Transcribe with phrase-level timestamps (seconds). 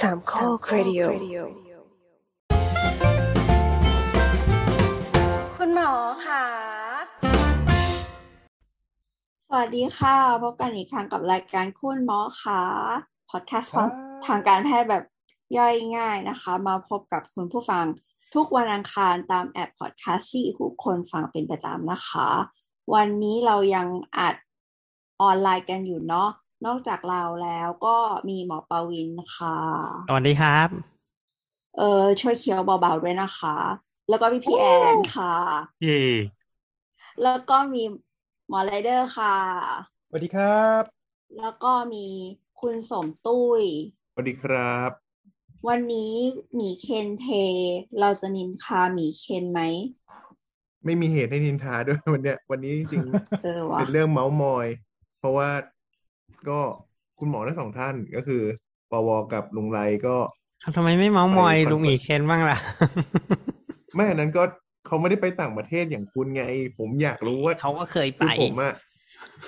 [0.00, 1.02] สามข้อครดิโอ
[5.56, 5.92] คุณหมอ
[6.26, 6.44] ขา
[9.48, 12.62] สวัสดีค่ะ พบกันอีกครั้งกับรายการคุณหมอขา
[13.30, 13.90] พอดแคสต์ครับ
[14.26, 15.04] ทางการแพทย์แบบ
[15.56, 17.84] ย่อยง่ายนะคะ มาพบกับคุณผู้ฟัง
[18.34, 22.28] ทุกวันอังคารตามแอปพอดแคสต์ที่ทุกคนฟังเป็นประจำนะคะ
[22.94, 23.86] วันนี้เรายัง
[24.18, 24.34] อัด
[25.22, 26.30] ออนไลน์กันอยู่เนาะ
[26.66, 27.96] นอกจากเราแล้วก็
[28.28, 29.58] มีหมอปวินค่ะ
[30.08, 30.68] สวัสดีครับ
[31.78, 33.56] เออช่วยเคี้ยวเบาๆด้วยนะคะ
[34.08, 35.34] แล้วก็พี่พี่แอนค่ะ
[35.82, 36.02] เย่
[37.22, 37.82] แล้วก็มี
[38.48, 39.36] หมอไรเดอร์ค่ะ
[40.08, 40.82] สวัสดีครับ
[41.38, 42.06] แล้วก็มี
[42.60, 43.62] คุณสมตุ้ย
[44.12, 44.90] สวัสดีครับ
[45.68, 46.14] วันนี้
[46.54, 47.26] หมีเคนเท
[48.00, 49.60] เราจะนินทาหมีเคนไหม
[50.84, 53.02] ไม่มีเหตุให้นินทาด้วยวันเนี้ยวันนี้จริง
[53.44, 54.66] เออๆวะเป็นเรื่องเมาส์มอย
[55.18, 55.48] เพราะว่า
[56.48, 56.58] ก็
[57.18, 58.42] คุณหมอทั้งสองท่านก็คือ
[58.90, 60.16] ปวกับลุงไรก็
[60.76, 62.58] ทำไมไม่เมาส์มอยไปคอนเฟิร์มลุงหมีเคนบ้างล่ะ
[63.94, 64.42] ไม่อันนั้นก็
[64.86, 66.42] เขาไม่ได้ไปต่างประเทศอย่างคุณไง
[66.78, 68.74] ผมอยากรู้ว่าเขาก็เคยคืไปอผมอะ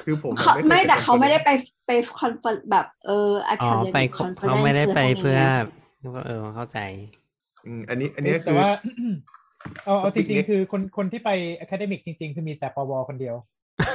[0.04, 1.50] คือผมอะเขาเคยไม่ปแต่เขาไม่ได้คอนไป
[1.86, 5.48] ไปคอนเฟอร์แบบเอออะอ๋อคาเดไปมิคเขาอนเฟอเรเขานซ์ไม่ได้ไปพวกเพื่อนี้
[6.26, 6.78] เออเข้าใจ
[7.66, 8.70] อืมอันนี้ อันนี้แต่คือว่า
[9.84, 11.30] เอาเอาจ topic ริงนี้ๆคือคนคนที่ไป
[11.64, 13.36] academic จริง ๆ คือมีแต่ปวคนเดียว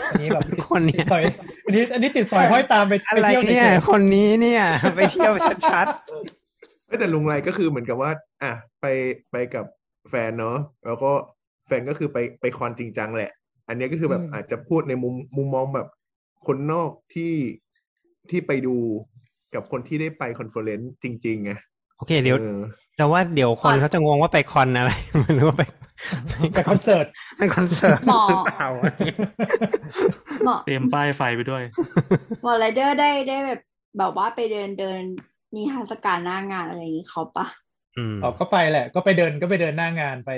[0.10, 1.24] อันนี้แบบติดคนเนี้ติยดสอย
[1.66, 4.64] อันนี้อันนี้ติดสอยห้อยตามไปอะไปไรเที่ยวเนี่ยเฉยคนนี้เนี่ย
[4.98, 5.34] ไปเที่ยว
[5.70, 5.88] ชัด
[6.88, 8.12] เอ้ยแต่ลุงไรก็คือเหมือนกับว่า
[8.44, 8.86] อะไป
[9.32, 9.66] ไปกับ
[10.10, 11.12] แฟนเนาะแล้วก็
[11.68, 13.32] แฟนก็คือไปไปคอนจริงจังแหละ
[13.68, 15.88] อันเนี้ยก็คือแบบอาจจะพูดในมุมมุมมองแบบ
[16.48, 17.34] คนนอกที่
[18.30, 18.76] ที่ไปดู
[19.54, 22.38] กับคนที่ได้ไป conference จริงๆไงๆโอเคเดี๋ยว
[22.98, 25.64] เออเราว่าเดี๋ยวคนเขาจะงงว่าไปคอนอะไรไม่รู้ว่าไป
[26.54, 27.06] ไปคอนเสิร์ต
[27.38, 28.68] ไปคอนเสิร์ตหมอหรือเปล่า
[30.46, 31.64] หมอเตรียมป้ายไฟไปด้วย
[32.44, 33.60] หมอไรเดอร์ได้ได้แบบ
[33.98, 35.02] แบบว่าไปเดินเดิน
[35.56, 37.46] นิทรรศการหน้างานอะไรอย่างนี้เขาปะ
[37.98, 40.32] อืมอ๋อก็ไปแหละ ก็ไปเดินก็ไปเดินหน้างานไป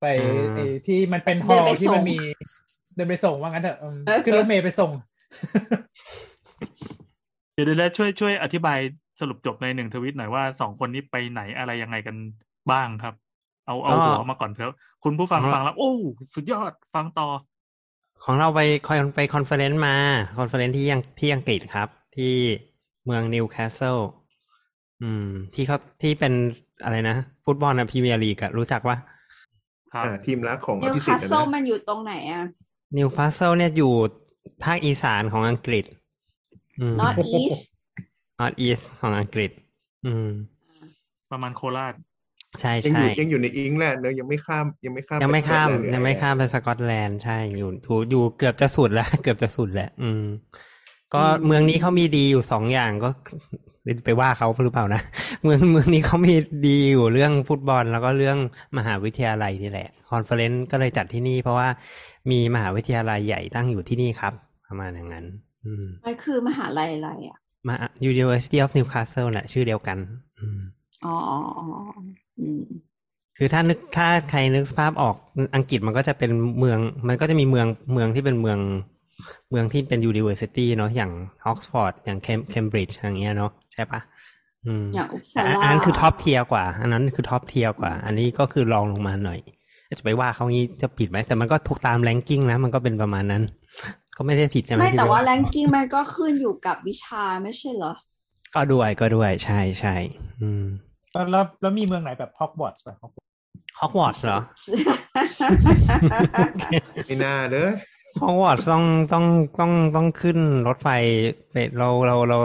[0.00, 2.18] ไปอืมไอ้ที่มันเป็นฮเดิอนลไปที่ส่มังนมี
[2.94, 4.90] เดินไปส่งว่างั้นเถอะอืมเออขึ้นรถเมล์ไปส่ง
[7.54, 8.78] เดี๋ยวเดี๋ยวช่วยช่วยอธิบาย
[9.20, 12.16] สรุปจบในหนึ่งทวิตหน่อยว่าสองคนนี้ไปไหนอะไรยังไงกัน
[12.70, 13.14] บ้างครับ
[13.66, 14.74] เอาเอาก็หัวมาก่อนเถอะ
[15.04, 15.92] คุณผู้ฟังของเราฟังแล้ว โอ้
[16.34, 17.28] สุดยอดฟังต่อ
[18.24, 19.94] ของเราไปคอยไป conference มา
[20.38, 22.34] conference ที่ยังที่อังกฤษครับ ที่
[23.04, 23.98] เมืองนิวคาสเซิล
[25.02, 26.32] อืม ที่เขาที่เป็น
[26.84, 28.96] อะไรนะ ฟุตบอลนะพรีเมียร์ลีกอะรู้จักว่า
[29.92, 32.44] ครับอ่าทีมรักของอภิสิทสธิ์นิวคาสเซิลนะมันอยู่ตรงไหนอะ
[32.98, 33.92] นิวคาสเซิลเนี่ยอยู่
[34.64, 35.84] ภาคอีสานของอังกฤษ
[36.80, 36.86] อื
[38.38, 39.50] ม North East North East ของอังกฤษ
[40.06, 40.28] อืม
[41.30, 41.94] ประมาณโคราช
[42.60, 50.24] ใช่ยังอใช่ ยู่ยังอยู่ในอิงแลนด์เนอะยังไม่ข้ามยังไม่ข้ามยังไม่ปข้ามสกอตแลนด์หรือยังไม่อะรข้ามไปสกอตแลนด์ใช่อยู่ถูอยู่เกือบจะสุดแล้ว เกือบจะสุดแหละอืม
[51.14, 53.08] ก็เมืองนี้เขามีดีอยู่สองอย่างก็
[54.04, 55.02] ไปว่าเขาหรือเปล่านะ
[55.44, 56.34] เมืองเมืองนี้เขามี
[56.66, 58.38] ดีอยู่เรื่องฟุตบอล แล้วก็เรื่อง
[58.78, 61.68] มหาวิทยาลัยนี่แหละ conference ก็เลยจัดที่นี่ เพราะว่า
[62.30, 64.32] มีมหาวิทยาลัยใหญ่ตั้งอยู่ที่นี่ครับ
[64.66, 65.26] ประมาณอย่างนั้น
[65.64, 67.76] อืม มันคือมหาลัยอะไรอะ มา
[68.12, 69.98] University of Newcastle แหละชื่อเดียวกัน
[70.38, 70.60] อืม
[71.04, 71.66] อ๋ออ๋ออ๋อ
[72.40, 72.62] อืม
[73.36, 75.16] คือถ้านึกถ้าใครนึกสภาพออก
[75.56, 78.58] อังกฤษมันก็จะเป็นเมือง มันก็จะมีเมืองเมืองที่เป็นเมือง
[79.50, 81.12] เมืองที่เป็น university เนาะอย่าง
[81.46, 82.18] ออกซฟอร์ดอย่าง
[82.50, 84.00] เคมบริดจ์อย่างเงี้ยเนาะใช่ปะ
[84.66, 89.38] อืมอย่างอุปแต่สาอันอันนั้นคือท็อปเทียกว่า อันนั้นคือท็อปเทียกว่า อันนี้ก็คือรองลงมาหน่อย
[89.98, 93.42] จะไปว่าเขางี้จะผิดไหมแต่มันก็ถูกตามแรงกิ้งนะ มันก็เป็นประมาณนั้น
[94.20, 97.92] ก็ไม่ได้ผิดใช่ไหมไม่ที่แต่ว่าไปแรงกิ้งมันก็ขึ้นอยู่กับวิชาไม่ใช่เหรอ
[98.54, 99.94] ก็ด้วยก็ด้วยใช่ใช่
[100.42, 100.64] อืม
[101.12, 102.94] แล้วแล้วแล้วมีเมืองไหนแบบฮอกวอตส์ป่ะ
[103.80, 104.40] ฮอกวอตส์เหรอ
[107.06, 107.68] ไม่น่าเด้อ
[108.20, 109.24] ฮอกวอตส์ต้องต้อง
[109.58, 110.88] ต้องต้องขึ้นรถไฟ
[111.50, 112.38] ไปเราเราเรา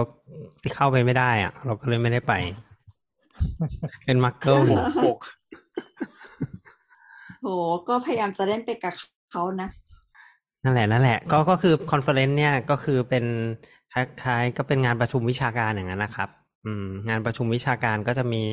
[0.75, 2.33] เข้าไปไม่ได้อะเราก็เลยไม่ได้ไป
[4.05, 5.17] เป็นมักเกิลโบกโบก
[7.41, 7.47] โห
[7.87, 8.93] ก็พยายามจะเล่นไปกับ
[9.31, 9.69] เขานะ
[10.63, 13.25] นั่นแหละนั่นแหละก็ก็คือ conference เนี่ยก็คือเป็น
[13.93, 16.29] คล้ายๆ ก็เป็นงานประชุมวิชาการอย่างนั้นนะครับ
[16.65, 18.43] อืม งานประชุมวิชาการก็จะมี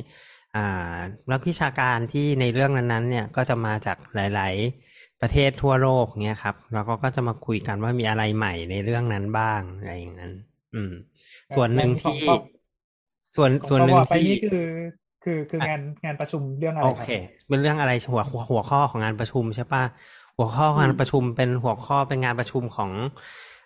[0.56, 0.96] อ่า
[1.32, 4.54] นักวิชาการที่ในเรื่องนั้นๆ เนี่ยก็จะมาจากหลาย
[4.88, 10.32] ๆ ประเทศทั่วโลกเนี่ยครับ แล้วก็ก็จะมาคุยกันว่ามีอะไรใหม่ในเรื่องนั้นบ้างอะไรอย่างนั้น
[10.74, 10.92] อืม
[11.54, 12.40] ส่วนหนึ่งที่ของ
[13.36, 14.50] ส่วนของส่วนหนึ่งปวไปที่นี่คือ
[15.22, 17.08] คือคืองานงานประชุมเรื่องอะไรโอครับเค
[17.48, 19.82] เป็นเรื่องอะไรหัวหัวหัวข้อของงานประชุมใช่ปะ
[20.40, 22.90] หัวข้องานประชุมเป็นหัวข้อเป็นงานประชุมของ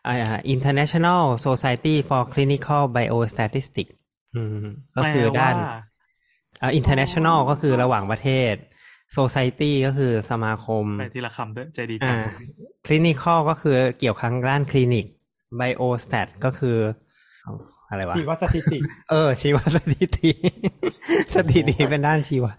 [0.06, 3.94] อ่า International Society for Clinical Biostatistics
[4.37, 4.67] อืม
[4.97, 5.81] ก็คือด้านแปลว่า
[6.62, 8.55] อ่า international ก็คือระหว่างประเทศ
[9.17, 12.19] society ก็คือสมาคมไปทีละคำด้วยใจดีจัอ่าง
[12.87, 15.06] clinical ก็คือเกี่ยวกับด้านคลินิก
[15.61, 16.77] biostat ก็คือ
[17.91, 18.79] อะไรวะชีวสถิติ
[19.11, 20.31] เออ ชีวสถิติ
[21.35, 22.53] สถิติเป็นด้านชีวะ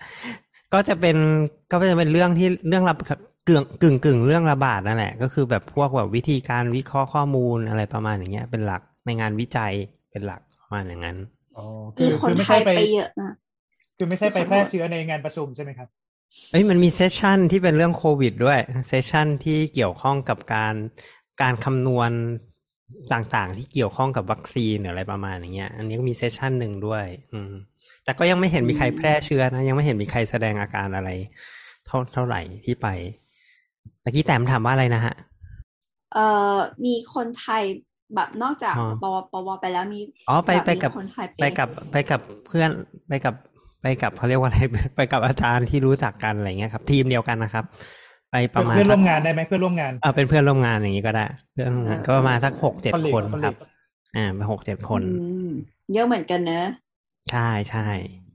[0.74, 1.18] ก็จะเป็น
[1.72, 2.96] ก็จะเป็นเรื่องที่เรื่องระ
[3.48, 9.74] กึ่งกึ่งกึ่งเรื่องระบาดนั่นแหละ ก็คือแบบพวกแบบวิธีการวิเคราะห์ข้อมูลอะไรประมาณอย่างเงี้ย เป็นหลักในงานวิจัย
[10.12, 11.18] เป็นหลักประมาณอย่างนั้น
[11.58, 11.66] อ๋อ
[12.02, 13.32] มีคนไม่ไทใช่ยไปเยอะนะ
[13.98, 15.90] คือไม่ใช่ไปแพร่เชื้อในงานประชุมใช่ไหมครับ
[16.52, 20.76] เอ้ยมันมีเซสชันที่เป็นเรื่องโควิดด้วยเซสชันที่เกี่ยวข้องกับการ
[21.42, 22.12] การคำนวณ
[23.14, 27.52] ต่างๆ ที่เกี่ยวข้องกับวัคซีนหรืออะไรประมาณอย่างเงี้ย อันนี้ก็มีเซสชันหนึ่งด้วย อืม
[28.04, 31.10] แต่ก็ยังไม่เห็นมีใครแพร่เชื้อนะ ยังไม่เห็นมีใครแสดงอาการอะไร
[31.86, 32.88] เท่าเท่าไหร่ที่ไป
[34.04, 35.14] ตะกี้แต้มถามว่าอะไรนะฮะ
[36.14, 36.56] เอ่อ
[36.86, 37.64] มีคนไทย
[38.16, 40.00] แบบนอกจากอ๋อปวปวไปแล้วมี
[40.30, 42.70] อ๋อไปแบบไปกับมีคนไทยไปกับไปกับเพื่อน
[43.10, 43.36] ไปกับ
[43.82, 44.60] ไปกับเขาเรียกว่าอะไร
[44.96, 47.66] ไปกับอาจารย์ที่รู้จักกันอะไรเงี้ยครับ ทีมเดียวกันนะครับ
[48.32, 53.60] ไปประมาณเพื่อนร่วมสักงานได้ไหมเพื่อนร่วมงานเออเป็นเพื่อนร่วมงานอย่างนี้ก็ได้เพื่อนร่วมงานก็ประมาณสักหกเจ็ด Colleague คนครับ Colleague
[54.16, 55.50] อ่าเป็นหกเจ็ดคนอืม
[55.94, 56.66] เยอะเหมือนกันเนอะ
[57.32, 57.88] ใช่ใช่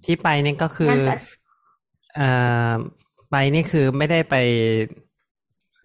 [0.04, 1.16] ที่ไปนี่ก็คืองั้นแต่
[2.16, 2.28] เอ่
[2.70, 2.72] อ
[3.30, 4.34] ไปนี่คือไม่ได้ไป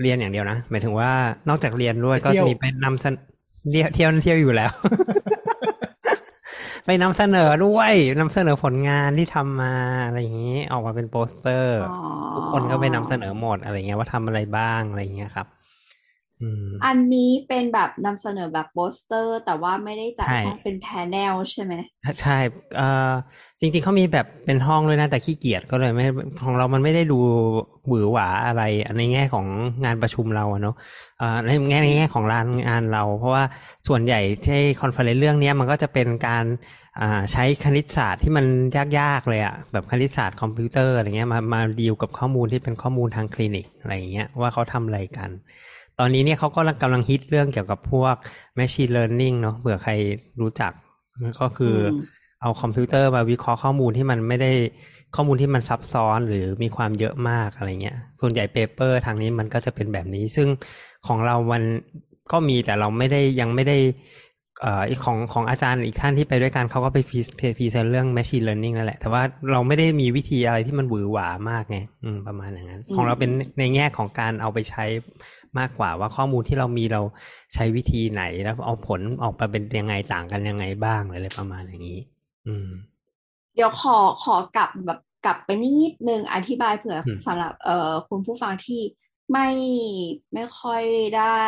[0.01, 1.11] เรียนอย่างเดียวนะหมายถึงว่า
[1.49, 3.13] นอกจากเรียนด้วยไปก็เที่ยวมีไปนำเสน
[3.71, 4.71] เที่ยวเที่ยวเที่ยวอยู่แล้ว
[6.85, 9.73] ไปนำเสนอด้วยนำเสนอผลงานที่ทำมา
[10.05, 11.99] อะไรอย่างนี้ ออกมาเป็นโปสเตอร์อ๋อ
[12.35, 15.47] ทุกคนก็ไปนำเสนอหมดอะไรเงี้ยว่าทำอะไรบ้างอะไรเงี้ยครับ
[16.41, 21.73] อืมอันนี้เป็นแบบนำเสนอแบบโปสเตอร์ แต่ว่าไม่ได้จัดใช่ห้องเป็น panel ใช่ไหม
[22.21, 22.37] ใช่
[22.77, 23.11] เอ่อ
[23.59, 26.05] จริงๆเขามีแบบเป็นห้องเลยนะแต่ขี้เกียจก็เลยไม่
[26.43, 27.19] ของเรามันไม่ได้ดู
[27.87, 28.63] หวือหวาอะไร
[28.97, 29.45] ในแง่ของ
[29.85, 30.75] งานประชุมเราอะเนาะ
[31.19, 33.43] เอ่อในแง่ในแง่ของร้านงานเรา เพราะว่า
[33.87, 36.45] ส่วนใหญ่ที่ conference เรื่องเนี้ยมันก็จะเป็นการ
[37.01, 38.45] อ่าใช้คณิตศาสตร์ที่มัน
[38.99, 45.29] ยากๆเลยอะแบบคณิตศาสตร์คอมพิวเตอร์อะไรเงี้ยมามาดีลกับข้อมูลที่เป็นข้อมูลทางคลินิกอะไรอย่างเงี้ยว่าเขาทำอะไรกัน
[45.99, 48.15] ตอนนี้เนี่ยเขาก็กำลังฮิตเรื่องเกี่ยวกับพวก
[48.59, 49.91] machine learning เนาะเผื่อใคร
[50.41, 50.71] รู้จัก
[51.41, 51.99] ก็คืออม
[52.41, 54.51] เอาคอมพิวเตอร์มาวิเคราะห์ข้อมูลที่มันไม่ได้
[55.15, 60.47] ข้อมูลที่มันซับซ้อนหรือมีความเยอะมากอะไรเงี้ย ส่วนใหญ่ paper ทางนี้มันก็จะเป็นแบบนี้ ซึ่ง
[61.07, 61.63] ของเรามัน
[62.31, 63.77] ก็มีแต่เราไม่ได้ยังไม่ได้
[64.61, 69.21] เอ่อของของอาจารย์อีกท่านที่ไปด้วยกันเขาก็ไป pre present เรื่อง machine learning นั่นแหละ แต่ว่า
[69.51, 74.85] เราไม่ได้มีวิธีอะไรที่มันหวือหวามากไงอืมประมาณอย่างนั้น ของเราเป็นในแง่ของการเอาไปใช้
[75.59, 77.01] มากกว่าว่าข้อมูลที่เรามีเรา
[77.53, 81.99] ใช้วิธีไหนแล้วเอาผลออกมาเป็นยังไงต่างกันยังไงบ้างอะไรประมาณอย่างนี้
[82.47, 82.69] อืม
[83.55, 88.81] เดี๋ยวขอขอกลับแบบกลับไปนิดนึงอธิบายเผื่ออมสำหรับ เอ่อคุณผู้ฟังที่
[89.31, 89.49] ไม่
[90.33, 90.83] ไม่ค่อย
[91.17, 91.45] ได้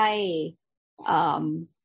[1.05, 1.43] เอ่อ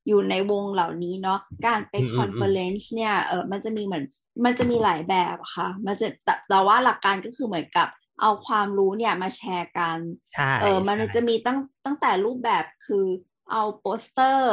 [0.09, 4.05] อยู่ในวงเหล่านี้เนาะการไป conference เนี่ยเออมันจะมีเหมือน
[4.45, 7.89] มันจะมีหลายแบบอะค่ะ มันจะแต่แต่ว่าหลักการก็คือเหมือนกับ
[8.23, 10.01] เอาความรู้เนี่ยมาแชร์กัน
[10.33, 13.07] ใช่เออมันใช่จะมีตั้งตั้งแต่รูปแบบคือ
[13.51, 14.53] เอาโปสเตอร์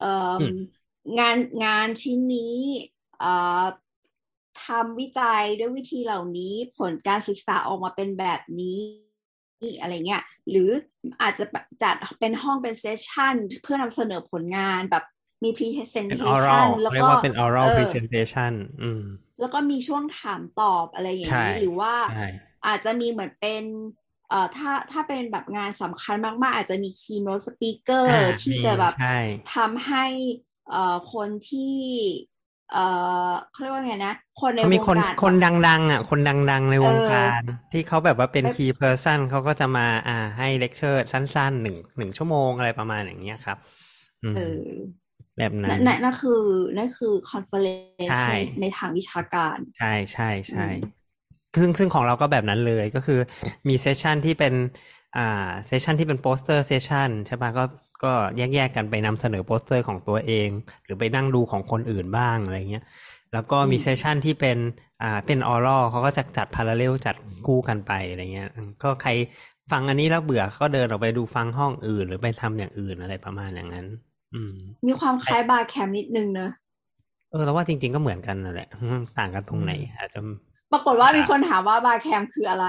[0.00, 0.78] เอ่ออม
[1.18, 2.56] งานงานชิ้นนี้
[3.18, 3.64] เอ่อ
[4.62, 8.80] ทำวิจัยด้วยวิธีเหล่านี้ผลการศึกษาออกมาเป็นแบบนี้
[9.80, 10.70] อะไรเงี้ยหรือ
[11.22, 11.44] อาจจะ
[11.82, 15.04] จัดเป็นห้องเป็น session เพื่อนำเสนอผลงานแบบ
[15.44, 15.50] มี
[16.06, 18.52] เป็น presentation oral แล้วก็เรียกว่าเป็น oral เออ presentation
[18.82, 19.02] อืม
[19.40, 22.14] แล้วก็มีช่วงถามตอบอะไรอย่างใช่นี้ หรือว่าใช่
[22.66, 23.64] อาจจะมีเหมือนเป็น
[24.28, 29.14] เอ่อถ้าถ้าเป็นแบบงานสำคัญมาก ๆ อาจจะมี keynote speaker อ่าที่มีจะแบบใช่
[29.54, 30.04] ทำให้
[30.68, 31.74] เอ่อคนที่
[32.70, 32.78] เอ่อ
[33.50, 43.58] เขาเรียกว่าไงนะ คนในเขาวมีงคนการคนดัง ๆ อะ คนดัง ๆ ในวงเออการ ที่เขาแบบว่าเป็นเออ key person เขาก็จะมาอ่าให้เลคเชอร์สั้นๆหนึ่งหนึ่งชั่วโมงอะไรประมาณอย่างเงี้ยครับ
[44.22, 44.98] อืมเออ
[45.38, 46.42] แบบนั้นั่นนนั่นนั่นคือ
[46.76, 50.74] นั่นคือ conference ใช่ในในทางวิชาการ ใช่ใช่ใช่อืม
[51.60, 53.18] ซึ่งซึ่งของเราก็แบบนั้นเลยก็คือ
[53.68, 54.54] มี session ที่เป็น
[55.16, 55.20] อ่า
[55.66, 57.64] session ที่เป็น poster session ใช่ปะก็
[58.04, 60.50] ก็แยกๆกันไปนำเสนอโปสเตอร์ของตัวเอง
[60.84, 62.82] หรือไปนั่งดูของคนอื่นบ้างอะไรเงี้ย
[63.32, 64.58] แล้วก็มีอืม session ที่เป็น
[65.02, 69.10] อ่าเป็น oral เขาก็จะจัด parallel จัดคู่กันไปอะไรเงี้ยอืมก็ใคร
[69.70, 73.86] ฟังอันนี้แล้วเบื่อก็เดินออกไปดูฟังห้องอื่น หรือไปทำอย่างอื่นอะไรประมาณอย่างนั้น
[74.32, 74.54] อืม
[74.86, 76.50] มีความคล้าย BarCamp นิดนึงเนอะ
[77.30, 80.18] เออแล้วว่าจริง ๆก็เหมือนกันนั่นแหละอืมต่างกันตรงไหนอาจจะ
[80.72, 82.66] ปรากฏว่ามีคนถามว่า BarCamp คืออะไร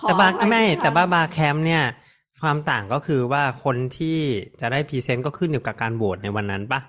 [0.00, 1.84] ขอแต่บาร์อภัยไม่ที่แต่ว่าถม BarCamp เนี่ย
[2.42, 4.18] ความต่างก็คือว่าคนที่
[4.60, 6.80] จะได้ present ก็ขึ้นอยู่กับการโหวตในวันนั้นปะ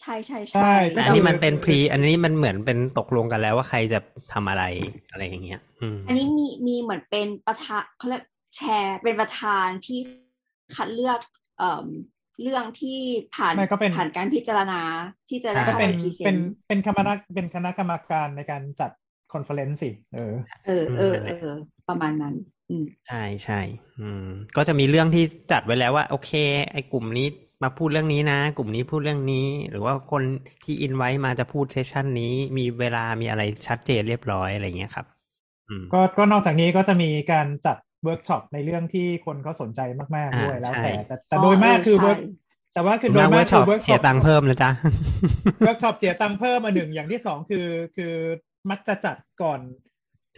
[0.00, 3.98] ใช่ใช่ใช่แต่อันนี้มันเป็น pre อันนี้มันเหมือนเป็นตกลงกันแล้วว่าใครจะ
[4.32, 4.64] ทำอะไร
[5.10, 8.22] อะไรอย่างเงี้ยอืมอันนี้มีมีเหมือนเป็นประธานเขาเรียก
[8.56, 9.98] แชร์เป็นประธานที่
[10.74, 11.20] คัดเลือก
[11.58, 11.86] เอ่อ
[12.40, 12.98] เรื่องที่
[13.32, 14.80] ผ่านไม่ก็เป็นผ่านการพิจารณา
[15.28, 18.90] ที่จะได้ก็เข้าเป็ไปนพรีเซเป็นนต์เป็นคณะเป็นคณะกรรมการในการจัด
[19.32, 20.34] คอนเฟอเรนซ์สิเออ
[20.64, 21.34] เออเออเออ
[21.86, 22.34] ประมาณนั้น
[22.68, 23.60] อืมใช่ใช่
[23.98, 26.30] อืมก็จะมีเรื่องที่จัดไว้แล้วว่า โอเค
[26.72, 27.26] ไอ้กลุ่มนี้
[27.62, 30.22] มาพูดเรื่องนี้นะ กลุ่มนี้พูดเรื่องนี้ หรือว่าคน
[30.64, 35.06] ที่อินไว้มาจะพูดเซสชันนี้ มีเวลามีอะไรชัดเจนเรียบร้อยอะไรเงี้ยครับ
[35.68, 39.80] อืมก็ก็นอกจากนี้ก็จะมีการจัด เวิร์กช็อปในเรื่องที่คนเขาสนใจ
[40.16, 42.18] มาก ๆ ด้วยอ่าแล้วใช่แต่แต่แต่โดยมากคือเวิร์ก
[42.74, 44.70] แต่ว่าคือโดยมากเวิมาร์กกช็อปคือเวิร์กเสียตังค์เพิ่มนะจ๊ะ
[45.64, 47.66] เวิร์กช็อปเสียตังค์เพิ่มมาหนึ่งอย่างที่สองคือ
[47.96, 48.14] คือ
[48.70, 49.60] มักจะจัดก่อน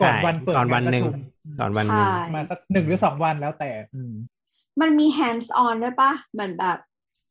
[0.02, 1.14] ก่อนใช่วันเปิดก่อนวันงาหนึ่งประชุม
[1.60, 4.14] ก่อนวันหนึ่งใช่มาสักหนึ่งหรือสองวันแล้วแต่อืม
[4.80, 6.78] มันมี hands on ด้วยปะเหมือนแบบ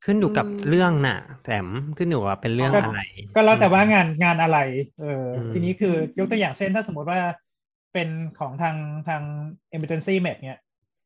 [0.06, 1.58] ขึ้นอยู่กับอืมเรื่องน่ะแต่
[1.98, 3.02] ขึ้นอยู่ว่าเป็นเรื่องก็อะไร
[3.36, 4.58] ก็แล้วแต่ว่างานงานอะไร
[5.02, 7.20] เอออมทีนี้คือยกตัวอย่างเช่นถ้าสมมติว่า
[7.94, 8.10] เป็น
[8.40, 9.24] ของทางทาง
[9.76, 10.62] emergency med เนี่ย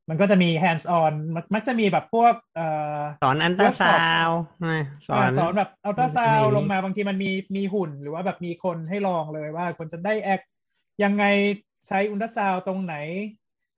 [0.09, 2.67] มันก็จะมี hands on มักมักจะมีแบบพวกเอ่
[2.97, 10.41] อสอนอันตราซาวด์นะสอนาสอนแบบอัลตราซามันจะมีลงมาบางทีมันมีมีหุ่น หรือว่าแบบมีคนให้ลองเลยว่าคนจะได้แอค
[11.03, 11.25] ยังไง
[11.87, 12.95] ใช้อัลตราซาวด์ตรงไหน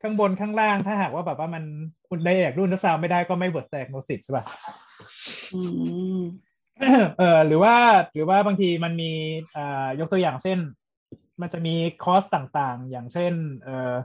[0.01, 1.63] ข้างบนข้างล่างถ้าหากว่าแบบว่ามัน
[2.09, 4.43] คุณ diag ดูอัลตราซาวด์ไม่ได้ก็ misdiagnosis ใช่ป่ะ
[5.53, 5.61] อื
[6.17, 6.19] ม
[7.17, 7.75] เออหรือว่า
[8.13, 9.11] หรือว่าบางทีมันมี
[9.55, 10.59] อ่ายกตัวอย่างเช่น
[11.41, 13.95] มันจะมีคอร์สต่างๆ อย่างเช่นเอ่อ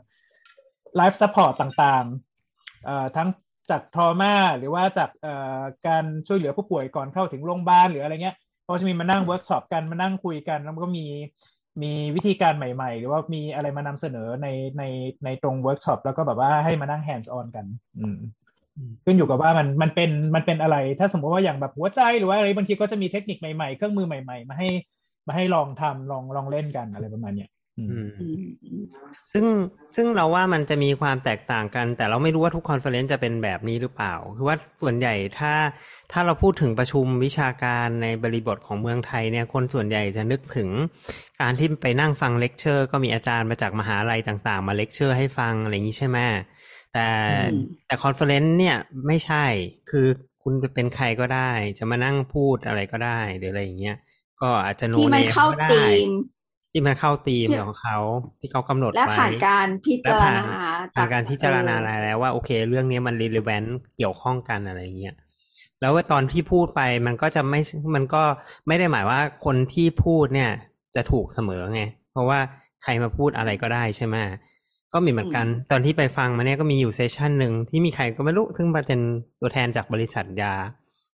[0.97, 3.29] life support ต่างๆเอ่อทั้ง
[3.71, 11.07] จาก trauma หรือว่าจากเอ่อการช่วยเหลือผู้ป่วยก่อนเข้าถึงโรงพยาบาลหรืออะไรเงี้ยเขาจะมีมานั่งเวิร์กช็อปกันมานั่งคุยกัน แล้วก็มี
[11.83, 14.49] มีวิธีการใหม่ ๆ หรือว่ามีอะไรมานำเสนอใน
[14.79, 14.83] ใน
[15.25, 17.67] ในตรงเวิร์กช็อปแล้วก็แบบว่าให้มานั่ง hands on กัน
[17.99, 18.19] อืม
[19.05, 24.69] ขึ้นอยู่กับว่ามันมันเป็นมันเป็นอะไร ถ้าสมมติว่าอย่างแบบหัวใจหรือว่าอะไรบางทีก็จะมีเทคนิคใหม่ๆ เครื่องมือใหม่ ๆ มาให้
[25.27, 28.85] มาให้ลองทำลองลองเล่นกันอะไรประมาณเนี้ยอืมอืมอืมอืม
[29.33, 29.45] ซึ่ง
[29.97, 35.55] ซึ่งเราว่ามันจะมีความแตกต่างกัน แต่เราไม่รู้ว่าทุก conference จะเป็นแบบนี้หรือเปล่า คือว่าส่วนใหญ่ถ้า
[36.13, 40.69] ถ้าเราพูดถึงประชุมวิชาการในบริบทของเมืองไทยเนี่ยคนส่วนใหญ่จะนึกถึง
[41.41, 46.19] การที่ไปนั่งฟังเลคเชอร์ ก็มีอาจารย์มาจากมหาลัยต่าง ๆ มาเลคเชอร์ให้ฟังอะไรอย่างนี้ใช่ไหม
[46.93, 48.77] แต่อืมแต่ conference เนี่ย
[49.07, 49.45] ไม่ใช่
[49.91, 50.07] คือ
[50.43, 53.97] คุณจะเป็นใครก็ได้ จะมานั่งพูดอะไรก็ได้หรืออะไรอย่างเงี้ย
[54.45, 56.11] ก็อาจจะ no name ก็ได้
[56.73, 57.99] ที่มันเข้าธี่มที่ของเขา
[58.41, 60.45] ที่เขากำหนดและไว้ผ่านการพิจารณา
[60.95, 65.15] ผ่านการพิจารณาอะไรแล้วว่าโอเค เรื่องนี้มัน relevant เกี่ยวข้องกันอะไรเงี้ย
[65.81, 67.61] แล้วว่าตอนที่พูดไปมันก็จะไม่
[67.95, 68.23] มันก็
[68.67, 70.51] ไม่ได้หมายว่าคนที่พูดเนี่ย
[70.95, 71.83] จะถูกเสมอไง
[72.13, 72.39] เพราะว่า
[72.83, 74.17] ใครมาพูดอะไรก็ได้ใช่ไหม
[74.93, 79.01] ก็มีเหมือนกันตอนที่ไปฟังมาเนี่ยก็มีอยู่เซสชันหนึ่งที่มีใครก็ไม่รู้ซึ่งเป็น
[79.41, 80.55] ตัวแทนจากบริษัทยา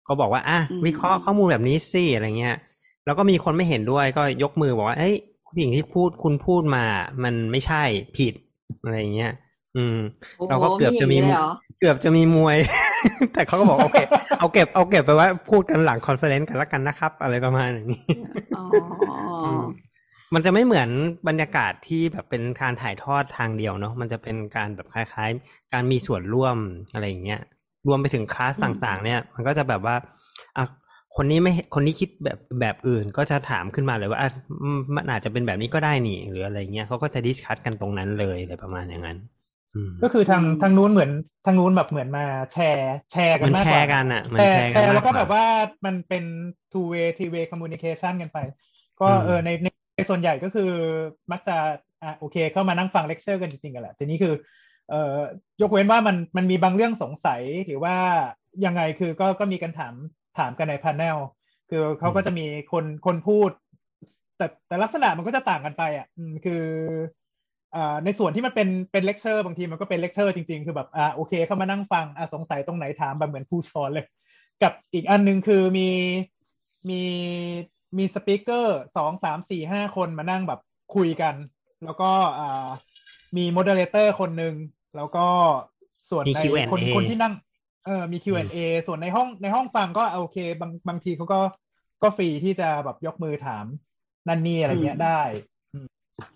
[0.07, 2.55] ก็บอกว่าอะอืมวิเคราะห์ข้อมูลแบบนี้สิอะไรเงี้ย
[3.07, 5.15] แล้วก็มีคนไม่เห็นด้วยก็ยกมือบอกว่าเอ้ย
[5.57, 6.85] สิ่งที่พูดคุณพูดมา
[7.23, 7.83] มันไม่ใช่
[8.17, 8.33] ผิด
[8.83, 9.33] อะไรเงี้ย
[9.75, 9.97] อืม
[10.37, 12.57] โอ้โหเราก็เกือบจะมีอย่างนี้เลยเหรอเกือบจะมีมวย
[13.33, 13.97] แต่เขาก็บอกโอเค
[14.39, 18.03] เอาเก็บเอาเก็บไปไว่าพูดกันหลัง conference กันละกันนะครับ อะไรประมาณอย่างนี้
[18.57, 19.61] อ๋อ
[20.33, 20.89] มันจะไม่เหมือน
[21.27, 26.57] บรรยากาศที่แบบเป็นการถ่ายทอดทางเดียวเนาะมันจะเป็นการแบบคล้ายๆ การมีส่วนร่วม
[26.93, 27.41] อะไรอย่างเงี้ย
[27.87, 29.95] รวมไปถึงคลาสต่าง ๆ เนี่ย มันก็จะแบบว่า
[30.57, 30.63] อะ
[31.15, 34.29] คนนี้ไม่คนนี้คิดแบบแบบอื่นก็จะถามขึ้นมาเลยว่าอะ
[34.61, 39.17] อืมมันอาจจะเป็นแบบนี้ก็ได้นี่ หรืออะไรเงี้ยเขาก็จะ discuss กันตรงนั้นเลยอะไรประมาณอย่างนั้น
[39.75, 41.11] อืมก็คือทางทางนู้นเหมือน
[41.45, 45.45] ทางนู้นแบบเหมือนมาแชร์ แชร์กันมันมากกว่าอะมันแชแชร์ร์แชกัน แชร์มากแล้วก็แบบว่า
[45.85, 46.23] มันเป็น
[46.71, 48.37] two way three way communication กันไป
[49.01, 50.71] ก็อืมเออในในในส่วนใหญ่ก็คือ
[51.31, 51.57] มักจะ
[52.03, 54.33] อะโอเค เข้ามานั่งฟังเลคเชอร์กันจริงๆกันแหละทีนี้คือ
[54.89, 55.17] เอ่อ
[55.61, 57.95] ยกเว้นว่ามันมันมีบางเรื่องสงสัยหรือว่า
[58.65, 59.93] ยังไงคือก็ก็มีการถาม
[60.39, 61.17] ถามกันในพา n e l
[61.69, 63.49] คือเขาก็จะมีคนคนพูด
[64.37, 66.63] แต่แต่ลักษณะมันก็จะต่างกันไปอะอืมคือ
[67.75, 74.05] อ่าในส่วนที่มันเป็นเป็นเลคเชอร์บางทีมันก็เป็นเลคเชอร์จริงๆ คือแบบอ่าโอเคเข้ามานั่งฟังอ่าสงสัยตรงไหนถามแบบเหมือนผู้สอนเลย
[74.63, 75.89] กับอีกอันหนึงคือมี
[76.89, 77.01] มี
[77.97, 80.61] มี speaker สองสามสี่ห้าคนมานั่งแบบ
[80.95, 81.35] คุยกัน
[81.83, 82.67] แล้วก็อ่า
[83.37, 84.55] มี moderator คนหนึ่ง
[84.95, 85.27] แล้วก็
[86.09, 87.33] ส่วนมีใน Q&A คนคนที่นั่ง
[87.87, 91.39] เออมี Q&A ส่วนในห้องในห้องฟังก็โอเค บางบางทีเขาก็
[92.03, 93.65] ก็ฟรีที่จะแบบยกมือถาม
[94.27, 95.21] นั่นนี่อะไรเงี้ยอืมได้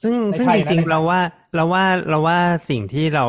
[0.03, 1.19] ซึ่งในซึ่งไทยจนะริงในไทยๆเราว่า
[1.55, 2.39] เราว่าเราว่า
[2.69, 3.25] สิ่งที่เรา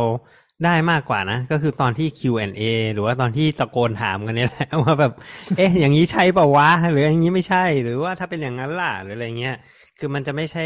[0.65, 2.63] ได้มากกว่านะ ก็คือตอนที่ Q&A
[2.95, 5.13] หรือว่าตอนที่ตะโกนถามกันเนี่ยแหละว่าแบบ
[5.57, 9.57] เอ๊ะ อย่างนี้ใช่เปล่าวะ หรืออย่างนี้ไม่ใช่ หรือว่าถ้าเป็นอย่างนั้นล่ะหรืออะไรเงี้ย
[9.99, 10.65] คือมันจะไม่ใช่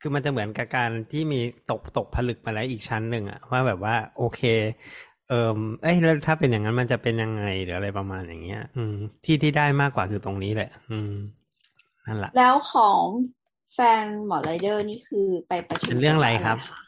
[0.00, 4.40] คือมันจะเหมือนกับการที่มีตกตกผลึกมาแล้วอีกชั้นหนึ่งอะว่าแบบว่าโอเค
[5.28, 11.12] เอิมเอ้ยแล้วถ้าเป็นอย่างนั้นมันจะเป็นยังไงหรืออะไรประมาณอย่างเงี้ย อืม ที่ที่ได้มากกว่าคือตรงนี้แหละ อืม
[12.06, 13.02] นั่นแหละ แล้วของ
[13.74, 16.78] แฟนหมอไรเดอร์นี่คือไปประชุมเป็นเรื่องอะไรครับะ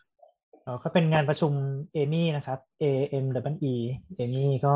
[0.66, 1.52] อ๋อก็เป็นงานประชุม
[1.92, 2.84] เอมี่นะครับ A
[3.24, 3.74] M W E
[4.16, 4.74] เอมี่ก็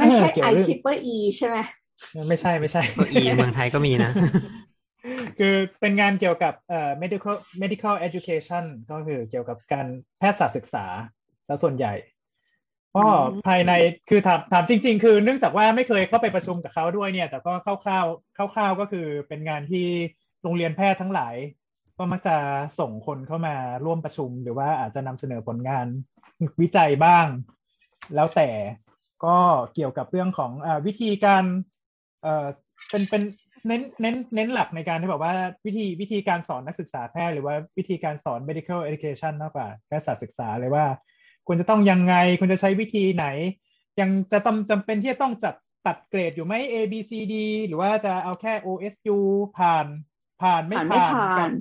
[0.00, 1.56] ไม่ใช่เกี่ยว I เรื่อง triple E ใช่ไหม
[2.28, 4.12] ไม่ใช่ไม่ใช่ก็อีเมืองไทยก็มีนะ
[5.38, 9.86] คือเป็นงานเกี่ยวกับเอ่อ medical medical education ก็คือเกี่ยวกับการ
[10.18, 10.84] แพทยศาสตร์ศึกษา
[11.46, 11.94] ซะส่วนใหญ่
[12.96, 13.06] ก็
[13.46, 13.72] ภายใน
[14.10, 17.52] คือถามถามจริง ๆ คือเนื่องจากว่าไม่เคยเข้าไปประชุมกับเขาด้วยเนี่ย แต่ก็
[17.84, 19.86] คร่าวๆคร่าวๆก็คือเป็นงานที่
[20.42, 21.34] โรงเรียนแพทย์ทั้งหลาย
[21.98, 22.36] ก็มักจะ
[22.78, 25.86] ส่งคนเข้ามาร่วมประชุม หรือว่าอาจจะนำเสนอผลงาน
[26.60, 27.26] วิจัยบ้าง
[28.14, 28.48] แล้วแต่
[29.24, 29.36] ก็
[29.74, 31.44] เกี่ยวกับเรื่องของอวิธีการ
[32.22, 32.46] เออ
[32.90, 33.22] เป็นเป็น
[33.66, 35.34] เน้นเน้นเน้นหลักในการที่แบบว่า
[35.66, 40.86] วิธีวิธีการสอนนักศึกษาแพทย์หรือว่าวิธีการสอน medical education มากกว่าการศาสตร์ศึกษาเลยว่า
[41.46, 43.26] ควรจะต้องยังไงควรจะใช้วิธีไหน
[44.00, 45.54] ยังจะต้องจำเป็นที่จะต้องจัด
[45.86, 47.34] ตัดเกรดอยู่ไหม A B C D
[47.66, 49.16] หรือว่าจะเอาแค่ OSU
[49.58, 49.86] ผ่าน
[50.42, 51.52] ผ่านไม่ผ่านไม่ผ่านผ่ากันบ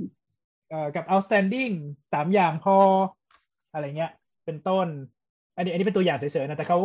[0.69, 1.73] เอ่อกับ outstanding
[2.13, 2.77] สามอย่างพอ
[3.73, 4.11] อะไรเงี้ย
[4.45, 4.87] เป็นต้น
[5.55, 6.79] อันนี้อันนี้เป็นตัวอย่างเฉยๆนะ แต่เขา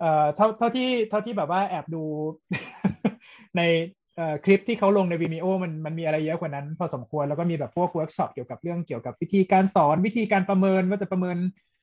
[0.00, 2.02] เอ่อเท่าเท่าที่เท่าที่แบบว่าแอบดู
[3.56, 3.62] ใน
[4.16, 11.75] เอ่อคลิปที่เขาลงใน Vimeo มันมันมีอะไรเยอะกว่านั้น พอสมควรแล้วก็มีแบบพวกเวิร์กช็อปเกี่ยวกับเรื่องเกี่ยวกับวิธีการสอนวิธีการประเมินว่าจะประเมินอ่า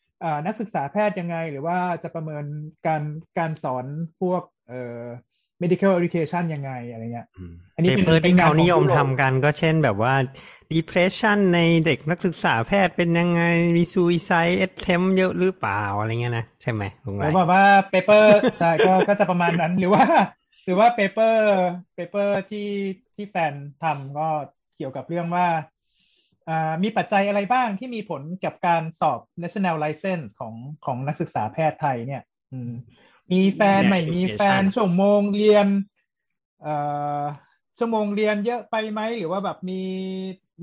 [0.45, 2.45] นักศึกษาแพทย์ยังไง หรือว่าจะประเมิน
[2.87, 3.03] การ
[3.37, 3.85] การสอน
[4.21, 5.01] พวกเอ่อ
[5.61, 7.27] medical education ยังไงอะไรเงี้ย
[7.75, 10.13] อันนี้เป็น paper เป็นที่เขานิยมของยุโรปทำกันก็เช่นแบบว่า
[10.73, 13.43] depression ในเด็กนักศึกษาแพทย์เป็นยังไง
[13.77, 20.05] มี suicide attempt เยอะหรือเปล่าอะไรเงี้ยนะ ใช่ไหมลุง อะไรหรือแบบว่า paper ใช่ก็ก็จะประมาณนั้นหรือว่า
[20.65, 22.69] หรือว่า paper paper ที่
[23.15, 23.53] ที่แฟน
[23.83, 24.27] ทำก็
[24.77, 25.72] เกี่ยวกับเรื่องว่าอ่า
[26.83, 32.71] มีปัจจัยอะไรบ้างที่มีผลกับการสอบ national license ของของนักศึกษาแพทย์ไทยเนี่ยอืม
[33.33, 35.67] มีแฟนไม่มีแฟนชั่วโมงเรียน
[36.61, 36.75] เอ่
[37.21, 37.23] อ
[37.77, 39.81] ชั่วโมงเรียนเยอะไปไหม หรือว่าแบบมี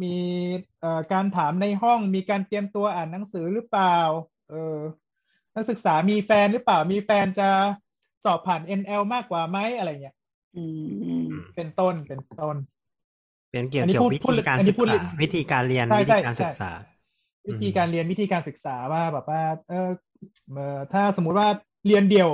[0.02, 0.14] มี
[0.80, 3.98] เอ่อการถามในห้องมีการเตรียมตัวอ่านหนังสือหรือเปล่า
[4.50, 4.78] เออ
[5.54, 7.48] นักศึกษามีแฟนหรือเปล่า มีแฟนจะ
[8.24, 10.16] สอบผ่าน NL มากกว่าไหมอะไรเงี้ย
[10.56, 10.62] อื
[11.22, 12.56] มเป็นต้นเป็นต้น
[13.50, 16.70] เป็นเกี่ยวอันนี้กับพูดวิพูดธีการอันนี้ศึกพูดษาวิธีการเรียนใช่วิใช่ธีการศึกษา
[17.48, 19.90] วิธีการเรียนวิธีการศึกษาว่าแบบว่า เออ
[20.52, 21.48] เอ่อถ้าสมมุติว่า
[21.86, 22.30] เรียนเดี่ยว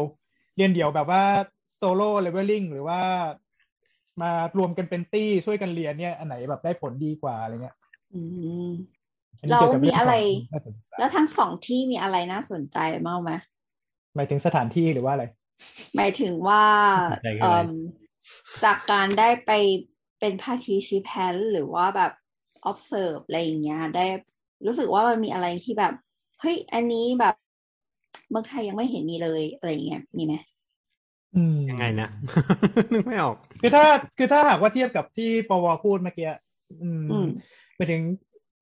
[0.57, 1.23] เรียนเดี่ยวแบบว่า
[1.75, 3.01] โซโล่เลเวลลิ่งหรือว่า
[4.23, 7.77] มารวมกันเป็นตี้ช่วยกันเรียนเนี่ยอันไหนแบบได้ผลดีกว่าอะไรเงี้ย
[8.13, 8.21] อื
[8.69, 8.71] ม
[9.41, 13.31] อันนี้กี่ยวกับเรามีอะไรเงของนักศึกษาแล้วทั้งสองที่มีอะไรน่าสนใจบ้างไหม
[14.15, 15.25] หมายถึงสถานที่หรือว่าอะไร
[15.97, 16.65] หมายถึงว่า
[17.09, 17.69] สนใจคืออะไรเอิ่ม
[18.65, 19.51] จากการได้ไป
[20.21, 22.13] เป็น participant หรือว่าแบบ
[22.71, 24.07] observe อะไรอย่างเงี้ยได้
[24.67, 25.95] รู้สึกว่ามันมีอะไรที่แบบ
[26.41, 27.35] เฮ้ยอันนี้แบบ
[28.29, 30.35] เมืองไทยยังไม่เห็นมีเลยอะไรอย่างเงี้ยมีไหม
[31.37, 32.09] อืมยังไงนะ
[32.93, 33.85] นึกไม่ออก คือถ้า
[34.19, 36.29] คือถ้าหากว่าเทียบกับที่ปวพูดเมื่อกี้
[36.83, 37.29] อืมอืม
[37.77, 38.03] หมายถึง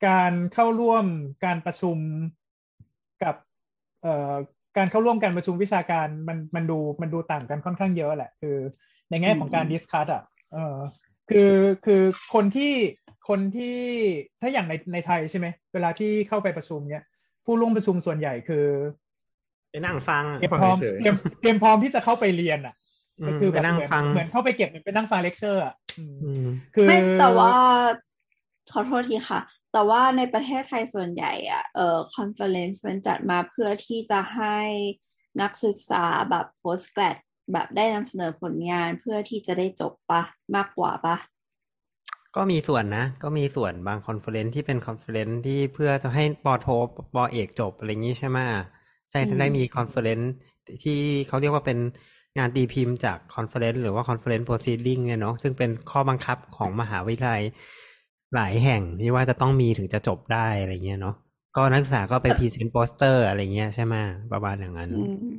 [0.07, 1.05] การเข้าร่วม
[1.45, 1.97] การประชุม
[3.23, 3.35] กับ
[4.03, 4.35] เอ่อ
[4.77, 8.57] การเข้าร่วมการประชุมวิชาการมันมันดูมันดูต่างกันค่อนข้างเยอะแหละ คือ
[9.11, 10.77] ในแง่ของการดิสคัสอะเออ
[11.31, 11.55] คือ
[11.87, 12.03] คือ
[12.35, 12.73] คนที่
[13.29, 13.79] คนที่
[14.41, 17.05] ถ้าอย่างในในไทยใช่ไหมเวลาที่เข้าไปประชุมเนี้ย
[17.45, 18.67] ผู้ร่วมประชุมส่วนใหญ่คือ
[19.71, 22.75] ไปนั่งฟังเตรียมพร้อมเฉยๆเตรียมเตรียมพร้อมที่จะเข้าไปเรียนอะ
[23.21, 27.55] อืก็มคือไปแบบนั่งเหมือนฟังเหมือนเข้าไปเก็บเหมือนไปนั่งฟังเลคเชอร์อะอืมอืมคือไม่แต่ว่า
[28.73, 29.41] ขอโทษทีค่ะ
[29.73, 34.59] แต่ว่าในประเทศไทยส่วนใหญ่อะเอ่อ conference มันจัดมาเพื่อที่จะให้
[35.41, 37.17] นักศึกษาแบบ post grad
[37.53, 40.23] แบบได้นำเสนอผลงานเพื่อที่จะได้จบปะ
[40.55, 41.17] มากกว่าปะ
[42.37, 46.67] ก็มีส่วนนะ ก็มีส่วนบาง conference ที่เป็น conference ที่เพื่อจะให้ปอโท
[47.15, 48.39] ปอเอกจบอะไรอย่างนี้ใช่ไหม
[49.11, 50.31] แต่ถ้าได้มี conference
[50.83, 51.79] ที่เขาเรียกว่าเป็น
[52.39, 57.43] งานตีพิมพ์จาก conference หรือว่า conference proceeding เนี่ยเนาะซึ่งเป็นข้อบังคับของมหาวิทยาลัย
[58.35, 61.15] หลายแห่งที่ว่าจะต้องมีถึงจะจบได้อะไรเงี้ยเนาะ
[61.57, 63.95] ก็นักศึกษาก็ไป present โปสเตอร์อะไรเงี้ยใช่ไหม
[64.33, 65.35] ประมาณอย่างนั้นอืม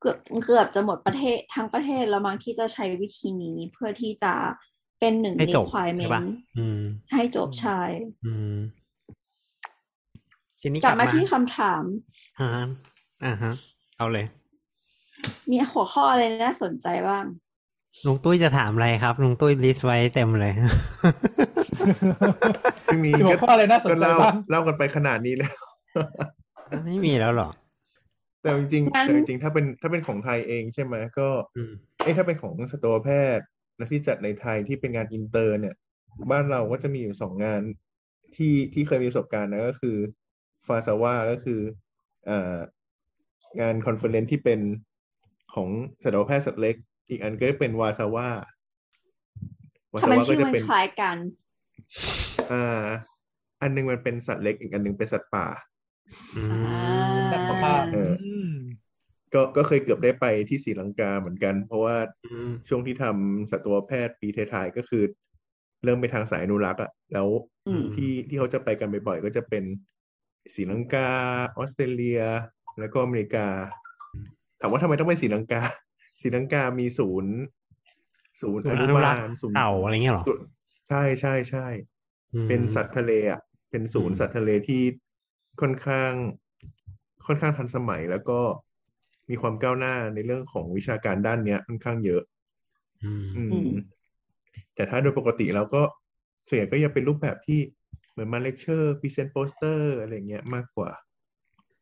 [0.00, 4.34] เกือบเกือบจะหมดประเทศทั้งประเทศแล้วมั้งที่จะใช้วิธีนี้เพื่อที่จะ
[5.00, 6.22] เป็นหนึ่งให้จบ requirement ใช่ปะ
[6.58, 6.80] อืม
[7.12, 7.80] ให้จบใช่
[8.26, 8.56] อืม
[10.60, 11.82] ทีนี้กลับมาที่คำถาม
[12.40, 12.64] อ่าฮะ
[13.24, 13.52] อ่าฮะ
[13.98, 14.26] เอาเลย
[15.50, 17.24] มีหัวข้ออะไรน่าสนใจบ้าง
[18.06, 20.54] ลุงตุ้ยจะถามอะไรครับลุงตุ้ยลิสต์ไว้เต็มเลย
[22.86, 25.54] ไม่มีมีหัวข้ออะไรน่าสนก็ใจเล่าบ้างเล่ากันไปขนาดนี้แล้ว
[26.84, 27.48] ไม่มีแล้วเหรอ
[28.46, 33.46] แต่จริงๆงั้นแต่จริงๆถ้าเป็นถ้าเป็นของไทยเองใช่ไหมก็อืมเอ้ยถ้าเป็นของสัตวแพทย์
[33.78, 35.74] นะที่จัดในไทยที่เป็นงานอินเตอร์เนี่ย
[36.30, 37.62] บ้านเราก็จะมีอยู่สองงาน
[38.36, 39.96] ที่ที่เคยมีประสบการณ์นะก็คือ
[40.66, 41.60] FASAVA ก็คือ
[42.26, 42.56] เอ่อ
[43.60, 44.60] งาน conference ที่เป็น
[45.54, 45.68] ของ
[46.02, 46.76] สัตวแพทย์สัตว์เล็ก
[47.08, 48.28] อีกอันก็เป็นวาซาว่า
[49.92, 51.16] วาทำซาไมว่าชื่ก็อจะมันเป็นคล้ายกัน
[52.52, 52.84] อ่า
[53.62, 55.64] อันหนึงมันเป็นสัตว์เล็ก อีกอันหนึงเป็นสัตว์ป่าอือ่ม
[57.30, 58.50] แต่าประมาณเอออืม
[59.34, 65.04] ก็ก็เคยเกือบได้ไปที่ศรีลังกาเหมือนกัน เพราะว่าอืมช่วงที่ทำสัตวแพทย์ปีท้ายๆก็คือ
[65.84, 67.28] เริ่มไปทางสายอนุรักษ์อะแล้ว
[67.68, 69.64] อืมที่ที่เขาจะไปกันบ่อยๆก็จะเป็น
[70.54, 71.08] ศรีลังกา
[71.58, 72.22] ออสเตรเลีย
[72.78, 73.46] แล้วก็อเมริกา
[74.60, 75.62] ถามว่าทำไมต้องไปศรีลังกา
[76.20, 77.34] ศรีลังกามีศูนย์
[78.40, 80.24] ศูนย์ศูอนย์อนุนุบารักษ์ลศูนย์เต่าอะไรเงี้ยเหรอ
[80.88, 81.66] ใช่ใช่ใช่
[82.34, 83.40] อืมเป็นสัตว์ทะเลอะ
[83.70, 84.82] เป็นศูนย์อืมสัตว์ทะเลที่
[85.60, 86.12] ค่อนข้าง
[87.26, 88.40] ค่อนข้างทันสมัยแล้วก็
[89.28, 92.22] มีความก้าวหน้าในเรื่องของวิชาการด้านเนี้ยค่อนข้างเยอะ
[93.02, 93.70] อืมอืมอืม
[94.74, 95.82] แต่ถ้าโดยปกติเราก็
[96.46, 97.60] ส่วนใหญ่ก็ยังเป็นรูปแบบที่
[98.10, 100.90] เหมือนมา lecture present โปสเตอร์อะไรเงี้ยมากกว่า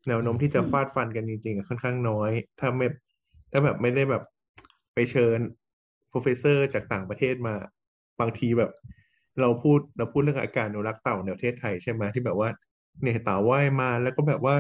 [0.08, 2.87] แนวโน้มที่จะอืมฟาดฟันกันจริงๆอะค่อนข้างน้อย ถ้าไม่
[3.52, 4.22] ถ้าแบบไม่ได้แบบ
[4.94, 5.38] ไปเชิญ
[6.08, 7.54] professor จากต่างประเทศมา
[8.20, 8.70] บางทีแบบ
[9.40, 12.50] เราพูดเราพูดเรื่องอ่าการอนุรักษ์เต่าในประเทศไทยใช่ไหมที่แบบว่า
[13.02, 14.57] เนี่ยเต่าว่ายมาแล้วก็แบบว่า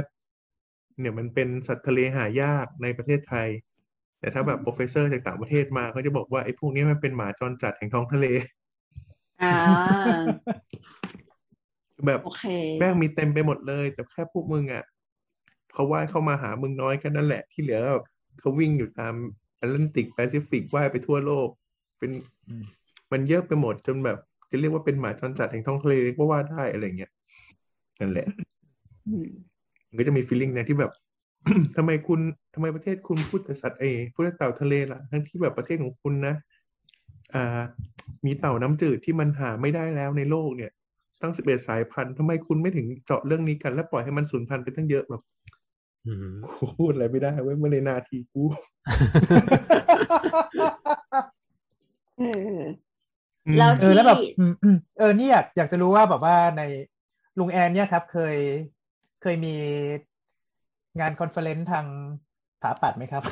[1.00, 3.48] เนี่ยมันเป็นสัตว์ทะเลหายากในประเทศไทย
[4.20, 8.26] แต่ถ้าแบบ professor จากต่างประเทศมาเขาจะบอกว่าไอ้พวกนี้มันเป็นหมาจรจัดแห่งท้องทะเล
[9.42, 9.52] อ่า
[12.06, 12.44] แบบโอเค
[12.78, 14.84] แม่งมีเต็มไปหมดเลย แต่แค่พวกมึงอะ
[15.72, 18.04] เขาว่ายเข้ามาหามึงน้อยแค่นั้นแหละที่เหลือแบบ
[18.40, 19.14] เขาวิ่งอยู่ตาม
[19.56, 21.48] แอตแลนติกแปซิฟิกว่ายไปทั่วโลก
[21.98, 22.10] เป็น
[22.48, 22.64] อืม
[23.12, 24.18] มันเยอะไปหมดจนแบบ
[24.50, 27.12] จะเรียกว่าเป็นหมาจรจัดแห่งท้องทะเลก็ว่าได้อะไรเงี้ย
[28.00, 28.26] นั่นแหละ
[29.08, 29.26] อืม
[29.88, 30.92] มันก็จะมีฟีลลิ่งนะที่แบบ
[31.76, 32.20] ทำไมคุณ
[32.54, 36.34] ทำไมประเทศคุณพูดแต่สัตว์เอพูดแต่เต่าทะเลล่ะ ทั้งที่แบบประเทศของคุณนะ
[37.34, 37.60] อ่า
[38.26, 40.70] มีเต่าน้ำจืดที่มันหาไม่ได้แล้วในโลกเนี่ย
[41.22, 45.22] ตั้งสิบเอ็ดสายพันธุ์ทำไมคุณไม่ถึงเจาะเรื่องนี้กัน แล้วปล่อยให้มันสูญพันธุ์ไปตั้งเยอะแบบ
[46.06, 48.42] อืมกูพูดอะไรไม่ได้เว้ยเมื่อในนาทีกู
[52.18, 52.22] เอ
[52.60, 52.62] อ
[53.46, 56.62] อืมแล้วเออแล้วแบบอืมอืมเออนี่อยากอยากจะรู้ว่าแบบว่าใน
[57.38, 58.36] ลุงแอนเนี่ยครับ เคย
[59.22, 59.54] เคยมี
[61.00, 61.86] งาน conference ทาง
[62.56, 63.22] สถาปัตย์ไหมครับ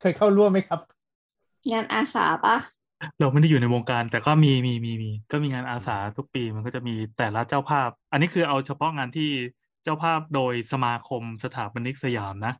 [0.00, 0.80] เคยเข้าร่วมไหมครับ
[1.72, 2.56] งานอาษาปะ
[3.20, 9.30] เราไม่ได้อยู่ในวงการ แต่ก็มีมีมีมีก็มีงานอาษาทุกปีมันก็จะมีแต่ละเจ้าภาพ อันนี้คือเอาเฉพาะงานที่
[9.82, 12.54] เจ้าภาพโดยสมาคมสถาปนิกสยามนะ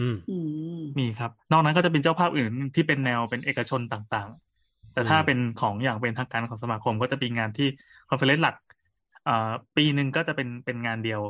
[0.00, 0.38] อืมอื
[0.78, 7.68] มมีครับ นอกนั้นก็จะเป็นเจ้าภาพอื่นที่เป็นแนวเป็นเอกชนต่างๆ แต่ถ้าอืมเป็นของอย่างเป็นทางการของสมาคมก็จะมีงานที่
[8.08, 8.71] conference หลักอ่า
[9.76, 11.20] ปีหนึ่งก็จะเป็นเป็นงานเดียว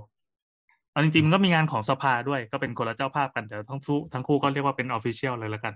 [0.90, 5.74] เอาจริงๆมันก็มีงานของสภาด้วยก็เป็นคนละเจ้าภาพกันแต่ทั้งคู่ทั้งคู่ก็เรียกว่าเป็น official เลยละกัน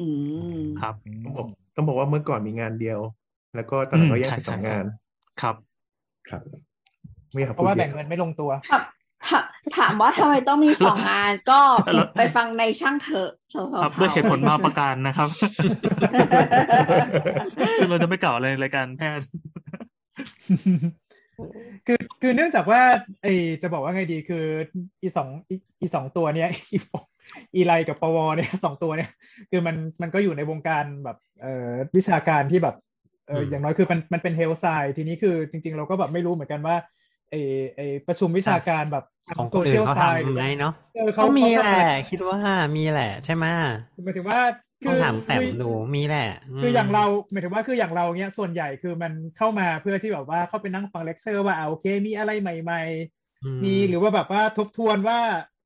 [0.00, 0.08] อื
[0.56, 3.00] มครับต้องบอกต้องบอกว่าเมื่อก่อนมีงานเดียว
[3.54, 4.84] แล้วก็ตอนหลังก็แยกเป็นใช่สองใช่งาน
[5.42, 5.54] ครับ
[6.30, 6.42] ครับ
[7.32, 8.82] ไม่อยากเพพูราะดว่าเยแบ่งอะเงินไม่ลงตัวถาม
[9.28, 9.44] ถาม
[9.76, 11.60] ถามว่าทำไมต้องมีสองงานก็
[11.94, 15.28] แล้วไปฟังในช่างเถอะสาวๆครับด้วยเหตุผลบางประการนะครับ
[17.78, 19.26] ซึ่งเราจะไม่กล่าวอะไรในรายการแพทย์
[21.86, 22.82] คือคือเนื่องจากว่า
[23.22, 23.26] ไอ
[23.62, 24.44] จะบอกว่าไงดีคือ
[25.02, 27.04] อีสองอีอีสองตัวเนี้ยอีปก
[27.54, 29.10] อีไลกับปวเนี่ยสองตัวเนี่ย
[29.50, 32.76] คือมันมันก็อยู่ในวงการแบบเอ่อวิชาการที่แบบ
[33.28, 34.66] เอออืมอย่างน้อยคือมันมันเป็นเฮลไซ
[34.96, 36.76] ทีนี้คือจริง ๆ เราก็แบบไม่รู้เหมือนกันว่า
[37.30, 37.34] ไอ
[37.76, 39.04] ไอประชุมวิชาการแบบ
[39.38, 42.38] ของคโซนเชีอื่ยนลเขาไซด์ทำไงเนาะเออก็เขามีเขาแหทำละอะไรคิดว่า
[42.76, 43.44] มีแหละใช่ไหม
[44.04, 44.40] หมายถึงว่า
[44.73, 46.28] คื ต้องถามแต้มดูมีแหละ
[46.62, 52.82] คืออย่างเราหมายถึงว่าคืออย่างเราเนี้ยส่วนใหญ่คือมันเข้ามาเพื่อที่แบบว่าเข้าไปนั่งฟังเลคเชอร์ว่าอ่าโอเค มีอะไรใหม่
[53.44, 55.18] อืๆมีหรือว่าแบบว่าทบทวนว่า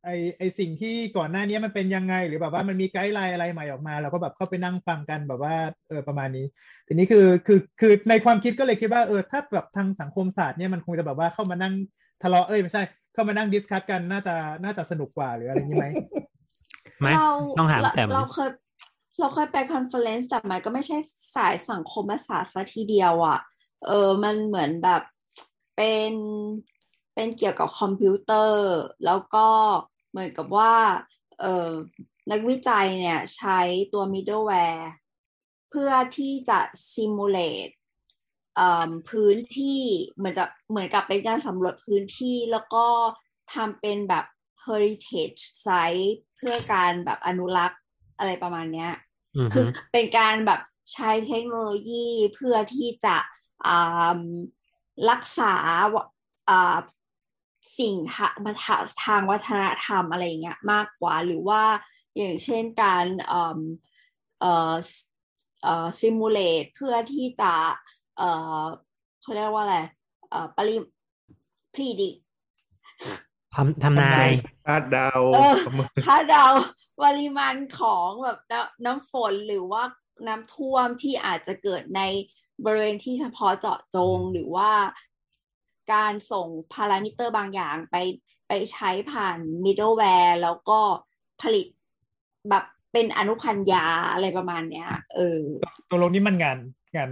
[0.04, 5.54] ไอไอสิ่งที่ก่อนหน้านี้มันเป็นยังไง หรือแบบว่ามันมี guideline อะไรใหม่ออกมาเราก็แบบเข้าไปนั่งฟังกันแบบว่า
[5.88, 6.46] เออประมาณนี้
[6.86, 11.74] ทีนี้คือคือคือในความคิดก็เลยคิดว่าเออถ้าแบบทางสังคมศาสตร์เนี่ยมันคงจะแบบว่าเข้ามานั่ง
[12.22, 12.82] ทะเลาะเอ้ยไม่ใช่
[13.14, 15.86] เข้ามานั่ง discuss กันน่าจะน่าจะสนุกกว่าหรืออะไรอย่างนี้ไหม
[17.00, 18.50] ไหมเราต้องถามเราแต้มเราเคย
[19.18, 20.96] เราเคยไป conference แต่มันก็ไม่ใช่
[21.36, 23.38] สายสังคมศาสตร์ซะทีเดียวอะ่ะ
[23.86, 25.02] เออ มันเหมือนแบบ
[25.76, 26.12] เป็น
[27.14, 28.70] เป็นเกี่ยวกับคอมพิวเตอร์
[29.04, 29.48] แล้วก็
[30.10, 30.74] เหมือนกับว่า
[31.40, 31.70] เออ
[32.30, 33.60] นักวิจัยเนี่ยใช้
[33.92, 34.82] ตัว middleware
[35.70, 36.60] เพื่อที่จะ
[36.92, 37.72] simulate
[38.56, 39.82] เอ่อพื้นที่
[40.16, 42.86] เหมือนจะเหมือนกับเป็นการสำรวจพื้นที่แล้วก็
[43.54, 44.24] ทำเป็นแบบ
[44.64, 47.80] heritage site เพื่อการแบบอนุรักษ์
[48.18, 48.90] อะไรประมาณเนี้ย
[49.54, 50.60] คือเป็นการแบบ
[50.92, 53.16] ใช้เทคโนโลยีเพื่อที่จะ
[55.10, 55.54] รักษา
[57.78, 58.28] สิ่งทา
[58.80, 61.62] งทางวัฒนธรรมอะไรอย่างเงี้ยมากกว่าหรือว่า
[62.16, 63.60] อย่างเช่นการเอ่อ
[64.40, 64.74] เอ่อ
[65.62, 67.52] เอ่อซิมูเลตเพื่อที่จะ
[69.20, 69.78] เขาเรียกว่าอะไร
[70.56, 70.76] ปริ
[71.74, 72.10] พรีดิ
[73.54, 74.28] ทำทำนาย
[74.66, 76.46] คาดเดาวเออประมาณคาดเดา
[77.04, 79.82] ปริมาณของแบบน้ำน้ำฝนหรือว่า
[80.28, 82.02] น้ำท่วมที่อาจจะเกิดใน
[82.64, 84.70] บริเวณที่เฉพาะเจาะจงหรือว่า
[85.92, 87.96] การส่งพารามิเตอร์บางอย่างไป
[88.48, 90.80] ไปใช้ผ่าน middleware แล้วก็
[91.42, 91.66] ผลิต
[92.50, 95.40] แบบเป็นอนุพันธ์ยาอะไรประมาณเนี้ย เออ
[95.90, 96.58] ตกลงนี่มันงาน
[96.96, 97.10] งาน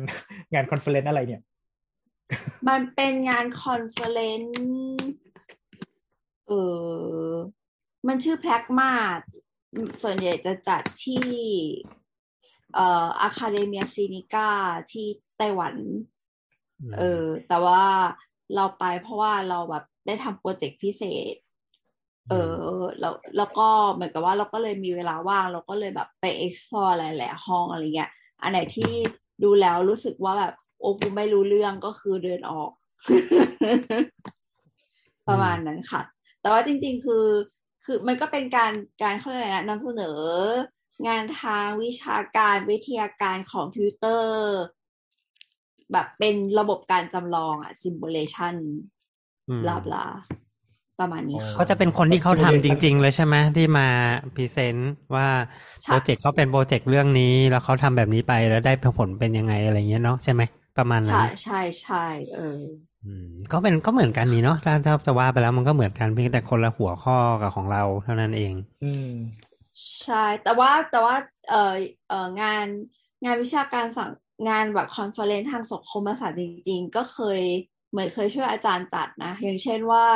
[0.52, 1.42] งาน conference อะไรเนี่ย
[2.68, 4.60] มันเป็นงาน conference
[6.48, 6.52] เอ
[7.28, 7.32] อ
[8.06, 8.92] มันชื่อ PRAGMA
[10.02, 11.26] ส่วนใหญ่จะจัดที่
[12.74, 14.48] เอ่อ Academia Sinica
[14.92, 15.06] ที่
[15.36, 15.74] ไต้หวัน
[16.98, 17.82] เออ แต่ว่า
[18.54, 21.36] เราไปเพราะว่าเราแบบได้ทำโปรเจกต์พิเศษ
[22.30, 28.10] เออแล้วแล้วก็เหมือนกับว่าเราก็เลยมีเวลาว่าง เราก็เลยแบบไป explore หลายๆห้องอะไรเงี้ย
[28.42, 28.92] อันไหนที่
[29.42, 32.70] ดูแล้วรู้สึกว่าแบบโอ้กูไม่รู้เรื่องก็คือเดินออก
[35.28, 36.02] ประมาณนั้นค่ะ
[36.46, 37.26] แต่ว่าจริง ๆ คือ
[37.84, 40.18] คือมันก็เป็นการการเขาเรียกอะไรนะนำเสนอ
[41.06, 44.56] งานทางวิชาการวิทยาการของคอมพิวเตอร์
[45.92, 48.54] แบบเป็นระบบการจำลองอะ simulation
[49.48, 50.04] อืมบลาบลา
[50.98, 53.86] ประมาณนี้ค่ะเขาจะเป็นคนที่เขาทำจริง ๆ เลยใช่ไหมที่มา
[54.34, 55.28] present ว่า
[55.84, 60.42] ใช่โปรเจกต์เขาเป็นโปรเจกต์เรื่องนี้ แล้วเขาทำแบบนี้ไปแล้วได้ผลเป็นยังไงอะไรเงี้ยเนาะใช่ไหม
[60.76, 61.96] ประมาณนั้ใช่ใช่ใช่
[62.32, 62.40] เออ
[62.95, 62.95] อืม
[63.52, 69.10] ก็เป็นก็เหมือนกันนี่เนาะถ้าถ้าจะว่าไปแล้วมันก็เหมือนกันเพียงแต่คนละหัวข้อกับของเราเท่านั้นเอง อืม
[70.02, 71.16] ใช่ แต่ว่าแต่ว่า
[71.48, 71.74] เออ
[72.08, 72.66] เอองาน
[73.24, 74.10] งานวิชาการสั่ง
[74.48, 77.42] งานแบบ conference ทางสังคมศาสตร์จริง ๆ ก็เคย
[77.90, 80.06] เหมือนเคยช่วยอาจารย์จัดนะ อย่างเช่นว่า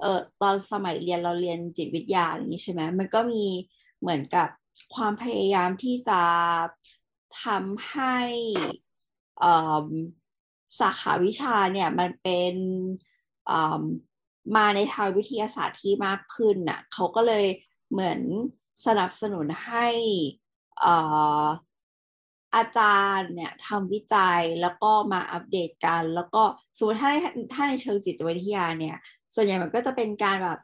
[0.00, 3.44] เออตอนสมัยเรียนเราเรียนจิตวิทยาอย่างนี้ใช่ไหมมันก็มี
[4.00, 4.48] เหมือนกับ
[4.94, 6.20] ความพยายามที่จะ
[7.42, 8.18] ทำให้
[9.42, 9.84] อ่อ
[10.80, 12.54] สาขาวิชาเนี่ยมันเป็น
[14.56, 17.46] มาในทางวิทยาศาสตร์ที่มากขึ้นน่ะเขาก็เลย
[17.90, 18.20] เหมือน
[18.86, 19.88] สนับสนุนให้
[20.84, 20.86] อ
[22.56, 26.42] อาจารย์เนี่ยทำวิจัยแล้วก็มาอัปเดตกัน แล้วก็
[26.76, 27.16] สมมติถ้าใน
[27.52, 28.96] ถ้าในเชิงจิตวิทยาเนี่ย
[29.34, 30.60] ส่วนใหญ่มันก็จะเป็นการแบบ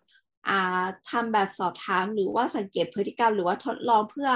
[0.49, 4.31] อ่าทำแบบสอบถามหรือว่าสังเกตพฤติกรรมหรือว่าทดลองเพื่อ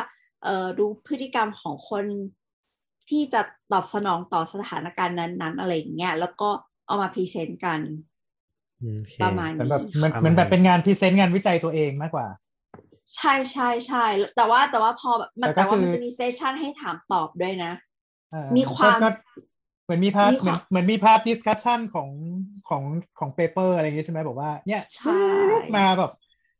[0.45, 2.05] เอ่อดูพฤติกรรมของคน
[3.09, 3.41] ที่จะ
[3.73, 6.49] ตอบสนองต่อสถานการณ์นั้นๆ อะไรอย่างเงี้ยแล้วก็
[6.87, 7.81] เอามา present กัน
[8.81, 12.27] โอเคประมาณเหมือนนี้แบบเหมือนค่ะเหมือนแบบเป็นงาน present งานวิจัยตัวเองมากกว่า
[13.17, 14.05] ใช่ใช่ใช่
[14.37, 17.73] แต่ว่าแต่ว่าพอแบบมันแต่ก็แต่ว่ามันคือจะมี session ให้ถามตอบด้วยนะ
[18.31, 19.11] เอ่อมีความก็ก็
[19.85, 22.09] เหมือนมีพาร์ทมีเหคมือวานมเหมือนมีพาร์ทดิสคัชชันของ
[22.69, 22.83] ของ
[23.19, 25.23] ของเปเปอร์อะไรอย่างงี้ใช่ไหมบอกว่า เนี่ยใช่
[25.77, 26.13] มาแบบ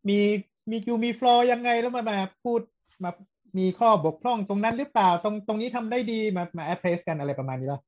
[0.09, 0.19] มี
[0.71, 2.61] มียูมีฟลอยังไงแล้วมามาพูด
[3.05, 3.11] มา
[3.59, 7.81] มีข้อบกพร่องตรงนั้นหรือเปล่า ตรงตรงนี้ทำได้ดีมามาแอดเพรสกันอะไรประมาณนี้ป่ะ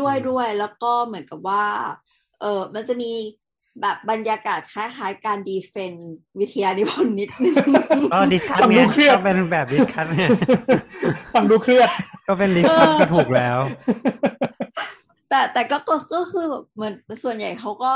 [0.00, 1.64] ด้วยด้วยแล้วก็เหมือนกับว่า
[2.40, 3.12] เออมันจะมี
[3.80, 5.92] แบบบรรยากาศคล้ายๆ การดีเฟน
[6.40, 7.54] วิทยานิพนธ์นิดนึง
[8.12, 10.24] ก็ discuss ฟังไงดูเครียดก็เป็นแบบ discuss ไง
[11.34, 11.90] ฟังดูเครียด
[12.28, 13.58] ก็เป็น discuss ก็ถูกแล้ว
[15.30, 17.94] แต่แต่ก็ก็ก็คือแบบเหมือนส่วนใหญ่เขาก็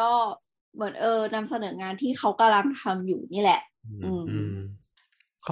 [0.00, 0.10] ก็
[0.74, 3.60] เหมือนเออนำเสนองานที่เขากำลังทำอยู่นี่แหละ
[4.04, 4.73] อืมอืมครับ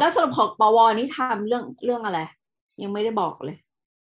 [0.01, 2.21] แล้วสรุปของปวนี่ทำเรื่องเรื่องอะไร
[2.83, 3.57] ยังไม่ได้บอกเลย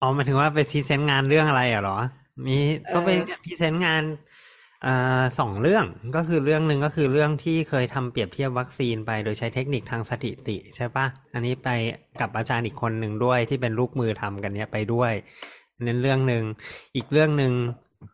[0.00, 1.98] อ๋อหมายถึงว่าไป present งานเรื่องอะไรอะเหรอ
[2.46, 2.58] มี
[2.94, 4.02] ก็เป็นเออ present งาน
[4.86, 5.84] อ่าสองเรื่อง
[6.16, 11.68] ก็คือเรื่องหนึ่งก็คือเรื่องที่เคยทำเปรียบเทียบวัคซีนไปโดยใช้เทคนิคทางสถิติใช่ปะอันนี้ไป
[12.20, 15.12] กับอาจารย์อีกคนหนึ่งด้วยที่เป็นลูกมือทำกันเนี้ยไปด้วย
[15.86, 16.44] นั่นเรื่องหนึ่ง
[16.96, 17.52] อีกเรื่องหนึ่ง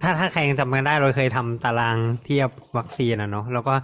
[0.03, 3.75] ถ้าถ้าใครยังจำกันได้เราเคยทำตารางเทียบวัคซีนอะเนาะแล้วก็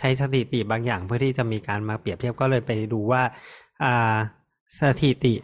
[0.00, 3.22] ใช้สถิติบางอย่างเพื่อที่จะมีการมาเปรียบเทียบก็เลยไปดูว่า
[3.82, 4.16] อ่า
[4.80, 5.34] สถิติ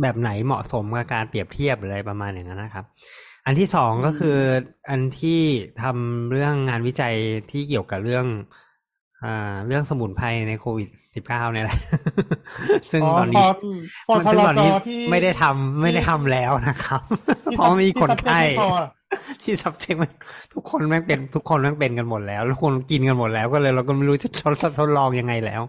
[0.00, 2.84] แบบไหนเหมาะสมกับการเปรียบเทียบอะไรประมาณอย่างนั้นนะครับ
[3.46, 4.38] อันที่สองก็คือ
[4.90, 5.40] อันที่
[5.82, 7.14] ทำเรื่องงานวิจัย
[7.50, 8.26] ที่เกี่ยวกับเรื่อง
[9.24, 11.78] อ่าเรื่องสมุนไพรในโควิดสิบเก้าเนี่ยแหละ
[12.90, 17.02] ซึ่งอ๋อตอนพนี้ออืมพอมันทซึ่งรตอนจนี้ที่ไม่ได้ทำไม่ได้ทำแล้วนะครับ
[17.44, 18.40] ที่เพราะมีคนไข้
[19.44, 25.62] ที่ subject ไม่พอที่ subject มันทุกคนแม่งเป็นทุกคนแม่งเป็นกันหมดแล้วทุกคนกินกันหมดแล้วก็เลยเราก็ไม่รู้จะทดทดลองยังไงแล้ว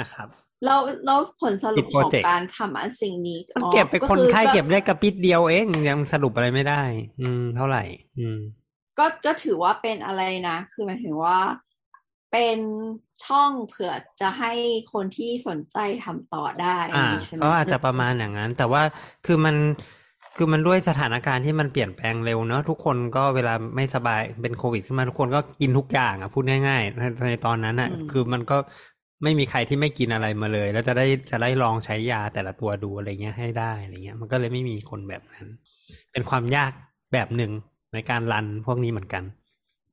[0.00, 0.28] นะครับ
[0.64, 6.82] แล้วแล้วผลสรุปปิดโปขรองเจกต์การทำอันสิ่งนี้มันอ๋อเก็บไปคนอไข้เก็บก็ได้กระปิดเดียวเองยังสรุปอะไรไม่ได้
[7.20, 7.82] อืม เท่าไหร่
[8.18, 8.38] อืม
[8.98, 11.38] ก็ก็ถือว่าเป็นอะไรนะ คือหมายถึงว่า
[12.32, 12.60] เป็น
[13.24, 14.52] ช่องเผื่อจะให้
[14.92, 18.82] คนที่สนใจทำต่อได้อ่าย่งนี้ใช่ไหมก็อาจจะประมาณอย่างนั้น แต่ว่า
[19.26, 19.56] คือมัน
[20.36, 28.56] คือมันด้วยสถานการณ์ที่มันเปลี่ยนแปลงเร็วเนอะทุกคนก็เวลาไม่สบายเป็นโควิดขึ้นมาทุกคนก็กินทุกอย่างอะพูดง่ายๆในในตอนนั้นอะ คือมันก็
[29.22, 35.46] ไม่มีใครที่ไม่กินอะไรมาเลย แล้วจะได้จะได้ลองใช้ยาแต่ละตัวดูอะไรเงี้ยให้ได้อะไรเงี้ย มันก็เลยไม่มีคนแบบนั้น
[36.12, 36.72] เป็นความยาก
[37.12, 37.52] แบบหนึ่ง
[37.94, 39.22] ในการรันพวกนี้เหมือนกัน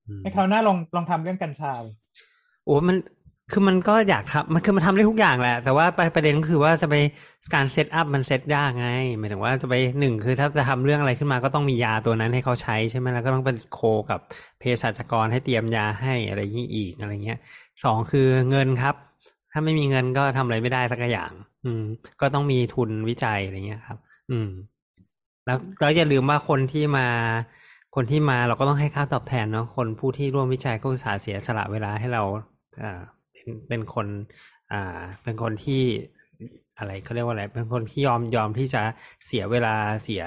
[0.08, 1.74] อืมให้เขาวหน้าลองลองทำเรื่องกัญชา
[2.66, 2.98] โอ้มัน
[3.52, 5.86] คือมันก็อยากทำมันคือมันทำได้ทุกอย่างแหละ แต่ว่า
[6.16, 6.96] ประเด็นก็คือว่าจะไป
[7.54, 14.20] การเซตอัพมันเซตยากไงหมายถึงว่าจะไปหนึ่งคือถ้าจะทำเรื่องอะไรขึ้นมาก็ต้องมียาตัวนั้นให้เขาใช้ใช่ไหมแล้วก็ต้องเป็นโคกับ
[14.60, 17.40] เภสัชกรให้เตรียมยาให้อะไรนี้อีกอะไรเงี้ย
[17.84, 18.96] สองคือเงินครับ
[19.52, 21.32] ถ้าไม่มีเงินก็ทำอะไรไม่ได้สักอย่าง
[21.66, 21.84] อืม
[22.22, 23.98] ก็ต้องมีทุนวิจัยอะไรเงี้ยครับ
[24.32, 24.50] อืม
[25.46, 27.08] แล้วแล้วอย่าลืมว่าคนที่มา
[27.96, 32.24] คนที่มาเราก็ต้องให้ค่าตอบแทนเนาะคนผู้ที่ร่วมวิจัยก็อุตส่าห์เสียสละเวลาให้เรา
[32.82, 33.02] อ่า
[33.42, 34.08] เทเป็นเป็นคน
[34.72, 35.82] อ่าเป็นคนที่
[36.78, 38.82] อะไรเขาเรียกว่าอะไร เป็นคนที่ยอมยอมที่จะ
[39.26, 40.24] เสียเวลาเสีย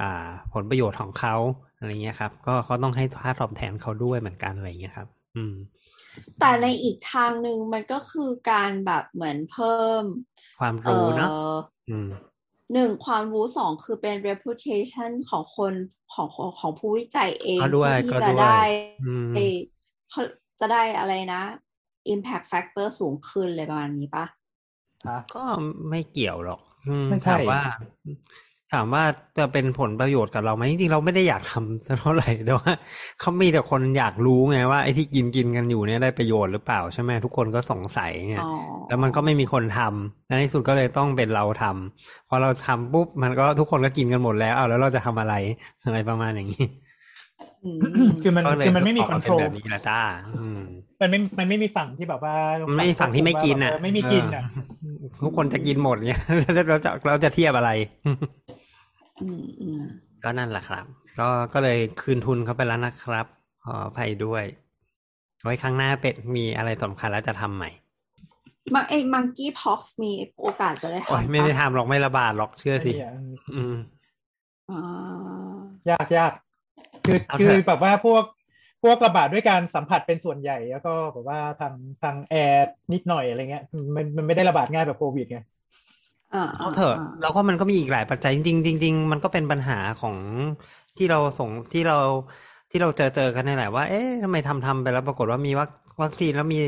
[0.00, 1.34] อ่าผลประโยชน์ของเขา
[1.78, 5.54] อะไรเงี้ยครับ ก็เขาต้องให้ค่าตอบแทนเขาด้วยเหมือนกันอะไรเงี้ยครับ อืม
[6.38, 10.04] แต่ในอีกทางหนึ่งมันก็คือการแบบเหมือนเพิ่ม
[10.58, 11.54] ความเอรู้เนาะอ
[11.88, 12.08] อืม
[12.72, 15.74] หนึ่งความรู้สองคือเป็น reputation ของคน
[16.12, 18.58] ของของของผู้วิจัยเองก็ด้วยที่ก็จะด้วยได้
[19.06, 19.32] อืม
[20.10, 20.22] เขา
[20.60, 21.42] จะได้อะไรนะ
[22.14, 24.26] impact factor สูงขึ้นเลยประมาณนี้ปะ
[25.08, 25.44] ฮะก็
[25.90, 27.60] ไม่เกี่ยวหรอกอืมไม่ใช่ถามว่า
[28.72, 29.04] ถามว่า
[29.38, 32.72] จะเป็นผลประโยชน์กับเราไหมจริงๆเราไม่ได้อยากทำเท่าไหร่แต่ว่า
[33.20, 38.48] เขามีแต่คนอยากรู้ไงว่าไอ้ที่กินกินกันอยู่เนี่ยได้ประโยชน์หรือเปล่าใช่ไหมทุกคนก็สงสัยไงอ๋อ
[38.88, 45.34] แล้วมันก็ไม่มีคนทำในที่สุดก็เลยต้องเป็นเราทำพอเราทำปุ๊บมันก็ทุกคนก็กินกันหมดแล้วเอาแล้วเราจะทำอะไร
[45.84, 46.66] อะไรประมาณอย่างนี้
[47.64, 47.80] อืม
[48.22, 50.00] คือมันก็เลยคือมันไม่มีอคออนกาโทรเป็ลแบบนี้แหละจ้า
[50.38, 50.48] อื
[50.98, 52.34] มมันไม่มันไม่มีฝั่งที่แบบว่า
[52.68, 54.42] มันไม่มีฝั่งที่ไม่กินอะเไม่มีกินอะ
[54.80, 56.22] เออทุกคนจะกินหมดเนี่ย
[56.54, 57.70] แล้วเราจะเราจะเทียบอะไร
[58.06, 59.80] อืมอืม
[60.24, 60.84] ก็นั่นแหละครับ
[61.18, 63.26] ก็ก็เลยคืนทุนเขาไปแล้วนะครับ
[63.64, 64.44] ขออภัยด้วย
[65.42, 67.70] ไว้ครั้งหน้าเป็ดมีอะไรสำคัญแล้วจะทำใหม่
[68.74, 73.12] มังไอ้มังกี้พ็อกซ์มีโอกาสจะได้โอ้ยทำไม่ได้ปะทำหรอกไม่ระบาดหรอกเชื่อสิเนี่ย
[73.56, 73.76] อืม
[74.70, 74.80] อ่า
[75.90, 76.32] ยากยาก
[77.04, 78.22] คือเอาคือเถอะแบบว่าพวก
[78.82, 83.62] พวกระบาดด้วยการสัมผัสเป็นส่วนใหญ่ แล้วก็แบบว่าทางทางแอร์นิดหน่อยอะไรเงี้ย
[83.96, 85.38] มันมันไม่ได้ระบาดง่ายแบบโควิดไง
[86.32, 90.16] อ่าเอาเถอะาแล้วก็มันก็มีอีกหลายปัจจัยจริงๆจริงๆมันก็เป็นปัญหาของ
[90.96, 91.96] ที่เราส่งที่เรา
[92.70, 95.68] ที่เราเจอเจอกันนี่แหละว่าเอ๊ะทำไมทำทำไปแล้วปรากฏว่ามีวัค
[96.02, 96.58] วัคซีนแล้วมี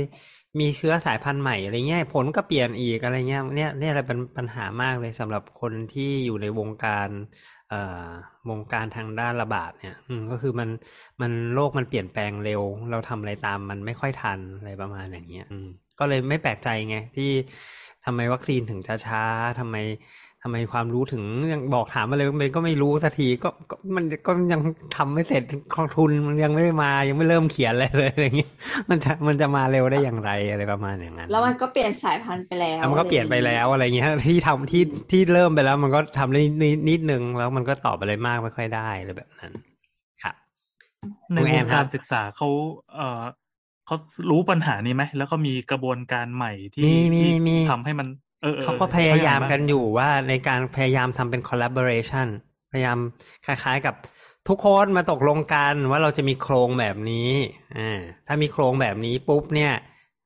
[0.61, 7.58] มีเชื้อสายพันธุ์ใหม่อะไรเงี้ยผลก็เปลี่ยนอีกอะไรเงี้ยเนี่ยเนี่ยอะไรเป็นปัญหามากเลยสำหรับคนที่อยู่ในวงการเอ่อ
[8.49, 10.69] วงการทางด้านระบาดเนี่ยอืก็คือมัน
[11.21, 15.59] มันโลกมันเปลี่ยนแปลงเร็ว เราทำอะไรตามมันไม่ค่อยทันอะไรประมาณอย่างเงี้ยอื
[15.99, 17.31] ก็เลยไม่แปลกใจไงที่
[18.05, 19.23] ทำไมวัคซีนถึงช้า
[19.61, 19.77] ทำไม
[20.49, 24.61] ทำไมความรู้ถึงยังบอกถามมาเลยมันก็ไม่รู้สักทีก็ก็มันก็ยัง
[24.97, 25.43] ทำไม่เสร็จ
[25.75, 28.53] ของทุนมันยังไม่ได้มายังไม่เริ่มเขียนอะไรเลยอะไรเงี้ย
[28.91, 39.53] มันจะมันจะมาเร็วได้อย่างไรอะไรประมาณอย่างนั้นแล้วมันก็เปลี่ยนสายพันธุ์ไปแล้วแล้วมันก็เปลี่ยนไปแล้วอะไรเงี้ยที่ทำที่ที่เริ่มไปแล้ว มันก็ทำได้นิดนิดนึงแล้วมันก็ตอบอะไรมากไม่ค่อยได้อะไรแบบนั้น
[40.23, 40.35] ครับ
[41.33, 42.49] ในคุณวแองนครักาบรศึกษาเขา
[42.95, 43.23] เอ่อ
[43.87, 43.97] เขา
[44.31, 48.09] รู้ปัญหานี้ไหมแล้วก็มีกระบวนการใหม่ที่มีมีที่มีทำให้มัน
[48.42, 52.29] เออออเขาก็พยายามกันเขอยู่ว่าในการพยายามทำเป็น collaboration
[52.72, 52.98] พยายาม
[53.46, 53.94] คล้ายๆกับ
[54.48, 57.31] ทุกคนมาตกลงกันว่าเราจะมีโครงแบบนี้
[57.79, 59.72] อ่าถ้ามีโครงแบบนี้ปุ๊บเนี่ย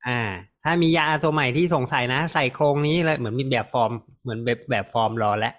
[0.09, 0.21] อ่า
[0.65, 5.53] ถ้ามียาตัวใหม่ที่สงสัยนะ ใส่โครงนี้เลยเหมือนมีแบบฟอร์ม เหมือนแบบแบบฟอร์มรอและ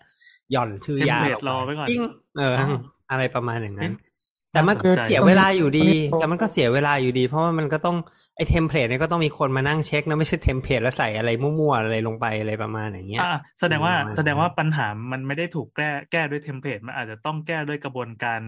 [0.51, 2.01] หย่อนชื่อยาเทมเพลตลงรอไว้ก่อนปิ้ง
[2.37, 2.73] เออออ
[3.11, 4.12] อะไรประมาณอย่างนั้นเอ๊ะ
[4.53, 5.87] แต่มันน่าสนใจเสียเวลาอยู่ดี
[6.19, 7.97] แต่มันก็เสียเวลาอยู่ดี เพราะว่ามันก็ต้อง
[8.35, 18.41] ไอ template เนี่ยก็ต้องมีคนมานั่งเช็คนะไม่ใช่ template แล้วใส่อะไรมั่วๆอะไรลงไปอะไรประมาณอย่างเงี้ยอ่าแสดงว่าประมาณแสดงว่าปัญหามันไม่ได้ถูกแก้แก้ด้วย template มันอาจจะต้องแก้ด้วยกระบวนการ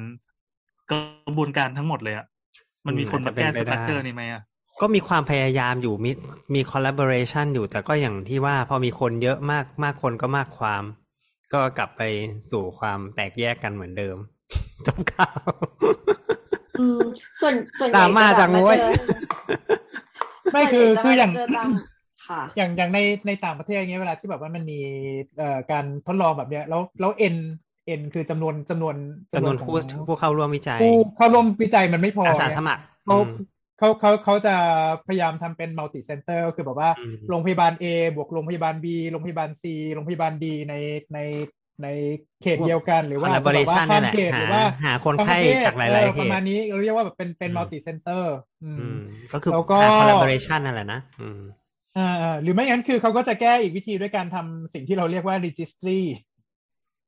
[0.92, 0.94] ก
[1.30, 2.26] ระบวนการทั้งหมดเลยอะ
[2.86, 4.42] มันมีคนมาแก้ structure นี่ไหมอะ
[4.82, 6.12] ก็มีความพยายามอยู่มี
[6.54, 10.84] มี collaboration อยู่แต่ก็อย่างที่ว่าพอมีคนเยอะมากมากคนก็มากความ
[11.54, 12.02] ก็กลับไป
[12.52, 14.18] สู่ความแตกแยกกันเหมือนเดิม
[14.88, 15.50] จบข่าว
[16.80, 17.02] อืม
[17.42, 18.92] ส่วนส่วนใหญ่ดราม่าจะจังแบบเว้ยเจอ
[20.54, 21.70] ไม่คือส่วนใหญ่จะคืออย่างเจอตาม
[22.28, 24.80] ค่ะอย่างอย่างในในต่างประเทศเงี้ยเวลาที่แบบว่ามันมี
[25.38, 27.36] เอ่อการทดลองแบบเนี้ยแล้วแล้ว n
[27.86, 28.96] n คือจำนวนจำนวน
[29.34, 33.46] จำนวนของผู้ผู้เข้าร่วมวิจัยผู้เข้าร่วมวิจัยมันไม่พออาสาไงสมัครเขาอืม
[33.78, 34.56] เขาเขาเขาจะ
[35.08, 39.64] พยายามทำเป็น multi-center ก็คือแบบว่าอืมโรงพยาบาล A บวกโรงพยาบาล B โรงพยาบาล C
[39.94, 40.74] โรงพยาบาล D ใน
[41.14, 41.20] ใน
[41.84, 41.88] ใน
[42.42, 49.00] เขตเดียวกันหรือว่าจะแบบว่า collaboration ข้ามนี่เขแหตละหรือหาว่าหาคนไข้ทั้งประเทศจากหลายเอๆอเหประมาณตุนี้เราเรียกว่าแบบเป็นเป็นอืมมัลติเซ็นเตอร์อือืมม
[49.34, 51.42] ก็คือแล้วก็หา collaboration นั่นแหละนะอืม
[51.98, 56.00] อ่าอ่าหรือไม่งั้นคือเขาก็จะแก้อีกวิธีด้วยการทำสิ่งที่เราเรียกว่า registry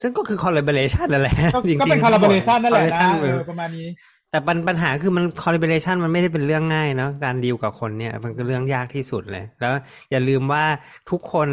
[0.02, 3.88] ซึ่งก็คือ collaboration นั่นแหละก็จริงๆก็เป็น collaboration นั่นแหละนะ collaboration เออประมาณนี้
[4.32, 9.74] แต่ปัญปัญหาคือมัน collaboration มันไม่ได้เป็นเรื่องง่ายเนาะการดีลกับคนเนี่ย มันก็เรื่องยากที่สุดเลย แล้ว
[10.12, 10.64] อย่าลืมว่า
[11.10, 11.50] ทุกคน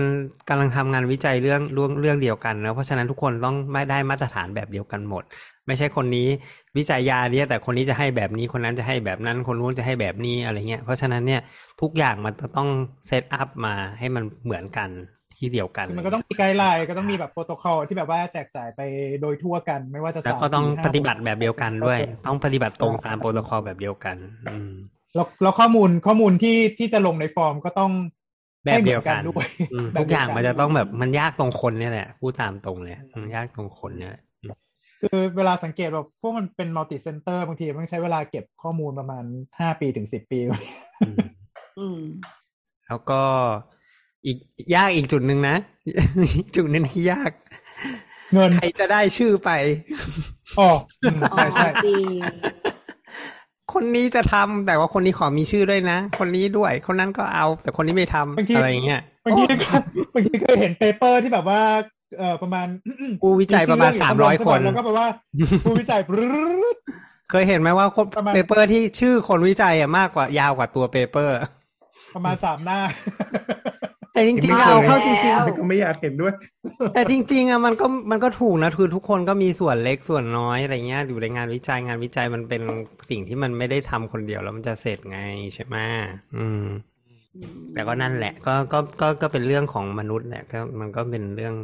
[0.49, 5.25] กำลังทำงานวิจัยเรื่องเรื่องเรื่องเดียวกันนะเพราะฉะนั้นทุกคนต้องให้ได้มาตรฐานแบบเดียวกันหมด
[5.67, 6.29] ไม่ใช่คนนี้
[6.77, 11.41] วิจัยยาเนี่ยแต่คนนี้จะให้แบบนี้คนนั้นจะให้แบบนั้น คนนู้นจะให้แบบนี้อะไรเงี้ยเพราะฉะนั้นเนี่ย
[11.81, 12.69] ทุกอย่างมันจะต้อง
[13.07, 14.91] set up มาให้มันเหมือนกัน
[15.39, 18.81] ที่เดียวกันคือมันก็ต้องมี guideline ก็ต้องมีแบบโปรโตคอลที่แบบว่าแจกจ่ายไป
[19.21, 24.17] โดยทั่วกันไม่ว่าจะแล้วสามก็ต้องสี่ห้าปฏิบัติแบบเดียวกันด้วยโอเคต้องปฏิบัติตรงตามโปรโตคอลแบบเดียวกัน
[24.47, 24.73] อืม
[25.15, 27.93] แล้วแล้วข้อมูลข้อมูลที่ที่จะลงในฟอร์มก็ต้อง
[28.65, 34.55] แบบเดียวกันให้หมือด้วยอืมแบบทุกอย่างเดี๋ยวมันจะต้องแบบมันยากตรงคนเนี่ยแหละพูดตามตรงเลยมันยากตรงคนเนี่ยแหละอืม
[35.01, 39.25] คือเวลาสังเกตแบบพวกมันเป็น multi-center บางทีมันใช้เวลาเก็บข้อมูลประมาณ
[39.59, 40.39] ห้าปีถึงสิบปี
[41.07, 41.17] อืม
[41.79, 42.01] อืม
[42.89, 43.23] แล้วก็
[44.27, 44.37] อีก
[44.75, 45.57] ยากอีกจุดหนึ่งนะ
[46.57, 47.33] จุดหนึ่งที่ยาก
[48.33, 49.51] เงินใครจะได้ชื่อไป
[50.59, 50.71] อ๋อ
[51.03, 52.07] อืมอ๋อใช่ใช่จริง
[53.73, 59.73] คนนี้จะทำแต่ว่าคนนี้ขอมีชื่อด้วยนะ คนนี้ด้วย คนนั้นก็เอา แต่คนนี้ไม่ทำอะไรอย่างเงี้ยบางทีก็
[60.15, 61.61] บางทีเคยเห็น paper ที่แบบว่า
[62.19, 62.67] เอ่อประมาณ
[63.23, 65.09] ผู้วิจัยประมาณชื่สามเงร้อยข้งคบนแล้วก็แปลว่า
[65.65, 66.29] ผู้วิจัยปรึ๊
[66.75, 66.77] ด
[67.31, 71.37] เคยเห็นไหมว่าประมาณ paper ที่ชื่อคนวิจัยอะมากกว่ายาวกว่าตัว paper
[72.15, 72.79] ประมาณสามหน้า
[74.15, 82.63] แต่จริงๆไม่เอาเคยเข้าจริงแล้วแต่ก็ไม่อยากเห็นด้วยๆแต่จริง ๆอะมันก็มันก็ถูกนะคือทุกคนก็มีส่วนเล็กส่วนน้อยอะไรเงี้ยอยู่ในงานวิจัยงานวิจัยมันเป็น
[83.11, 85.19] สิ่งที่มันไม่ได้ทำคนเดียวแล้วมันจะเสร็จไง
[85.55, 85.77] ใช่ไหม
[86.37, 86.65] อืม
[87.73, 91.55] แต่ก็นั่นแหละ ก็ก็ก็ก็เป็นเรื่องของมนุษย์แหละก็มันก็เป็นเรื่อง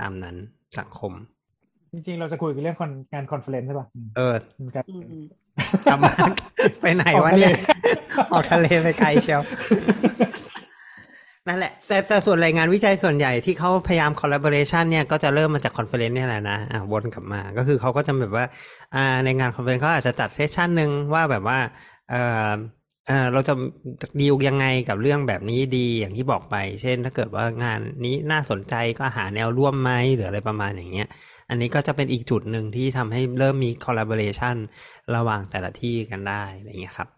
[0.00, 0.36] ตามนั้น
[0.78, 1.12] สังคม
[1.92, 5.24] จริงๆ เราจะคุยกันเรื่องคอนงาน conference ใช่ป่ะอืมเออมันกลายอืม
[5.86, 6.12] กลับมา
[6.80, 7.50] ไปไหนวะเนี่ย
[8.32, 9.40] ออกทะเลไปไกลเชียว
[11.48, 18.46] นั่นแหละแต่แต่ส่วนรายงานวิจัยส่วนใหญ่ที่เขาพยายาม collaboration เนี่ยก็จะเริ่มมาจาก conference เนี่ยแหละนะอะวนกลับมาก็คือเขาก็จะแบบว่า
[18.94, 21.58] อ่าในงาน conference เขาอาจจะจัด session หนึ่งว่าแบบว่า
[22.10, 22.14] เอ
[22.48, 22.52] อ
[23.08, 23.54] เออเราจะ
[24.20, 31.08] ดีลยังไงกับเรื่องแบบนี้ดีอย่างที่บอกไป เช่น ถ้าเกิดว่างานนี้น่าสนใจก็หาแนวร่วมไหมหรืออะไรประมาณอย่างเงี้ย
[31.50, 34.56] อันนี้ก็จะเป็นอีกจุดหนึ่งที่ทำให้เริ่มมี collaboration
[35.14, 37.08] ระหว่างแต่ละที่กันได้อะไรอย่างเงี้ยครับ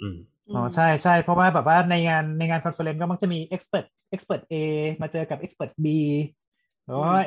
[0.00, 0.16] อืม
[0.54, 4.54] อ๋อใช่ใช่เพราะว่าแบบว่าในงานในงานคอนเฟอเรนซ์ก็มักจะมี expert expert A
[5.02, 5.86] มาเจอกับ expert B
[6.84, 7.22] หรือว่า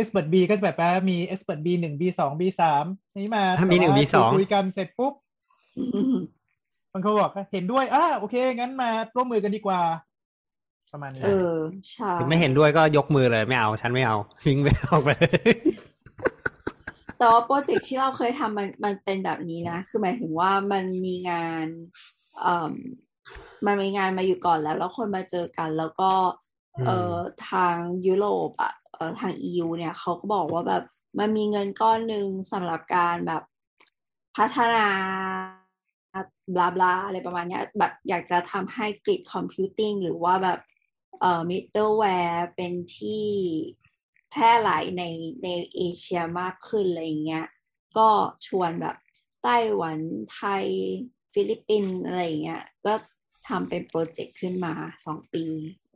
[0.00, 5.12] expert B ก็จะแบบว่ามี expert B หนึ่ง B สอง B สามนี่มาอะ B หนึ่ง B สองคุยกันเสร็จปุ๊บ
[5.78, 6.14] อืม
[6.92, 9.80] บางคนบอกว่าเห็นด้วยอ่าโอเค งั้นมาร่วมมือกันดีกว่า
[10.92, 11.54] ประมาณนี้เออ
[11.92, 15.54] ใช่ถึงไม่เห็นด้วยก็ยกมือเลยไม่เอา ฉันไม่เอาทิ้งไปออกไปเลย
[17.18, 22.13] แต่ว่าโปรเจกต์ที่เราเคยทำมันมันเป็นแบบนี้นะ คือหมายถึงว่ามันมีงานเอ่อ
[23.66, 26.10] มันมีงานมาอยู่ก่อนแล้ว แล้วคนมาเจอกัน แล้วก็
[26.86, 27.16] เอ่อ
[27.50, 27.76] ทาง
[28.06, 30.82] ยุโรปอะเอ่อทาง EU เนี่ยเขาก็บอกว่าแบบ
[31.18, 33.42] มันมีเงินก้อนหนึ่งสำหรับการแบบ
[34.36, 34.86] พัฒนา
[36.54, 40.58] blah blah อะไรประมาณเนี้ยแบบอยากจะทำให้ grid computing หรือว่าแบบ
[41.20, 43.26] เอ่อ middleware เป็นที่
[44.30, 45.02] แพร่หลายใน
[45.42, 47.46] ในเอเชียมากขึ้นอะไรอย่างเงี้ย
[47.98, 48.08] ก็
[48.46, 48.96] ชวนแบบ
[49.42, 49.98] ไต้หวัน
[50.34, 50.66] ไทย
[51.34, 52.94] ฟิลิปปินส์อะไรอย่างเงี้ยก็
[53.48, 54.74] ทำเป็นโปรเจกต์ขึ้นมา
[55.06, 55.44] สองปี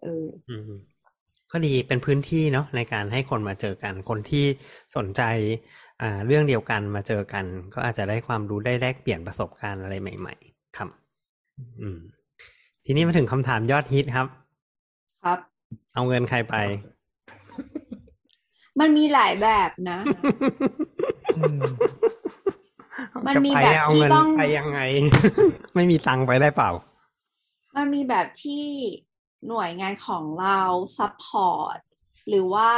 [0.02, 0.72] เอออืม
[1.52, 4.44] ก็ดีเป็นพื้นที่เนาะในการให้คนมาเจอกัน คนที่
[4.96, 5.22] สนใจ
[6.02, 10.88] อ่าเรื่องเดียวกันมาเจอกัน ก็อาจจะได้ความรู้ได้แลกเปลี่ยนประสบการณ์อะไรใหม่ ๆ ครับ
[11.80, 11.98] อืม
[12.84, 14.26] ทีนี้มาถึงคำถามยอดฮิตครับ
[15.24, 15.38] ครับ
[15.94, 16.56] เอาเงินใครไป
[18.80, 19.98] มันมีหลายแบบนะ
[21.38, 21.42] อื
[23.20, 24.80] มมันมีแบบจะไปเอาที่เงินต้องไปยังไง
[25.74, 26.70] ไม่มีตังค์ไปได้เปล่า
[27.76, 28.66] มันมีแบบที่
[29.48, 30.60] หน่วยงานของเรา
[30.98, 31.78] support
[32.28, 32.70] หรือว่า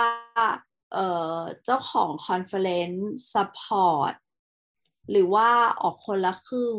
[0.93, 4.15] เอ่อเจ้าของ conference support
[5.11, 5.49] หรือว่า
[5.83, 6.77] ออกคนละครึ่ง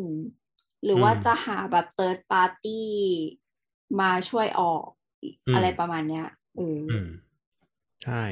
[0.84, 2.90] หรือว่าอืมจะหาแบบเ h ิร์ดปาร์ตี้
[4.00, 4.86] มาช่วยออก
[5.24, 7.08] อืมอะไรประมาณเนี้ยเออออืม
[8.04, 8.24] ใช่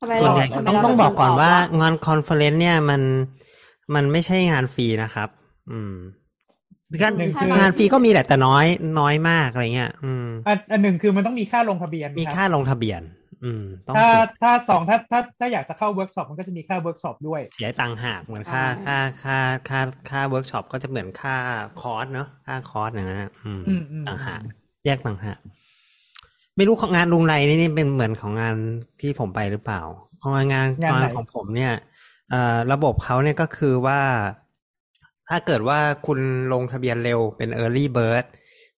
[0.00, 3.02] ทำไมส่วนเราใหญ่ทำไมต้องเราต้องบอกก่อนว่างาน conference เนี่ยมัน
[3.94, 5.28] มันไม่ใช่งานฟรีนะครับ
[5.70, 5.94] อืม
[7.00, 8.66] งานหนึ่งคืองานฟรีก็มีแหละแต่น้อย
[9.00, 13.02] น้อยมากอะไรเงี้ย อืมอันอันหนึ่งคือมันต้องมีค่าลงทะเบียน มีรับค่าลงทะเบียน
[13.44, 19.80] อืมต้องถ้าเสียถ้าสองถ้าถ้าถ้าอยากจะเข้าเวิร์กช็อปมันก็จะมีค่าเวิร์กช็อปด้วย เสียตังค์หักเหมือนค่าค่าค่าค่า
[20.10, 21.36] ค่าเวิร์กช็อปก็จะเหมือนค่า
[21.80, 24.40] คอร์สเนาะค่าคอร์สอย่างนั้นนะอืมอืมอืมต่างหาก
[24.84, 25.38] แยกต่างหาก
[26.56, 28.54] ไม่รู้ของงานลุงไรนี่นี่เป็นเหมือนของงาน
[29.00, 29.82] ที่ผมไปหรือเปล่า
[30.20, 30.46] ของงาน
[30.82, 31.80] งานไหนของผมเนี่ยเอ่อ
[32.72, 34.00] ระบบเขาเนี่ยก็คือว่า
[35.28, 36.18] ถ้าเกิดว่าคุณ
[36.52, 38.24] ลงทะเบียนเร็วเป็น Early Bird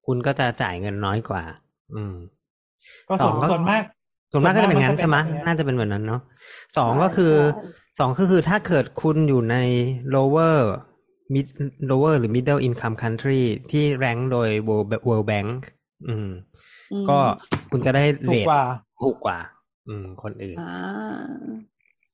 [0.07, 1.43] คุณก็จะจ่ายเงินน้อยกว่า
[1.95, 2.15] อืม
[3.09, 3.83] ก็ส่วนสองก็ส่วนมาก
[4.33, 6.21] ส่วนมากก็จะเป็นงั้นส่วนมากมันก็เป็นใช่ไหมแบบเนี้ยน่าจะเป็นแบบนั้นเนาะ
[6.77, 7.63] สองใช่ก็คือใช่
[7.99, 9.57] สองก็คือถ้าเกิดคุณอยู่ใน
[10.15, 10.59] lower
[11.35, 11.47] mid
[11.91, 15.59] lower หรือ middle income country ที่แรงโดย World World Bank
[16.09, 16.29] อืม
[16.93, 17.19] อืม ก็
[17.71, 18.63] คุณจะได้ถูเรกทกว่า
[19.03, 19.39] ถูกกว่า
[19.89, 20.57] อืม คนอื่น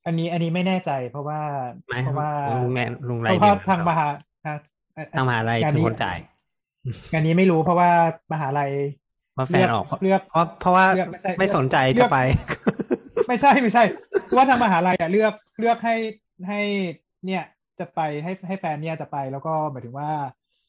[0.05, 1.41] อ่าอันนี้อันนี้ไม่แน่ใจเพราะว่า
[1.89, 2.31] ไหมเพราะว่า
[2.63, 4.09] ลุงแนลุงไรเพราะว่าเนี่ยทางมหา
[4.49, 4.57] ฮะ
[5.15, 6.19] ทางมหาลัยงานเป็นนี้คนจ่าย
[7.13, 7.91] งานนี้ไม่รู้เพราะว่า
[8.33, 8.71] มหาลัย
[9.37, 12.21] ว่าแฟนออกเลือกเพราะเพราะว่าเลือกไม่ใช่ไม่สนใจเลืก็อกไป
[13.29, 13.85] ไม่ใช่ไม่ใช่
[14.25, 15.97] เพราะว่าทางมหาลัยอะเลือกเลือกให้
[16.49, 16.61] ให้
[17.27, 17.43] เนี่ย
[17.79, 20.11] จะไปให้ให้แฟนเนี่ยจะไปแล้วก็หมายถึงว่า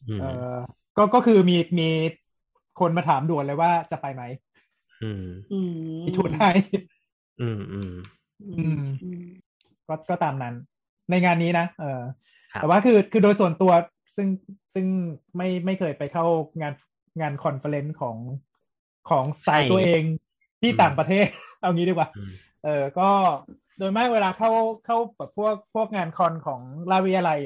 [0.10, 0.56] อืมเออ
[0.98, 1.90] ก็ก็คือมีมี
[2.80, 4.24] คนมาถามด่วนเลยว่าจะไปไหม
[5.04, 5.72] อืมอืม
[6.06, 6.52] มีทุนให้
[7.42, 7.92] อืมอืม
[8.58, 9.24] อืมอืม
[9.88, 10.56] ก็ก็ตามนั้น
[11.10, 12.02] ในงานนี้นะเออ
[12.54, 13.72] ครับแต่ว่าคือคือโดยส่วนตัว
[14.16, 14.28] ซึ่ง
[14.74, 14.86] ซึ่ง
[15.38, 16.26] ไม่ไม่เคยไปเข้า
[16.62, 16.74] งาน
[17.22, 18.18] งาน conference ของ
[19.10, 20.02] ของสายใช่ตัวเอง
[20.62, 21.28] ที่อืมต่างประเทศ
[21.60, 22.32] เอางี้ดีกว่าอืม
[22.66, 23.10] เออก็
[23.78, 24.52] โดยมากเวลาเข้า
[24.86, 26.62] เข้าแบบพวกพวกงานคอนของ
[26.92, 27.39] ราชวิทยาลัย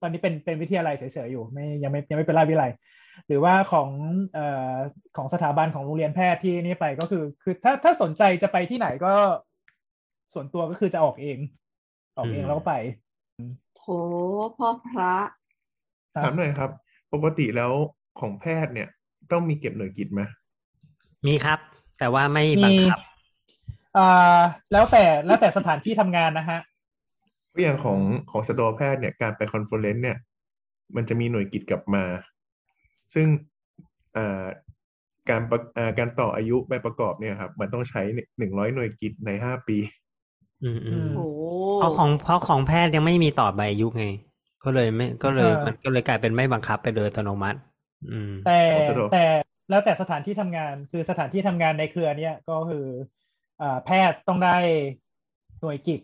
[0.00, 2.72] ตอนนี้เป็นเป็นวิทยาลัยเฉยๆอยู่ ไม่ยังไม่ยังไม่เป็นราชวิทยาลัย
[3.26, 3.88] หรือว่าของ
[4.34, 4.74] เอ่อ
[5.16, 9.12] ของสถาบันของโรงเรียนแพทย์ที่นี่ไปก็คือ คือถ้าถ้าสนใจจะไปที่ไหนก็
[10.32, 11.38] ส่วนตัวก็คือจะออกเอง
[12.16, 12.74] ออกเองอืมแล้วก็ไป
[13.76, 13.82] โถ
[14.56, 15.14] พ่อพระ
[16.14, 16.70] ครับถามหน่อยครับ
[17.14, 17.72] ปกติแล้ว
[18.20, 18.88] ของแพทย์เนี่ย
[19.32, 20.22] ต้องมีเก็บหน่วยกิตไหม
[21.26, 21.58] มีครับ
[21.98, 22.98] แต่ว่าไม่บังคับ
[23.96, 24.40] อ่า
[24.72, 26.58] แล้วแต่แล้วแต่สถานที่ทำงานนะฮะ
[27.48, 28.00] เพราะอย่างของ
[28.30, 30.18] ของสัตวแพทย์เนี่ยการไปคอนเฟอเรนซ์เนี่ย
[30.96, 32.04] มันจะมีหน่วยกิตกลับมา
[33.14, 33.26] ซึ่ง
[34.16, 34.44] อ่า
[35.30, 38.02] การประอ่าการต่ออายุใบประกอบเนี่ยครับ มันต้องใช้
[38.38, 39.78] หนึ่งร้อยหน่วยกิตในห้าปี
[40.62, 41.24] อืมอืมมโอ้
[41.76, 44.04] เพราะของเพราะของแพทย์ยังไม่มีต่อใบอายุไง
[44.64, 47.58] ก็เลยไม่ก็เลยเออมันก็เลยกลายเป็นไม่บังคับไปโดยอัตโนมัติ
[48.10, 49.26] อืม แต่ของสะดวกแต่
[49.70, 52.86] แล้วแต่สถานที่ทำงานคือสถานที่ทำงานในเครือเนี่ยก็คือ
[53.62, 54.56] อ่าแพทย์ต้องได้
[55.60, 56.00] หน่วยกิจ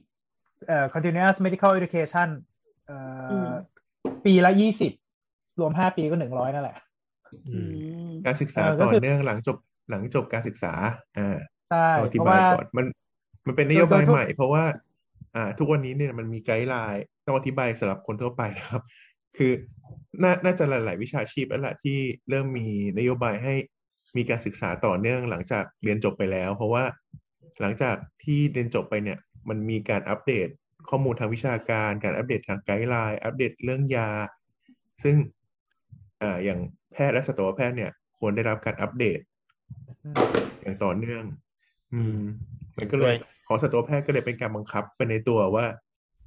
[0.66, 2.28] เอ่อ continuous medical education
[2.86, 2.96] เอ่
[3.28, 3.32] ออ
[4.24, 4.92] ปีละยี่สิบ
[5.60, 6.76] รวมห้าปีก็หนึ่งร้อยนั่นแหละ
[7.48, 7.70] อือืม
[8.08, 9.56] มการศึกษาเออก็ต่อคือเนื่องหลังจบ
[9.90, 10.72] หลังจบการศึกษา
[11.18, 11.36] อ่า
[11.68, 12.86] ใช่เอาอเพธิราะบายว่าก่อนมัน
[13.46, 14.64] มันเป็นนโยบายโดยทั่วใหม่ เพราะว่า
[15.36, 18.82] อ่า ทุกวันนี้เนี่ยมันมี guideline ต้องอธิบายสำหรับคนทั่วไปนะครับ
[19.36, 19.52] คือ
[20.22, 22.68] น่าน่าจะหลาย ๆ วิชาชีพแล้วแหละที่เริ่มมี
[22.98, 23.54] นโยบายให้
[24.16, 26.84] มีการศึกษาต่อเนื่องหลังจากเรียนจบไปแล้ว เพราะว่า
[27.60, 29.18] หลังจากที่เรียนจบไปเนี่ย
[29.48, 30.48] มันมีการอัปเดต
[30.88, 34.10] ข้อมูลทางวิชาการ การอัปเดตทาง guideline อัปเดตเรื่องยา
[35.04, 35.16] ซึ่ง
[36.22, 36.58] อ่าอย่าง
[36.92, 39.20] แพทย์และสัตวแพทย์เนี่ย ควรได้รับการอัปเดต
[40.62, 41.24] อย่างต่อเนื่อง
[41.94, 42.20] อืม
[42.76, 45.66] มันก็เลยด้วย ของสัตวแพทย์ก็เลยเป็นการบังคับไปในตัวว่า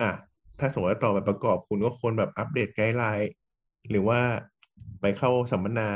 [0.01, 0.11] อะ
[0.59, 3.31] ถ้าสมมติว่าต่อแบบประกอบคุณก็ควรแบบอัปเดตไกด์ไลน์
[3.89, 4.19] หรือว่า
[5.01, 5.89] ไปเข้าสัมมนา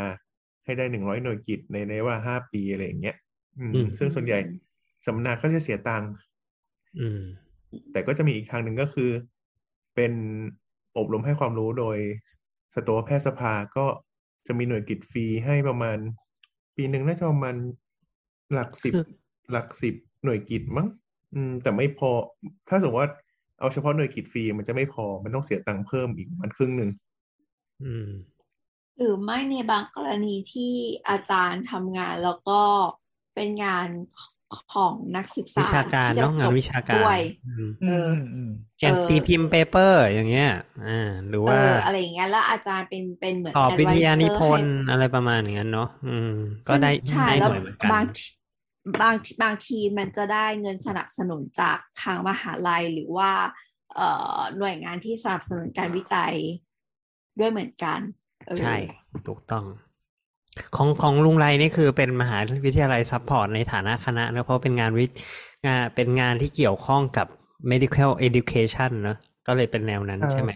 [0.65, 3.15] ให้ได้หนึ่งร้อยหน่วยกิตในในเว่าห้าปีอะไรอย่างเงี้ย
[3.59, 4.39] อืมอืมซึ่งส่วนใหญ่
[5.05, 6.11] สัมมนาก็จะเสียตังค์
[6.99, 7.21] อืม
[7.91, 9.11] แต่ก็จะมีอีกทางหนึ่งก็คือ
[9.95, 10.13] เป็น
[10.97, 11.97] อบรมให้ความรู้โดย
[12.73, 13.85] สัตวแพทยสภาก็
[14.47, 15.97] จะมีหน่วยกิตฟรีให้ประมาณ
[16.75, 17.55] ปีหนึ่งน่าจะประมาณ
[18.53, 19.05] หลักสิบคือ
[19.51, 20.87] หลักสิบหน่วยกิตมั้ง
[21.35, 22.09] อืม แต่ไม่พอ
[22.69, 23.11] ถ้าสมมติว่า
[23.59, 26.89] เอาเฉพาะหน่วยกิตฟรีมันจะไม่พอ มันต้องเสียตังค์เพิ่มอีกประมันครึ่งหนึ่ง
[27.83, 28.09] อืม
[28.97, 30.73] หรือไม่ในบางกรณีที่
[31.09, 32.61] อาจารย์ทำงานแล้วก็
[33.35, 33.87] เป็นงาน
[34.73, 40.49] ของนักศึกษาวิชาการที่จะเนาะงานจบวิชาการด้วยอืมเออมอืมอย่างเออตีพิมพ์เปเปอร์ อย่างเงี้ย
[40.87, 46.31] อ่า หรือเอว่าออะไรอย่างเงี้ยแล้วอาจารย์เป็นเป็นเหมือนสอบวิทยานิพ advisor นธ์ให้อะไรประมาณอย่างนั้นเนาะอืม
[46.67, 48.25] ก็ได้ซึ่งใช่ได้แล้วหน่วยเหมือนกันบางที
[49.01, 53.31] บางทีบางทีมันจะได้เงินสนับสนุนจากทางมหาลัยหรือว่า
[53.95, 54.07] เอ่
[54.37, 56.33] อหน่วยงานที่สนับสนุนการวิจัย
[57.39, 57.99] ด้วยเหมือนกัน
[58.45, 58.75] เออใช่
[59.27, 59.65] ถูกต้อง
[60.75, 65.05] ของของลุงไรนี่คือเป็นมหาวิทยาลัยซัพพอร์ตในฐานะคณะเนอะเพราะเป็นงานวิ
[65.65, 67.27] งานเป็นงานที่เกี่ยวข้องกับ
[67.71, 69.17] medical education เนอะ
[69.47, 70.51] ก็เลยเป็นแนวนั้นเออใช่ไหม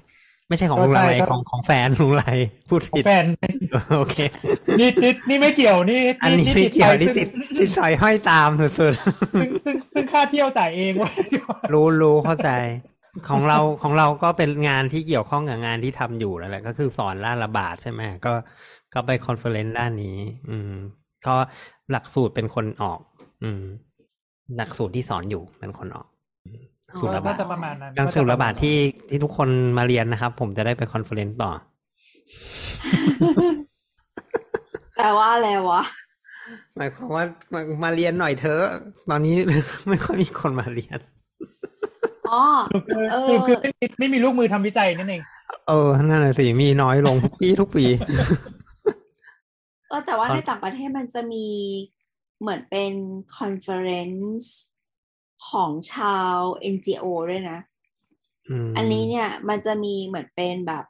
[0.49, 2.25] ไม่ใช่ของก็ลุงใช่ไรก็ของของแฟนลุงไร
[2.69, 3.25] พูดของผิดแฟน
[3.95, 4.17] โอเค
[4.79, 7.27] นี่นี่นี่ไม่เกี่ยวนี่อันนี้ไม่ติดเกี่ยวไปนี่ซึ่งติด
[7.59, 8.93] ติดสอยห้อยตามสุด
[9.39, 12.49] ซึ่งซึ่งซึ่งค่าเที่ยวจ่ายเองเว้ยๆรู้รู้เข้าใจ
[13.29, 18.33] ของเราของเราก็เป็นงานที่เกี่ยวข้องกับงานที่ทำอยู่นั่นแหละก็คือสอนล่าระบาดใช่ไหมก็
[18.93, 20.17] ก็ไป conference ด้านนี้
[20.49, 20.73] อืม
[21.27, 21.35] ก็
[21.91, 22.99] หลักสูตรเป็นคนออก
[23.43, 23.63] อืม
[24.57, 26.16] หลักสูตรที่สอนอยู่เป็นคนออกอืมหลัก
[26.99, 28.77] สูตรระบาก็ดจะประมาณนั้นหลักสูตรระบาดที่
[29.09, 31.51] ที่ทุกคนมาเรียนนะครับ ผมจะได้ไป conference ต่อ
[34.95, 35.83] แปลว่าอะไรวะ
[36.77, 37.23] หมายความว่า
[37.53, 38.63] มามาเรียนหน่อยเถอะ
[39.09, 39.35] ตอนนี้
[39.89, 40.99] ไม่ค่อยมีคนมาเรียน
[42.29, 45.21] อ๋อสรุปคือเออสรุปคือไม่มีไม่มีลูกมือทำวิจัยนั่นเอง
[45.67, 47.85] เออ นั่นแหละสิมีน้อยลงทุกปีทุกปี
[49.89, 51.45] เออแต่ว่าตอนในต่างประเทศมันจะมี
[52.41, 52.91] เหมือนเป็น
[53.37, 54.55] คอนเฟอเรนซ์
[55.49, 56.37] ของชาว
[56.73, 57.59] NGO ด้วยนะ
[58.67, 60.85] มอันนี้เนี่ยมันจะมีเหมือนเป็นแบบ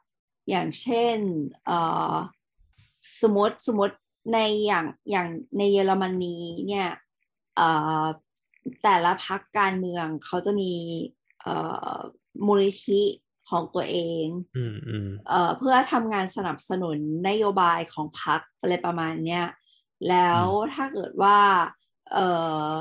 [0.50, 1.16] อย่างเช่น
[1.66, 1.78] เอ่
[2.12, 2.14] อ
[3.22, 3.96] สมมติสมมติ
[4.32, 5.28] ในอย่างอย่าง
[5.58, 6.36] ในเยอรมนี
[6.68, 6.88] เนี่ย
[7.56, 7.68] เอ่
[8.02, 8.04] อ
[8.82, 10.72] แต่ละพรรคการเมืองเขาจะมี
[11.40, 11.54] เอ่
[11.92, 11.96] อ
[12.46, 13.02] มูลนิธิ
[13.48, 14.26] ของตัวเอง
[14.56, 19.44] อืมอืมเอ่อเพื่อทำงานสนับสนุนนโยบายของพรรคอะไรประมาณเนี้ย
[20.08, 20.42] แล้ว
[20.74, 21.38] ถ้าเกิดว่า
[22.12, 22.18] เอ
[22.70, 22.72] อ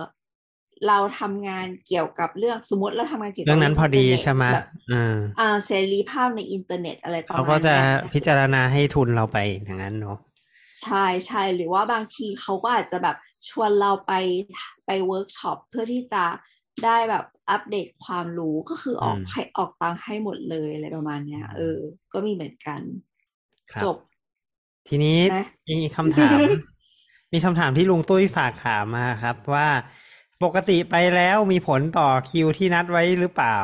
[0.87, 10.17] เราทำงานเกี่ยวกับเรื่องสมมติเราทำงานเกี่ยวกับเรื่องนั้นพอดีเทร์เน็ตใช่ไหมแบบอ่าอ่าเสรีภาพในอินเทอร์เน็ตอะไรประมาณเขาก็จะนี้ยพิจารณาให้ทุนเราไปอย่างนั้นเนาะ
[10.83, 13.15] ใช่ใช่หรือว่าบางทีเขาก็อาจจะแบบ
[13.49, 14.13] ชวนเราไป
[14.85, 16.23] ไปเวิร์กช็อปเพื่อที่จะ
[16.85, 21.79] ได้แบบอัปเดตความรู้ก็คือออกให้ออกตังค์ให้หมดเลยอะไรประมาณเนี้ย เออ
[22.13, 22.81] ก็มีเหมือนกัน
[23.71, 23.97] ครับจบ
[24.87, 26.37] ทีนี้นะมีคำถาม
[27.33, 29.67] มีคำถามที่ลุงตุ้ยฝากถามมาครับว่า
[30.43, 33.59] ปกติไปแล้วมีผลต่อคิวที่นัดไว้หรือเปล่า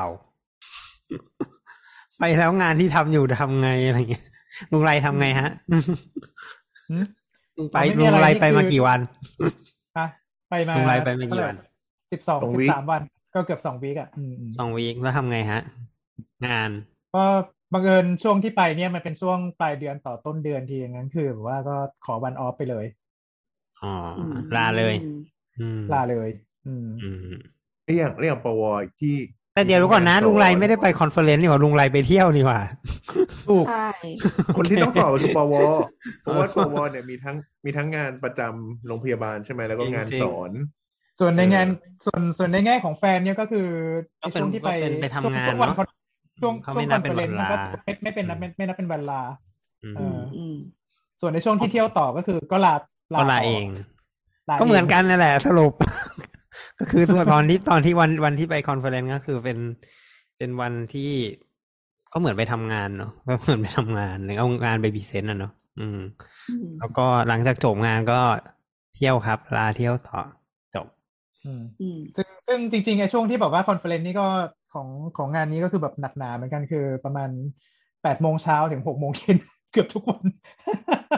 [2.19, 4.25] ไปแล้วงานที่ทำอยู่ทำไงอะไรเงี้ย
[4.71, 5.49] ลุงไรทำไงฮะ
[6.89, 7.05] หืม
[7.57, 8.99] ลุงไปอ๋อไม่มีลุงอะไรไรนี่ไปมาคือกี่วัน
[9.97, 10.07] ฮะ
[10.49, 11.55] ไปมาลุงไรไปมากี่วัน
[12.11, 13.01] สิบสองสองสิวีบคสามวัน
[13.35, 15.61] ก็เกือบสองวีกอะอืมอืมสองวีคแล้วทำไงฮะ
[16.47, 16.69] งาน
[17.15, 17.25] ก็
[17.73, 22.85] บังเอิญช่วงที่ไปเนี่ยมันเป็นช่วงปลายเดือนต่อต้นเดือนทีอย่างนั้นคือแบบว่าก็ขอวันออฟไปเลย
[23.81, 24.95] อ๋ออมลาเลย
[25.59, 26.29] อืมลาเลย
[26.67, 27.17] อืมอืม
[27.85, 28.63] เรื่องเรื่องปว
[29.01, 29.15] ที่
[29.55, 32.59] แต่เดี๋ยวรู้ก่อนนะที่ลุงไรสอนไม่ได้ไปคอนเฟอเรนซ์นี่หว่าลุงไรไปเที่ยวนี่หว่า
[33.49, 33.89] ถูกใช่
[34.57, 35.53] คนที่ต้องตอบคือปว
[36.21, 37.35] เพราะว่าปวเนี่ยมีทั้ง
[37.65, 40.51] มีทั้งงานประจำโรงพยาบาลใช่ไหมแล้วก็งานจริงๆสอน
[41.19, 43.67] ส่วนในงานเออส่วนส่วนในแง่ของแฟนเนี่ยก็คือ
[44.21, 45.85] ก็ในเป็นช่วงที่ไปก็เป็นไปทำงานช่วงวันเนอะเขา
[46.41, 49.21] ช่วงเขาช่วไม่งนัคอบนเป็นเฟอเรนซ์มันก็วันลาไม่ไม่เป็นนับไม่ไม่นับเป็นวันลา
[49.83, 50.55] อืมเอออืม
[51.21, 53.67] ส่วนในช่วงที่เที่ยวต่อก็คือก็ลาก็ลาต่เอง
[54.49, 55.73] ลาก็เหมือนกันนั่นแหละสรุป
[56.79, 59.57] ก็คือตอนที่ตอนที่วันวันที่ไปคอนเฟอเรนซ์ก็คือเป็น
[60.37, 61.11] เป็นวันที่
[62.13, 65.99] ก็เหมือนไปทำงานเนาะก็เหมือนไปทำงานเลยเอางานไป present อะเนาะอืม
[66.49, 68.19] อืม แล้วก็หลังจากจบงานก็
[68.95, 70.21] เที่ยวครับ ลาเที่ยวต่อ
[70.75, 70.87] จบ
[71.45, 74.27] อืมอืมซึ่งซึ่งจริงๆไอ้ช่วงที่บอกว่า conference นี่ก็
[74.73, 77.29] ของของงานนี้ก็คือแบบหนักหนาเหมือนกันคือประมาณ
[78.03, 79.37] แปดโมงเช้าถึงหกโมงเย็น
[79.71, 80.23] เกือบทุกวัน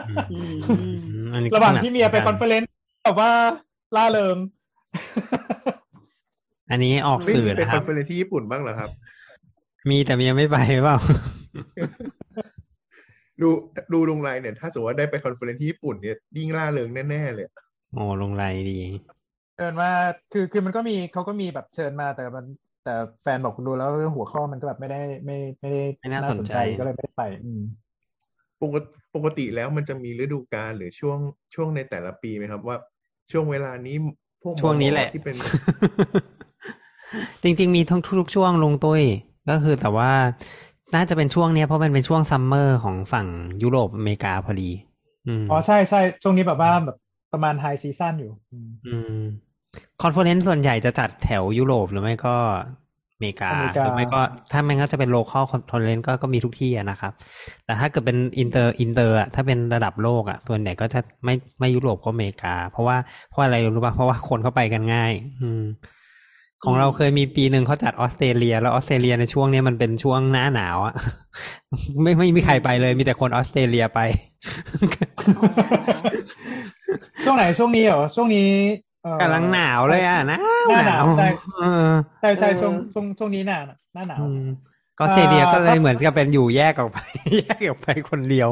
[0.08, 2.70] อืมอันนี้ก็ระหว่างนักที่เมียไป conference
[3.04, 3.30] แบบว่า
[3.96, 4.36] ร่าเริง
[6.70, 8.90] อันนี้ออกไม่สื่อมีไปนะคคอรันบเฟอเรนซ์ที่ญี่ปุ่นบ้างเหรอครับ
[9.90, 10.98] มีแต่เมียไม่ไปเปล่า
[13.42, 13.48] ดู
[13.92, 17.46] ดูลุงไรเนี่ย ถ้าสมมติว่าได้ไปคอนเฟอเรนซ์ที่ญี่ปุ่นเนี่ยยิ่งล่าเริงแน่ ๆ เลย
[17.94, 18.80] โอ้ลงไรดี
[19.56, 19.90] เอินว่า
[20.32, 22.46] คือคือมันก็มีเขาก็มีแบบเชิญมาแต่มัน
[22.84, 22.90] แต่
[23.22, 27.62] แฟนบอกดูแล้วเรื่องหัวข้อมันก็แบบไม่ได้ไม่ไม่ได้ไม่น่าสนใจก็เลยไม่ได้ไป อืม
[28.62, 31.18] ปกติปกติแล้วมันจะมีฤดูกาลหรือช่วง
[31.54, 32.76] ช่วงในแต่ละปีไหมครับ ว่า
[33.32, 34.06] ช่วงเวลานี้พ
[34.48, 35.34] วกช่วงนี้แหละที่เป็น
[37.42, 39.02] จริง ๆ มีทั้งทุกๆช่วงลุงตุ้ย
[39.50, 40.12] ก็คือแต่ว่า
[40.94, 43.26] น่าจะเป็นช่วงเนี้ยเพราะมันเป็นช่วง summer ของฝั่ง
[43.62, 44.70] ยุโรปอเมริกาพอดี
[45.26, 46.96] อืมอ๋อใช่ใช่ช่วงนี้แบบว่าแบบ
[47.32, 49.22] ประมาณ high season อยู่ อืมอืม
[50.02, 52.36] conference ส่วนใหญ่จะจัดแถวยุโรปหรือไม่ก็
[53.16, 54.20] อเมริกาอเมริกาหรือไม่ก็
[54.52, 57.12] ถ้ามันก็จะเป็น local conference ก็ก็มีทุกที่อะนะครับ
[57.64, 62.96] แต่ถ้าเกิดเป็น inter inter อะถ้าเป็นระดับโลกอะส่วนใหญ่ก็จะไม่ไม่ยุโรปก็อเมริกา เพราะว่า
[63.30, 65.64] เพราะอะไรรู้ป่ะเพราะว่าคนเข้าไปกันง่าย อืม
[66.64, 70.94] ของเราเคยมีปีหนึ่งเขาจัดออสเตรเลีย แล้วออสเตรเลียในช่วงเนี้ยมันเป็นช่วงหน้าหนาวอะ
[72.02, 74.00] ไม่ไม่มีใครไปเลย มีแต่คนออสเตรเลียไป
[77.24, 78.85] ช่วงไหนช่วงนี้เหรอช่วงนี้เอ่อ
[79.20, 81.88] กำลังหนาวเลยอะหนาวหน้าหนาวใช่เออ
[82.20, 83.58] ใช่ใช่ช่วงช่วงช่วงนี้หน้า
[83.94, 84.44] หน้าหนาวอืม
[84.98, 86.98] ก็ออสเตรเลียก็เลยอ่าเหมือนกับเป็นอยู่แยกออกไป
[87.40, 88.50] แยกออกไปคนเดียว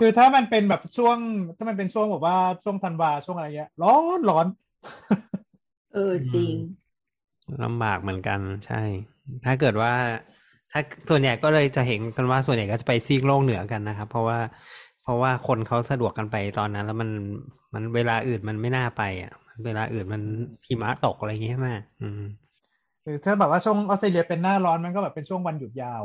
[0.00, 1.16] คือถ้ามันเป็นแบบช่วง
[1.56, 4.46] ถ้ามันเป็นช่วงแบบว่าช่วงธันวาช่วงอะไรเงี้ยร้อนร้อน
[5.94, 6.54] เออจริง
[7.64, 8.82] ลำบากเหมือนกัน ใช่
[9.44, 9.92] ถ้าเกิดว่า
[10.72, 10.80] ถ้า
[11.10, 14.38] ส่วนใหญ่ก็เลยจะเห็นกันว่าส่วนใหญ่ก็จะไปซีกโลกเหนือกันนะครับ เพราะว่า
[15.02, 17.10] เพราะว่าคนเขาสะดวกกันไปตอนนั้น แล้วมัน
[17.74, 19.32] มันเวลาอื่นมันไม่น่าไปอะ
[19.64, 20.22] เวลาอื่นมัน
[20.66, 21.68] หิมะตกอะไรอย่างเงี้ยใช่ไหม
[22.02, 22.22] อืม
[23.04, 26.02] คือถ้าแบบว่าช่วงออสเตรเลียเป็นหน้าร้อนมันก็แบบเป็นช่วงวันหยุดยาว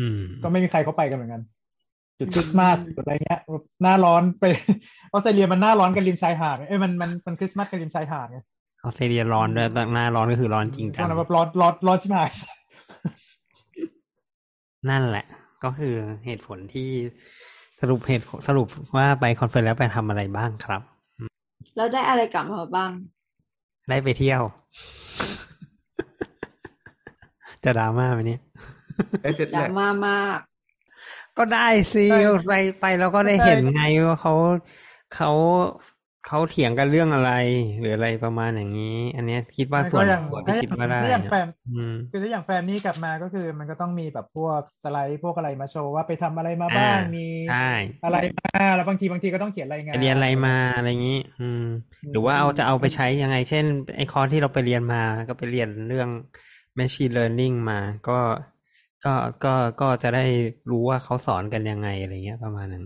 [0.00, 1.42] อืม ก็ไม่มีใครเขาไปกันเหมือนกัน
[2.16, 3.40] หยุดคริสต์มาสหยุดอะไรเงี้ย
[3.82, 4.44] หน้าร้อนไป
[5.12, 8.40] ออสเตรเลียมันหน้าร้อนกันริมชายหาดเอ้ยมันมันมันคริสต์มาสกันริมชายหาดไง
[8.84, 12.28] ออสเตรเลียร้อนด้วยแต่หน้าร้อนก็คือร้อนจริงจังช่วงนั้นแบบร้อนร้อนร้อนชิบหาย
[14.90, 15.26] นั่นแหละ
[15.64, 15.94] ก็คือ
[16.24, 16.88] เหตุผลที่
[17.80, 18.66] สรุปเหตุสรุป
[18.96, 20.82] ว่าไป conference แล้วไปทำอะไรบ้างครับ
[21.76, 22.90] แล้วได้อะไรกลับมาบ้าง
[23.88, 24.42] ได้ไปเที่ยว
[27.64, 28.40] จะดราม่าไหมเนี่ย
[29.22, 30.38] ไอ้เจ็ดดแลรากม่ามาก
[31.38, 34.34] ก็ได้สิใช่ไปไปแล้วก็ได้ใช่เห็นไงว่าเขา
[35.14, 35.30] เขา
[36.26, 37.32] เขาเถียงกันเรื่องอะไร
[37.80, 47.70] หรืออะไรประมาณอย่างนี้ อันเนี้ยคิดว่าส่วนก็อย่างส่วนที่คิดว่าได้ถ้าอย่างแฟนอืมคือถ้าอย่างแฟนนี่กลับมาก็คือ มันก็ต้องมีแบบพวกสไลด์พวกอะไรมาโชว์ว่าไปทำอะไรมาบ้างอ่ามีมีใช่
[48.04, 51.64] อะไรมาแล้วบางทีบางทีก็ต้องเขียนรายงานไปเรียนอะไรมาอะไรอย่างนี้ อืม
[52.12, 53.64] หรือว่าเอาจะเอาไปใช้ยังไง เช่น
[53.96, 56.08] ไอ้คอร์สที่เราไปเรียนมาก็ไปเรียนเรื่อง
[56.78, 58.18] machine learning มา ก็
[59.04, 59.14] ก็
[59.44, 60.24] ก็ก็จะได้
[60.70, 62.84] รู้ว่าเขาสอนกันยังไงอะไรเงี้ยประมาณนั้น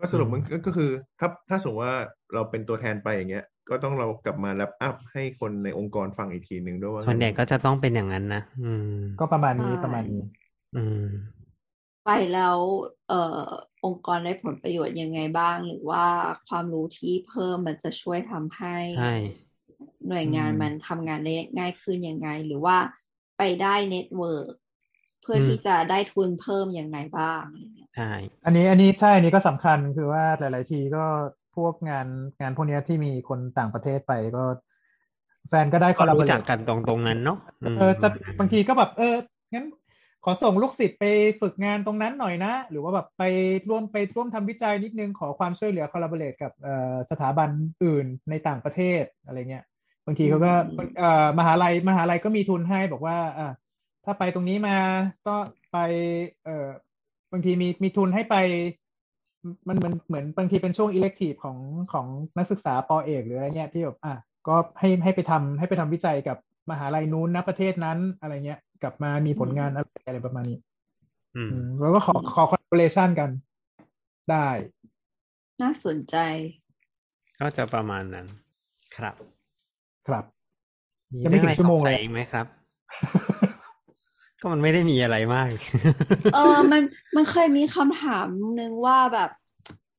[0.00, 1.96] ก็สรุปมันก็ก็คือถ้าถ้าสมมติว่า
[2.34, 8.86] เราเป็นตัวแทนไปอย่างเงี้ย ก็ต้องเรากลับมาแรปอัพให้คนในองค์กรฟังอีกทีหนึ่งด้วยว่าส่วนใหญ่ก็จะต้องเป็นอย่างนั้นนะอืม
[9.18, 10.22] ก็ประมาณนี้ใช่ประมาณนี้
[10.74, 11.04] อืม
[12.04, 12.58] ไปแล้ว
[13.08, 13.44] เอ่อ
[13.84, 16.06] องค์กรได้ผลประโยชน์ยังไงบ้าง หรือว่า
[16.48, 19.10] ความรู้ที่เพิ่มมันจะช่วยทำให้ใช่
[20.08, 22.76] หน่วยงานอืมมันทำงานได้ง่ายขึ้นยังไง หรือว่า
[23.38, 24.52] ไปได้ network
[25.22, 28.04] เพื่อที่จะได้ทุนเพิ่มยังไงบ้างอะไรเงี้ยใช่
[28.44, 31.00] อันนี้อันนี้ใช่ อันนี้ก็สำคัญคือว่าหลาย ๆ ทีก็
[31.56, 32.06] พวกงาน
[32.40, 34.44] งานพวกเนี้ยที่มีคนต่างประเทศไปก็
[35.48, 39.14] แฟนก็ได้ก็รู้ collaborateกันตรงตรงๆนั้นเนาะมเออแต่บางทีก็แบบเออ
[39.52, 39.66] งั้น
[40.24, 41.04] ขอส่งลูกศิษย์ไป
[41.40, 43.22] ฝึกงานตรงนั้นหน่อยนะ หรือว่าแบบไป
[43.68, 47.48] ร่วมไปร่วมทำวิจัยนิดนึงขอความช่วยเหลือ collaborate กับเอ่อสถาบัน
[47.84, 49.64] อื่นในต่างประเทศอะไรเงี้ย
[50.06, 53.52] บางทีเขาก็อืมเอ่อมหาลัยมหาลัยก็มีทุนให้บอกว่าอ่า
[54.04, 54.76] ถ้าไปตรงนี้มา
[55.26, 55.36] ก็
[55.72, 55.78] ไป
[56.44, 56.68] เอ่อ
[57.32, 58.36] บางทีมีมีทุนให้ไป
[59.68, 61.58] มันมันเหมือนบางทีเป็นช่วง elective ของ
[61.92, 64.14] ของนักศึกษาปอเอก หรืออะไรเงี้ยที่แบบอะ
[64.48, 66.36] ก็ให้ให้ไปทำให้ไปทำวิจัยกับ
[66.70, 70.58] มหาลัยนู้นนะประเทศนั้นอะไรเงี้ย กลับมามีผลงานอะไรอะไรประมาณนี้
[71.36, 73.30] อืมอืมแล้วก็ขอขอ collaboration กัน
[74.30, 74.48] ได้
[75.62, 76.16] น่าสนใจ
[77.40, 78.26] ก็จะประมาณนั้น
[78.96, 79.14] ครับ
[80.08, 80.24] ครับ
[81.12, 82.46] มียังไม่เรื่องอะไรสงสัยอีกไหมครับยังไม่ถึงชั่วโมงเลย
[84.40, 85.50] ก็มันไม่ได้มีอะไรมาก
[86.34, 86.82] เออ มัน
[87.16, 88.26] มันเคยมีคำถาม
[88.60, 89.30] นึงว่าแบบ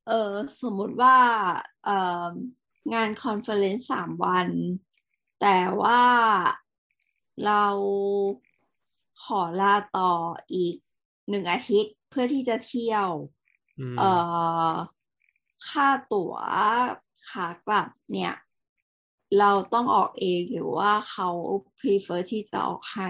[0.08, 0.32] เออ
[0.62, 1.18] สมมุติว่า
[1.86, 2.26] เอ่อ
[2.94, 4.48] งาน conference สามวัน
[5.42, 6.04] แต่ว่า
[7.46, 7.66] เรา
[9.24, 10.14] ขอลาต่อ
[10.54, 10.76] อีก
[11.30, 13.10] หนึ่งอาทิตย์เพื่อที่จะเที่ยว
[13.80, 14.12] อืมเอ่
[14.70, 14.72] อ
[15.70, 16.34] ค่าตั๋ว
[17.30, 18.34] ขากลับเนี่ย
[19.40, 21.30] เราต้องออกเองหรือว่าเขา
[21.80, 23.10] prefer ที่จะออกให้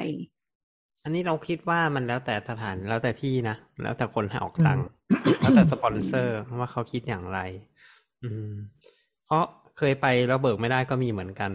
[1.03, 4.87] อันนี้เราคิดว่ามันแล้วแต่สถานแล้วแต่ที่นะ แล้วแต่คนให้ออกตังค์
[5.39, 7.39] แล้วแต่สปอนเซอร์ว่าเขาคิดอย่างไร
[8.23, 8.51] อืม
[9.25, 9.45] เพราะ
[9.77, 11.51] เคยไปแล้วเบิกไม่ได้ก็มีเหมือนกัน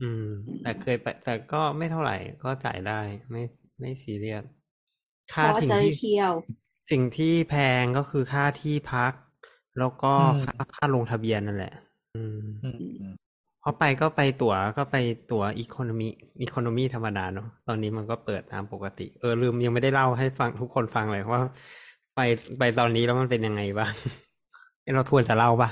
[0.00, 0.24] อืม
[0.60, 3.00] แต่เคยไป แต่ก็ไม่เท่าไหร่ก็จ่ายได้
[3.30, 3.42] ไม่
[3.80, 4.44] ไม่ซีเรียส
[5.34, 6.32] เพค่าราะว่าสิ่งจะได้ที่เที่ยว
[6.90, 9.12] สิ่งที่แพงก็คือค่าที่พัก
[9.78, 11.72] แล้วก็อืมค่าค่าลงทะเบียนนั่นแหละ
[12.14, 14.96] อืมอืมเพราะไปก็ไปตั๋วก็ไป
[15.30, 16.08] ตั๋วอีโคโนมี
[16.42, 21.42] อีโคโนมีธรรมดาเนาะตอนนี้มันก็เปิดตามปกติ เออลืมยังไม่ได้เล่าให้ฟังทุกคนฟังเลยว่า
[22.14, 22.20] ไป
[22.58, 23.92] ไปตอนนี้แล้วมันเป็นยังไงบ้าง
[24.82, 25.70] เอ้เราทวนจะเล่าปะ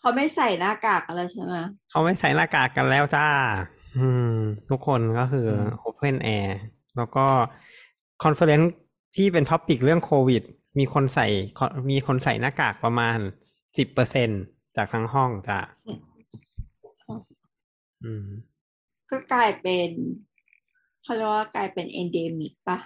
[0.00, 1.54] เขาไม่ใส่หน้ากากอะไรใช่ไหม
[1.90, 3.26] เขาไม่ใส่หน้ากากกันแล้วจ้า
[3.98, 4.36] อืม
[4.70, 6.48] ทุกคนก็คืออืม Open Air
[6.96, 7.26] แล้วก็
[8.24, 8.72] conference
[9.16, 10.42] ที่เป็น topic เรื่องโควิด
[10.78, 11.26] มีคนใส่
[11.90, 13.18] มีคนใส่หน้ากากประมาณ
[13.78, 14.28] สิบเปอร์เซ็น
[14.76, 15.98] จากทั้งห้องจ้ะอืม
[19.10, 19.88] ก็กลายเป็น
[21.02, 22.78] เขาเรียกว่ากลายเป็น endemic ปะ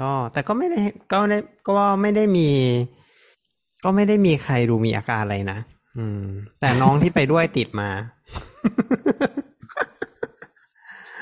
[0.00, 0.80] ก็แต่ก็ไม่ได้
[1.12, 2.48] ก็ได้ก็ไม่ได้มี
[3.84, 5.58] ก็ไม่ได้มีใครดูมีอาการอะไรนะ
[5.98, 6.24] อืม
[6.60, 7.90] แต่น้องที่ไปด้วยติดมา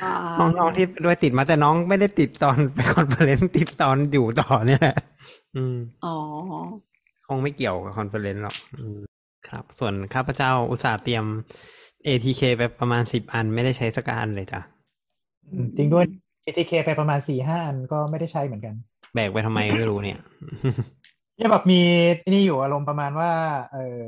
[0.02, 0.14] อ่ะ
[0.58, 4.96] น้องๆที่ไปด้วยติดมาแต่น้องไม่ได้ติดตอนไป conference ติดตอนอยู่ต่อเนี่ยแหละ
[5.56, 6.16] อืมอ๋อ
[7.26, 8.98] คงไม่เกี่ยวกับ conference หรอกอืม
[9.48, 11.24] ครับ ส่วนข้าพเจ้าอุตส่าห์เตรียม
[12.06, 14.60] ATK ไปประมาณสิบอันไม่ได้ใช้สักอันเลยจ้ะ
[15.52, 16.04] อืมจริงด้วย
[16.44, 18.74] ATK ไปประมาณสี่ห้าอันก็ไม่ได้ใช้เหมือนกัน
[19.14, 20.18] แบกไปทำไมไม่รู้เนี่ย
[21.36, 21.80] เนี่ยแบบมี
[22.32, 23.30] นี่อยู่อารมณ์ประมาณว่า
[23.72, 24.02] เออ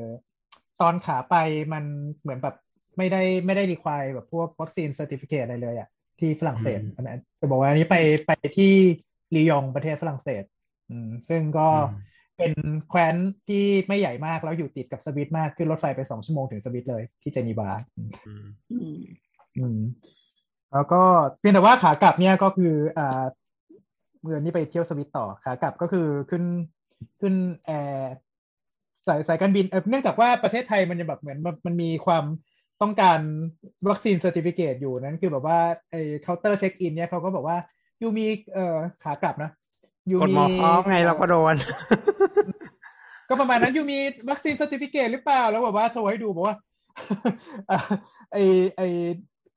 [0.80, 1.34] ตอนขาไป
[1.72, 1.84] มัน
[2.22, 2.54] เหมือนแบบ
[2.98, 5.88] ไม่ได้ไม่ได้ require แบบพวก vaccine certificate อะไรเลยอะ
[6.18, 7.96] ที่ฝรั่งเศสอืมอันนั้นจะบอกว่าอันนี้ไป
[8.26, 8.72] ไปที่
[9.34, 10.42] ลียงประเทศฝรั่งเศส
[10.90, 12.07] อืมซึ่งก็อืม
[12.38, 12.52] เป็น
[12.88, 13.14] แคว้น
[13.48, 18.10] ที่ไม่ใหญ่มากแล้วอยู่ติดกับสวิตมากขึ้นรถไฟไปสองชั่วโมงถึงสวิตเลยที่เจนีวาอืม
[18.70, 18.98] อืม
[19.58, 19.80] อืม
[20.72, 21.02] แล้วก็
[21.38, 23.22] เพียงแต่ว่าขากลับเนี่ยก็คืออ่า
[24.20, 26.44] เมื่อนี้ไปเที่ยวสวิตต่อขากลับก็คือขึ้น
[27.20, 27.34] ขึ้น
[27.66, 28.12] แอร์
[29.06, 32.24] สายสายการบินเอ่อเนื่องจากว่าประเทศไทยมันจะแบบเหมือนมันมันมีความ
[32.82, 33.18] ต้องการ
[33.88, 35.58] vaccine certificate อยู่นั้นคือแบบว่า
[35.90, 37.58] ไอ้เคาน์เตอร์เช็คอินเนี่ยเขาก็บอกว่า
[38.00, 39.50] you มีเอ่อขากลับนะ
[40.10, 41.54] you กดหมอพร้อมไงเราก็โดน
[43.28, 43.98] ก็ประมาณนั้น you มี
[44.30, 46.56] vaccine certificate หรือเปล่า แล้วแบบว่าโชว์ให้ดูบอกว่า
[47.70, 47.78] อะ
[48.32, 48.36] ไอ
[48.76, 48.82] ไอ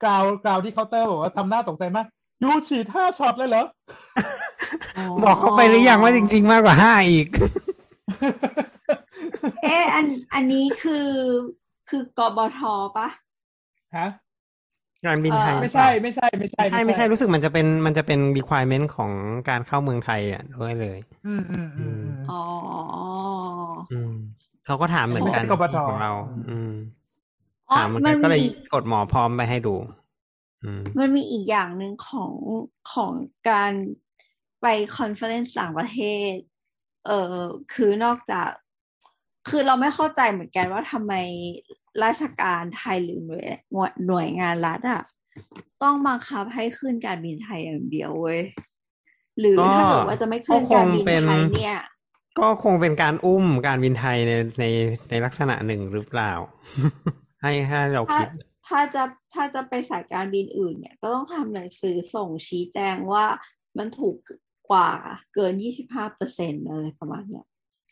[0.04, 2.06] กราวกราวที่เคาน์เตอร์บอกว่าทำหน้าตกใจมาก
[2.42, 3.64] you ฉีดห้าช็อตเลยเหรอ
[5.24, 7.26] บอกเขาไปหรือยังว่าจริง ๆ มากกว่าห้าอีก
[9.62, 11.08] เอ๊ะอันอันนี้คือ
[11.88, 12.60] คือกฎ
[12.96, 13.08] ปะ
[13.96, 14.08] ฮะ
[15.06, 19.12] การบินไทยเออไม่ใช่ไม่ใช่ไม่ใช่ไม่ใช่ไม่ใช่รู้สึกมันจะเป็นมันจะเป็น requirement ของ
[19.48, 22.40] การเข้าเมืองไทยอะด้วยเลย อืมอืมอืมอืมอ๋อ
[23.92, 24.12] อืม
[24.66, 26.10] เขาก็ถามเหมือนกันไม่ใช่กฎของเรา
[26.48, 26.72] อืม
[27.70, 29.74] อ๋อถามเหมือนมักันมันก็เลยมีกดหมอพร้อมไปให้ดู
[30.64, 32.32] อืมมันมีอีกอย่างหนึ่งของ
[32.92, 33.12] ของ
[33.50, 33.72] การ
[34.60, 35.98] ไป conference ต่างประเท
[36.32, 36.34] ศ
[37.06, 37.36] เออ
[37.74, 38.48] คือนอกจาก
[39.48, 41.14] คือเราไม่เข้าใจเหมือนกันว่าทำไม
[42.04, 45.02] ราชการไทยหรือหน่วยหน่วยงานรัฐอะ
[45.82, 48.40] ต้องบังคับให้ขึ้นการบินไทยอย่างเดียวเว้ย
[49.40, 51.78] หรือก็ถ้าเกิดว่าจะไม่ขึ้นการบินก็คงเป็นไทยเนี่ย
[52.38, 54.64] ก็คงเป็นการอุ้มการบินไทยในใน
[55.10, 56.32] ในลักษณะหนึ่งหรือเปล่า
[57.42, 58.28] ให้ให้เราถ้าคิด
[58.68, 59.02] ถ้าจะ
[59.34, 63.26] ถ้าจะไปสายการบินอื่นเนี่ย ก็ต้องทำหนังสือส่งชี้แจงว่า
[63.78, 64.16] มันถูก
[64.70, 64.90] กว่า
[65.34, 67.46] เกินยี่สิบห้าเปอร์เซ็นอะไรประมาณเนี้ย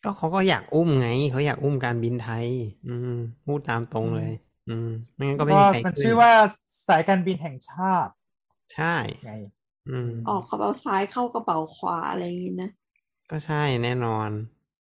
[0.04, 2.46] ก็เขาก็อยากอุ้มไง เขาอยากอุ้มการบินไทย
[2.88, 4.32] อืมพูดตามตรงเลย
[4.68, 6.32] อืมไม่งั้นก็ไม่ก็มีใครมันขึ้นชื่อว่า
[6.88, 8.12] สายการบินแห่งชาติ
[8.74, 8.94] ใช่
[9.24, 9.32] ไง
[9.90, 12.70] อืมออกกระเป๋าซ้ายเข้ากระเป๋าขวาอะไรอย่างนี้นะ
[13.30, 14.28] ก็ใช่แน่นอน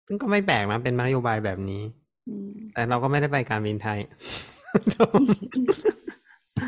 [0.06, 1.82] ซึ่งก็ไม่แปลกนะเป็นนโยบายแบบนี้
[2.28, 3.98] อืมแต่เราก็ไม่ได้ไปการบินไทย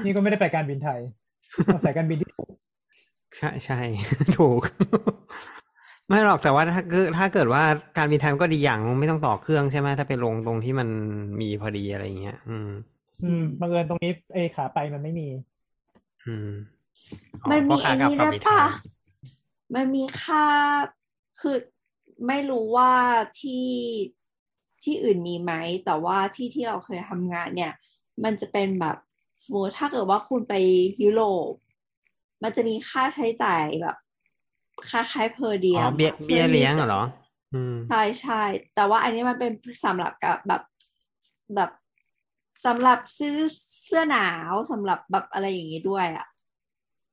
[0.04, 1.00] นี่ก็ไม่ได้ไปการบินไทย
[1.64, 2.52] เอาสายการบินที่ถูก
[3.36, 3.80] ใช่ใช่
[4.38, 4.60] ถูก
[6.10, 7.62] ไม่หรอกแต่ว่าถ้าคือถ้าเกิดว่า
[7.96, 10.88] การบินไทยมันก็ดีอย่างไม่ต้องต่อเครื่องใช่ไหมถ้าไปลงตรงที่มัน
[11.40, 12.70] มีพอดีอะไรอย่างเงี้ย อืม
[13.22, 15.28] อืมบังเอิญตรงนี้ไอ้ขาไปมันไม่มี
[16.26, 16.50] อืม
[17.50, 18.70] มันมีเพราะไอ้ขากลับนี่กลับด้วยมีป่ะทาง
[19.74, 20.46] มันมีค่า
[21.40, 21.56] คือ
[22.26, 22.92] ไม่รู้ว่า
[23.40, 23.68] ที่
[24.82, 25.52] ที่อื่นมีไหม
[25.84, 27.72] แต่ว่าที่ที่เราเคยทำงานเนี่ย
[28.24, 28.96] มันจะเป็นแบบ
[29.44, 30.54] สมมติถ้าเกิดว่าคุณไป
[31.02, 31.52] ยุโรป
[32.42, 33.96] มันจะมีค่าใช้จ่ายแบบ
[34.88, 37.02] ค่าคล้ายเพอร์เดียอ๋อมเบี้ยเบี้ยเลี้ยงเหรอ
[37.54, 38.42] อืมใช่ใช่
[38.74, 39.52] แต่ว่าอันนี้มันเป็น
[39.84, 40.62] สำหรับกับแบบ
[41.54, 41.70] แบบ
[42.66, 43.36] สำหรับซื้อ
[43.84, 46.26] เสื้อหนาวสำหรับแบบอะไรอย่างนี้ด้วยอะ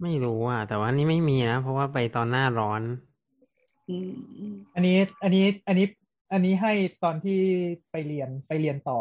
[0.02, 2.82] ไม่รู้อะ แต่ว่านี่ไม่มีนะ เพราะว่าไปตอนหน้าร้อน
[3.90, 5.88] อืมอืมอันนี้ อันนี้ อันนี้
[6.32, 7.40] อันนี้ให้ตอนที่
[7.92, 9.00] ไปเรียนไปเรียนต่อ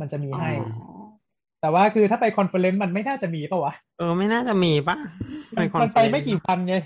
[0.00, 1.00] มันจะมีให้อ๋อ
[1.60, 4.96] แต่ว่าคือถ้าไป conference มันไม่น่าจะมีปะวะ เออ ไม่น่าจะมีปะ
[5.56, 6.84] มันมันไปเฟอเรนซ์ไม่กี่วันไงเออ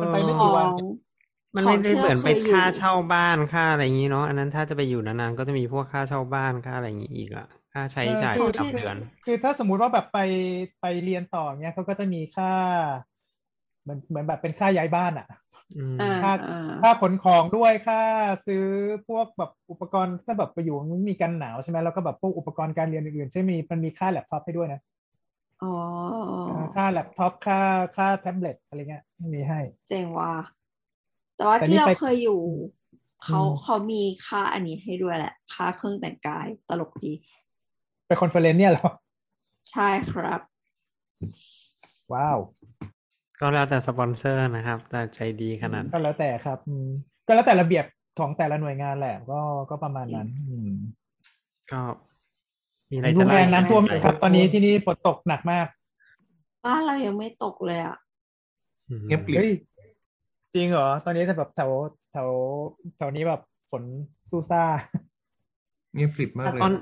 [0.00, 0.66] มันไปไม่กี่วัน
[1.56, 10.18] มันไม่ได้ของที่เหมือนไปเราเคยอยู่ค่าเช่าบ้านค่าอะไรอย่างนี้เนาะอันนั้นถ้าจะไปอยู่นานๆก็จะมีพวกค่าเช่าบ้านค่าอะไรอย่างนี้อีกอะค่าใช้จ่ายประคือจำเดือน เออคือ คือถ้าสมมุติว่าแบบไป
[10.80, 12.52] ไปเรียนต่อเนี้ยเขาก็จะมีค่า
[13.82, 15.26] เหมือนเหมือนแบบเป็นค่าย้ายบ้านอะ
[15.76, 18.00] อืมอ่าค่าอ่าค่าขนของด้วยค่า
[18.46, 18.64] ซื้อ
[19.08, 24.99] พวกแบบอุปกรณ์ถ้าแบบไปอยู่มันมีกันหนาวใช่ไหมแล้วก็แบบพวกอุปกรณ์การเรียนอื่นๆใช่มีมันมีค่าแล็ปท็อปให้ด้วยนะอ๋อ
[26.76, 27.60] ค่าแล็ปท็อปค่า
[27.96, 29.04] ค่าแท็บเล็ตอะไรเงี้ย
[29.34, 30.34] มีให้ เจ๋งว่ะ
[31.36, 32.40] แต่ว่าแต่ที่นี่เราไปเคยอยู่
[33.24, 37.12] เขาอืมเขามีค่าอันนี้ให้ด้วยแหละ ค่าเครื่องแต่งกายตลกดี
[38.06, 38.90] ไป conference เนี่ยเหรอ
[39.72, 40.40] ใช่ครับ
[42.12, 42.38] ว้าว
[43.40, 46.88] ก็แล้วแต่สปอนเซอร์นะครับ แต่ใจดีขนาดก็แล้วแต่ครับอืม
[47.26, 47.84] ก็แล้วแต่ระเบียบ
[48.18, 49.40] ของแต่ละหน่วยงานแหละ ก็
[49.70, 50.72] ก็ประมาณนั้นอืม
[51.72, 51.80] ก็
[52.90, 55.66] มีอะไรรุจะนเล่าแรงอีกไหมน้ำท่วมอยู่ครับ ตอนนี้ที่นี่ฝนตกหนักมาก
[56.64, 57.96] บ้านเรายังไม่ตกเลยอะ
[58.88, 59.50] อืมเงียบกริบเฮ้ย
[60.54, 61.70] จริงเหรอ ตอนนี้แต่แบบแถว
[62.10, 62.30] แถว
[62.96, 63.84] แถวนี้แบบฝน
[64.30, 64.62] ซูซ่า
[65.94, 66.72] เงียบกริบมากแต่เลยตอน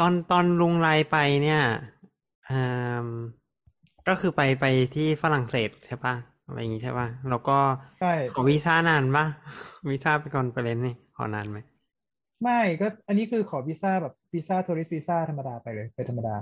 [0.00, 1.62] ตอนตอนลุงไรไปเนี่ย
[2.48, 3.06] อ่า
[4.08, 4.64] ก็คือไปไป
[4.94, 6.14] ที่ฝรั่งเศสใช่ปะ
[6.46, 7.58] อะไรอย่างงี้ใช่ปะแล้วก็
[7.98, 9.26] ใช่ขอวีซ่านานปะ
[9.88, 11.58] วีซ่าไป conference นี่ขอนานไหม
[12.42, 16.36] ไม่ก็อันนี้คือขอวีซ่าแบบ วีซ่า tourist visa ธรรมดาไปเลยไปธรรมดา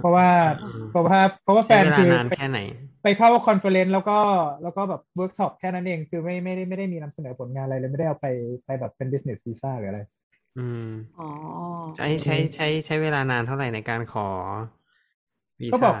[0.00, 0.28] เพราะว่า
[0.62, 2.60] อืมเพราะว่าเพราะว่าแฟใช้นเวลาคือนานไปแค่ไหน
[3.02, 4.18] ไปเข้า conference แล้วก็
[4.62, 8.26] แล้วก็แบบเวิร์กช็อปแค่นั้นเองคือไม่ไม่ได้ไม่ได้มีนำเสนอผลงานอะไรเลยไม่ได้เอาไป
[8.64, 10.00] ไปแบบเป็น business visa หรืออะไร
[10.58, 11.28] อืมอ๋อ
[11.96, 14.28] ใช้ใช้ใช้ใช้เวลานานเท่าไหร่ในการขอ
[15.60, 15.94] วีก็บซ่าอก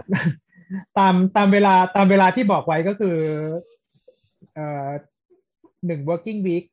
[0.98, 3.16] ตามตามเวลาตามเวลาที่บอกไว้ก็คือ
[4.54, 4.88] เอ่อ
[5.86, 6.66] หนึ่ง working week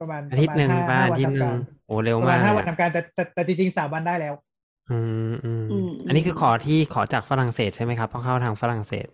[0.00, 4.34] ประมาณอาทิตย์หนึ่งประบ้ามาณอาห้าทิตวัย์นหนึ่ทำงการโอ้เร็วประมามาณกห้าเลยวันอะทำการแต่แต่แต่จริงๆสามวันได้แล้ว
[4.90, 4.98] อื
[5.30, 9.06] มอืมอันนี้คือขอที่ขอจากฝรั่งเศสใช่ไหมครับเพราะเข้าทางฝรั่งเศส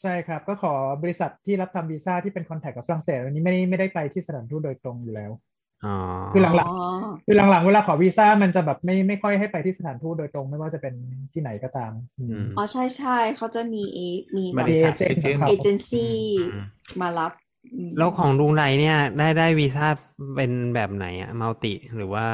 [0.00, 5.30] ใช่ครับ ก็ขอบริษัทที่รับทำวีซ่าที่เป็นคอนแทคกับฝรั่งเศสอันนี้ไม่ได้ไม่ได้ไปที่สถานทูตโดยตรงอยู่แล้ว
[5.84, 5.96] อ๋อ
[6.32, 6.76] คือหลังอ๋อ
[7.26, 10.94] คือหลังๆเวลาขอวีซ่ามันจะแบบไม่ไม่ค่อยให้ไปที่สถานทูตโดยตรง ไม่ว่าจะเป็น
[11.32, 13.98] ที่ไหนก็ตามอืมอืมอ๋อใช่ใช่เขาจะมีเอ
[14.36, 16.14] มีแบบริษัทเอเจนต์ของเขาเอเจนซี่
[16.52, 16.64] อืม
[17.00, 17.47] มารับอืม
[17.98, 19.86] แล้วของลุงไรเนี่ย ได้ได้วีซ่า
[20.36, 22.26] เป็นแบบไหนอะมัลติหรือว่า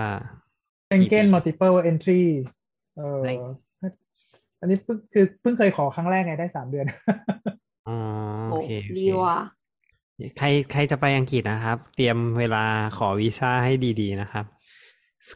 [0.88, 2.22] เ e งเก้น multiple entry
[2.96, 3.30] เออใน
[4.60, 6.86] อันนี้เพิ่งคือเพิ่งเคยขอครั้งแรกไงได้สามเดือน
[7.88, 7.98] อ๋อ
[8.50, 9.38] โอ้โอเคโอเคดีว่ะ
[10.38, 12.64] ใครใครจะไปอังกฤษนะครับ เตรียมเวลา
[12.98, 14.44] ขอวีซ่าให้ดีๆนะครับ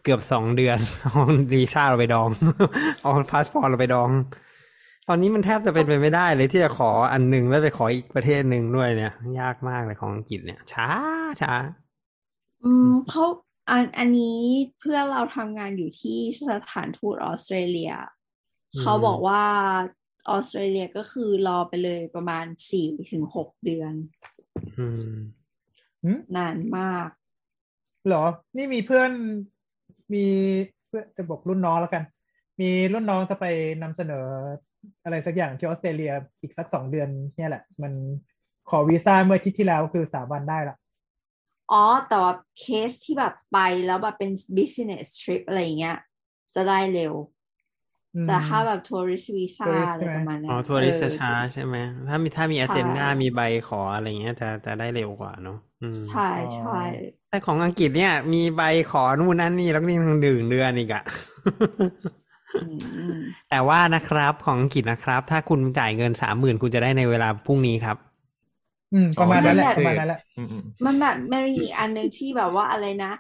[0.02, 1.12] เกือบสองเดือนเอา
[1.54, 2.28] วีซ่าเราไปดอง
[3.02, 4.10] เอาพาสปอร์ตเราไปดอง
[5.08, 10.88] ตอนนี้มันแทบจะเป็นไปไม่ได้เลยที่จะขออันหนึ่งแล้วไปขออีกประเทศหนึ่งด้วยเนี่ย ยากมากเลยของอังกฤษเนี่ย ช้า
[11.42, 11.54] ช้า
[12.64, 13.24] อืมเขา
[13.70, 14.40] อันอันนี้
[14.78, 17.92] เพื่อนเราทำงานอยู่ที่สถานทูตออสเตรเลีย
[18.72, 19.44] อืมเขาบอกว่า
[20.28, 23.94] ออสเตรเลียก็คือรอไปเลยประมาณสี่ถึงหกเดือน
[24.78, 24.86] อื
[26.14, 27.08] มนานมาก
[28.06, 28.24] เหรอ
[28.56, 29.10] นี่มีเพื่อน
[30.14, 30.26] มี
[30.86, 32.02] เพื่อนจะบอกรุ่นน้องแล้วกัน
[32.60, 33.46] มีรุ่นน้องจะไป
[33.82, 34.26] นำเสนอ
[35.04, 36.12] อะไรสักอย่างที่ออสเตรเลีย
[36.42, 37.92] อีกสักสองเดือนเนี่ยแหละ มัน
[38.70, 40.76] ขอวีซ่าเมื่ออาทิตย์ที่แล้วคือสามวันได้ละ
[41.70, 41.76] อ๋อ
[42.08, 45.94] แต่ว่าเคสที่แบบไปแล้วแบบเป็น business trip อะไรอย่างเงี้ย
[46.54, 47.14] จะได้เร็ว
[48.14, 51.76] อืมแต่ถ้าแบบ tourist visa tourist อะไรใช่ไหมประมาณนั้นอ๋อทัวริสเออช้าใช่ไหม
[52.08, 56.20] ถ้ามีถ้ามีอใช่เจนดามีใบขออะไรเงี้ยจะจะได้เร็วกว่าเนาะอืมใช่
[56.56, 56.70] ใช่
[57.28, 61.02] แต่ของอังกฤษเนี่ย มีใบขอนู่นนั่นนี่แล้วก็นี่ทั้งดึงเดือนอีกอะ
[61.78, 62.17] อืม
[63.50, 67.96] แต่ว่านะครับของอังกฤษนะครับ ถ้าคุณจ่ายเงินสามหมื่นคุณจะได้ในเวลาพรุ่งนี้ครับ
[68.92, 73.12] อืมประมาณนั้นแหละอ๋อประมาณนั้นแหละอืมอืมมันแบบมันมีอีกอันหนึ่งที่แบบว่าอะไรนะ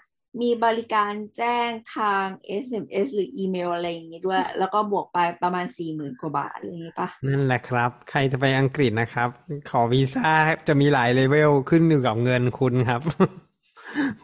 [0.42, 9.28] มีบริการแจ้งทาง SMS หรืออีเมลอะไรอย่างงี้ด้วย แล้วก็บวกไปประมาณสี่หมื่นกว่าบาทอะไรอย่างงี้ปะนั่นแหละครับ ใครจะไปอังกฤษนะครับ
[9.70, 10.30] ขอวีซ่า
[10.68, 13.02] จะมีหลายเลเวลขึ้นอยู่กับเงินคุณครับ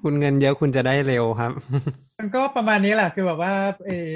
[0.02, 1.52] คุณเงินเยอะคุณจะได้เร็วครับ
[2.18, 3.52] มันก็ประมาณนี้แหละคือแบบว่า
[3.86, 4.08] เออ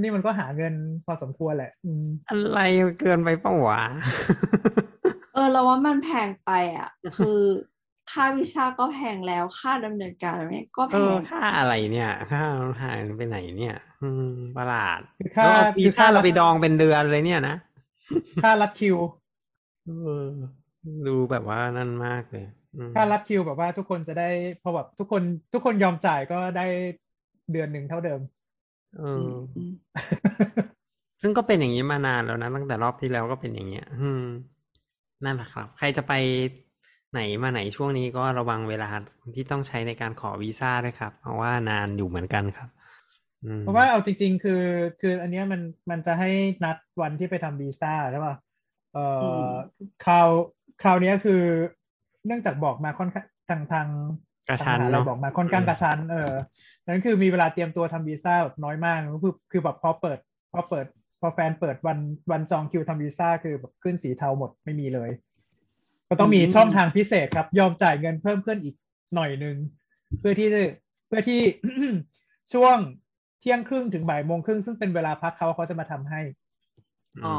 [0.00, 0.74] นี่มันก็หาเงิน
[1.04, 2.60] พอสมควรแหละอืมอะไร
[3.00, 3.82] เกินไปเปล่าวะ
[5.34, 7.40] เออเราว่ามันแพงไปอะ คือ
[8.12, 12.42] ค่าวีซ่าก็แพงแล้วค่าดำเนินการเนี่ยก็เอแพองค่าอะไรเนี่ยค่า
[12.82, 17.56] หายไปไหนเนี่ย อืมประหลาดคือค่าแล้วเอาวีคือซ่าค่าเราไปดองเป็นเดือนเลยเนี่ยนะ
[18.42, 18.96] ค่ารัดคิว
[19.86, 19.90] เอ
[20.22, 20.24] อ
[21.06, 22.59] ดูแบบว่านั่นมากเลยอืม
[22.94, 24.28] ค่ารัดคิวแบบว่าทุกคนจะได้
[24.62, 26.62] พอแบบทุกคนทุกคนยอมจ่ายก็ได้
[27.50, 28.20] เดือนหนึ่งเท่าเดิม
[28.92, 29.70] เออือมอืม
[31.22, 34.22] ซึ่งก็เป็นอย่างนี้มานานแล้วนะ ตั้งแต่รอบที่แล้วก็เป็นอย่างเงี้ย อืม
[35.24, 36.12] นั่นแหละครับ ใครจะไป
[37.12, 38.90] ไหนมาไหนช่วงนี้ก็ระวังเวลา
[39.34, 42.68] ที่ต้องใช้ในการขอวีซ่าด้วยครับเพราะว่านานอยู่เหมือนกันครับ
[43.44, 44.62] อืมเพราะว่าเอาจริง ๆ คือ
[45.00, 45.60] คืออันเนี้ยมัน
[45.90, 46.30] มันจะให้
[46.64, 48.34] นัดวันที่ไปทำวีซ่าใช่ป่ะ
[48.92, 50.28] เอ่ออคราว
[50.82, 51.42] คราวเนี้ยคือ
[52.26, 53.88] เนื่องจากบอกมาค่อนข้างทางทาง
[54.48, 56.32] กระชั้นทางมหาลัยเนาะบอกมาค่อนข้างกระชั้นเออ
[56.86, 60.18] นั้นคือมีเวลาเตรียมตัวทำวีซ่าแบบน้อยมากคือคือแบบพอเปิด
[60.52, 60.86] พอเปิด
[61.20, 61.98] พอแฟนเปิดวัน
[62.30, 65.10] วันจองคิวทำวีซ่าคือแบบขึ้นสีเทาหมดไม่มีเลย
[66.08, 68.74] ก็ต้องมีช่องทางพิเศษครับ ยอมจ่ายเงินเพิ่มขึ้นอีก
[69.14, 69.56] หน่อยนึง
[70.18, 70.62] เพื่อที่จะ
[71.06, 71.40] เพื่อที่
[72.52, 72.76] ช่วง
[73.40, 76.20] เที่ยงครึ่งถึงบ่ายโมงครึ่งซึ่งเป็นเวลาพักเขาเขาจะมาทำให้
[77.24, 77.36] อ๋อ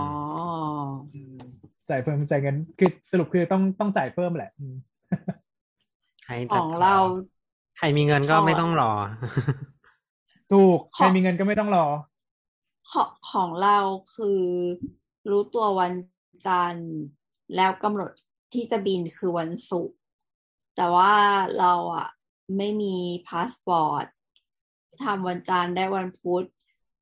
[1.91, 4.75] จ่ายเพิ่มจ่ายเงินคือสรุปคือต้องต้องจ่ายเพิ่มแหละอืม
[6.25, 6.95] ใครจะขอของเรา
[7.77, 8.91] ใครมีเงินก็ไม่ต้องรอ
[10.51, 11.85] ถูกขอใครมีเงินก็ไม่ต้องรอ
[12.91, 13.77] ของของเรา
[14.15, 14.41] คือ
[15.29, 15.93] รู้ตัววัน
[16.47, 16.93] จันทร์
[17.55, 18.11] แล้วกำหนด
[18.53, 19.97] ที่จะบินคือวันศุกร์
[20.75, 21.13] แต่ว่า
[21.59, 22.07] เราอะ
[22.57, 22.95] ไม่มี
[23.27, 24.05] พาสปอร์ต
[25.03, 26.45] ทำวันจันทร์ได้วันพุธ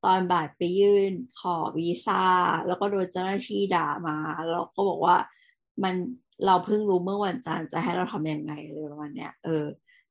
[0.06, 2.24] ตอนบ่ายไปยื่นขอวีซ่า
[2.68, 4.18] แล้วก็โดนเจ้าหน้าที่ด่ามา
[4.50, 5.16] แล้วก็บอกว่า
[5.84, 5.96] มัน
[6.46, 9.66] เราเพิ่งรู้เมื่อวันจันทร์จะให้เราทำยังไงเลยประมาณเนี้ยเออ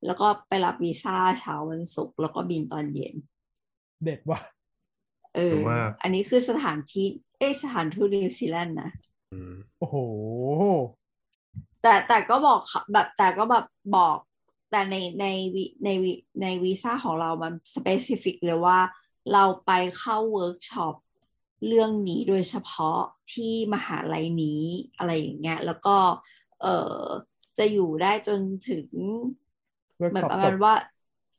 [0.05, 3.15] แล้วก็ไปรับวีซ่าเช้าวันศุกร์แล้วก็บินตอนเย็น
[4.03, 4.39] เด็ดว่ะ
[5.35, 7.05] เออมากอันนี้คือสถานที่
[7.37, 8.91] เอ้ยสถานทูตนิวซีแลนด์นะ
[9.31, 9.95] อืมโอ้โห
[11.81, 13.65] แต่แต่ก็บอกเขาแบบแต่ก็แบบ
[13.95, 14.17] บอก
[14.71, 15.25] แต่ในใน
[15.55, 18.79] วิในวิในวีซ่าของเรามัน specific เลยว่า
[19.33, 20.95] เราไปเข้าเวิร์กช็อป
[21.67, 22.99] เรื่องนี้โดยเฉพาะ
[23.33, 24.63] ที่มหาลัยนี้
[24.97, 25.95] อะไรอย่างเงี้ย แล้วก็
[26.61, 26.97] เออ
[27.57, 28.39] จะอยู่ได้จน
[28.69, 28.87] ถึง
[29.97, 30.73] เวิร์กช็อปจบ เหมือนประจมาณว่า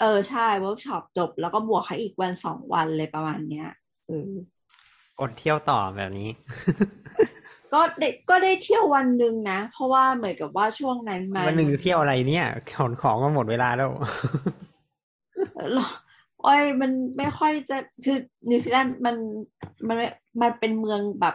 [0.00, 3.68] เออใช่เวิร์กช็อปจบ แล้วก็บวกให้อีกวันสองวันเลยประมาณเนี้ย
[4.06, 4.30] เออ
[5.20, 6.30] อดเที่ยวต่อแบบนี้
[7.72, 13.90] ก็ได้ก็ได้เที่ยววันหนึ่งนะ เพราะว่าเหมือนกับว่าช่วงนั้นมันวันหนึ่งเที่ยวอะไรเนี่ยขนของก็หมดเวลาแล้ว
[15.54, 15.84] เออเรา
[16.42, 18.18] โอ้ยมันไม่ค่อยจะคือ
[18.50, 19.16] นิวซีแลนด์มัน
[19.86, 20.06] มันไม่
[20.42, 21.34] มันเป็นเมืองแบบ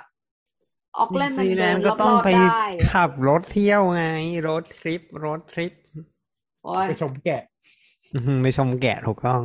[0.98, 4.04] ออกแลนด์มันนิวซีแลเดินนด์รก็ต้องอบไปๆได้ขับรถเที่ยวไง
[4.48, 5.74] รถทริปรถทริป
[6.64, 7.42] โอ้ยไปชมแกะ
[8.14, 9.42] อื้อหือไปชมแกะถูกต้อง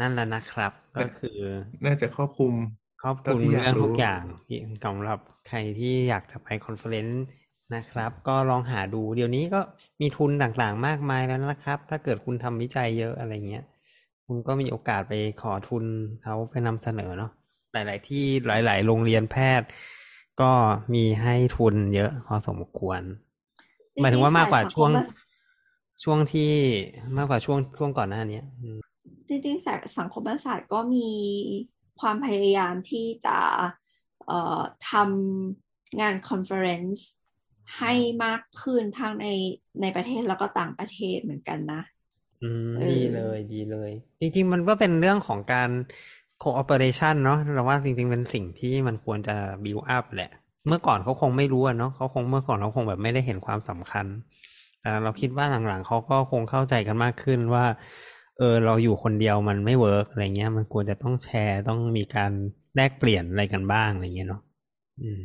[0.00, 1.38] นั่นแหละนะครับ ก็คือ
[1.84, 2.52] น่าจะครอบคลุม
[3.02, 7.24] ครอบคลุมเท่าที่อยากเรื่องทุกรู้อย่างที่สำหรับใครที่อยากจะไปคอนเฟอเรนซ์
[7.74, 9.60] นะครับ ก็ลองหาดูเดี๋ยวนี้ก็
[10.00, 13.64] มีทุนต่างๆมากมายแล้วนะครับ ถ้าเกิดคุณทำวิจัยเยอะอะไรเงี้ย
[14.28, 15.12] คุณก็มีโอกาสไป
[15.42, 15.84] ขอทุน
[16.22, 17.30] เขาไปนำเสนอเนาะ
[17.72, 19.68] หลาย ๆ ที่หลาย ๆ โรงเรียนแพทย์
[20.40, 20.52] ก็
[20.94, 23.00] มีให้ทุนเยอะพอสมควร
[24.00, 24.90] หมายถึงว่ามากกว่าช่วง
[26.02, 26.52] ช่วงที่
[27.16, 28.78] มากกว่าช่วงช่วงก่อนหน้าเนี้ยอืม
[29.28, 31.10] จริงๆสายสังคมศาสตร์ก็มี
[32.00, 33.38] ความพยายามที่จะ
[34.26, 34.60] เอ่อ
[34.90, 34.92] ท
[35.46, 37.04] ทำงาน conference
[37.78, 37.92] ให้
[38.24, 39.26] มากขึ้นทั้งใน
[39.80, 41.80] ในประเทศแล้วก็ต่างประเทศเหมือนกันนะ
[42.42, 45.70] อืมเออดีเลยดีเลย จริง ๆ มันก็เป็นเรื่องของการ
[46.42, 50.30] cooperation เนาะเราว่าจริง ๆ เป็นสิ่งที่มันควรจะ build up แหละ
[50.66, 54.06] เมื่อก่อนเขาคงไม่รู้อะเนาะเขาคงเมื่อก่อนเขาคงแบบไม่ได้เห็นความสำคัญ
[54.80, 57.64] แต่เราคิดว่าหลังๆเขาก็คงเข้าใจกันมากขึ้นว่า
[58.38, 62.32] เออเราอยู่คนเดียวมันไม่ work อะไรเงี้ย มันควรจะต้องแชร์ต้องมีการ
[62.76, 64.42] แลกเปลี่ยนอะไรกันบ้างอะไรเงี้ยเนาะ
[65.00, 65.22] อืม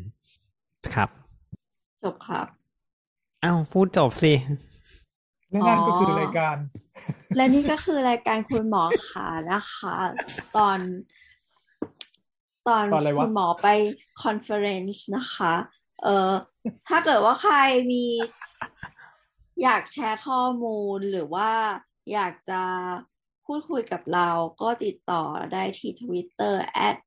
[0.94, 1.10] ครับ
[2.04, 2.48] จบครับ
[3.44, 4.34] อ้าวพูดจบสิ
[5.50, 6.58] และนั่นก็คือออรายการ
[7.36, 9.96] และนี่ก็คือรายการคุณหมอขานะคะ
[10.58, 10.80] ตอน
[12.68, 13.68] ตอนตอนอะไรวะ คุณหมอไป
[14.24, 15.54] conference นะคะ
[16.04, 16.32] เออ
[16.88, 17.56] ถ้าเกิดว่าใคร
[17.92, 18.06] มี
[19.64, 21.52] อยากแชร์ข้อมูลหรือว่า
[22.14, 22.62] อยากจะ
[23.46, 24.30] พูดคุยกับเรา
[24.62, 25.24] ก็ติดต่อ
[25.54, 26.56] ได้ที่ Twitter
[26.88, 26.98] at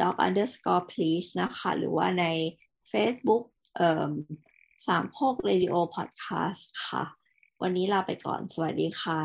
[0.00, 2.24] dog underscore please นะคะ หรือว่าใน
[2.92, 3.44] Facebook
[3.76, 4.12] เอ่อ
[4.86, 7.04] สามโคก Radio Podcast ค่ะ
[7.62, 9.22] วันนี้ลาไปก่อน สวัสดีค่ะ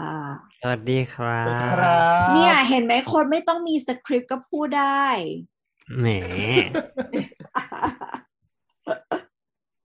[0.64, 5.06] สวัสดีครับเนี่ย เห็นไหมคนไม่ต้องมีสคริปต์ก็พูดได้
[6.00, 6.08] แหม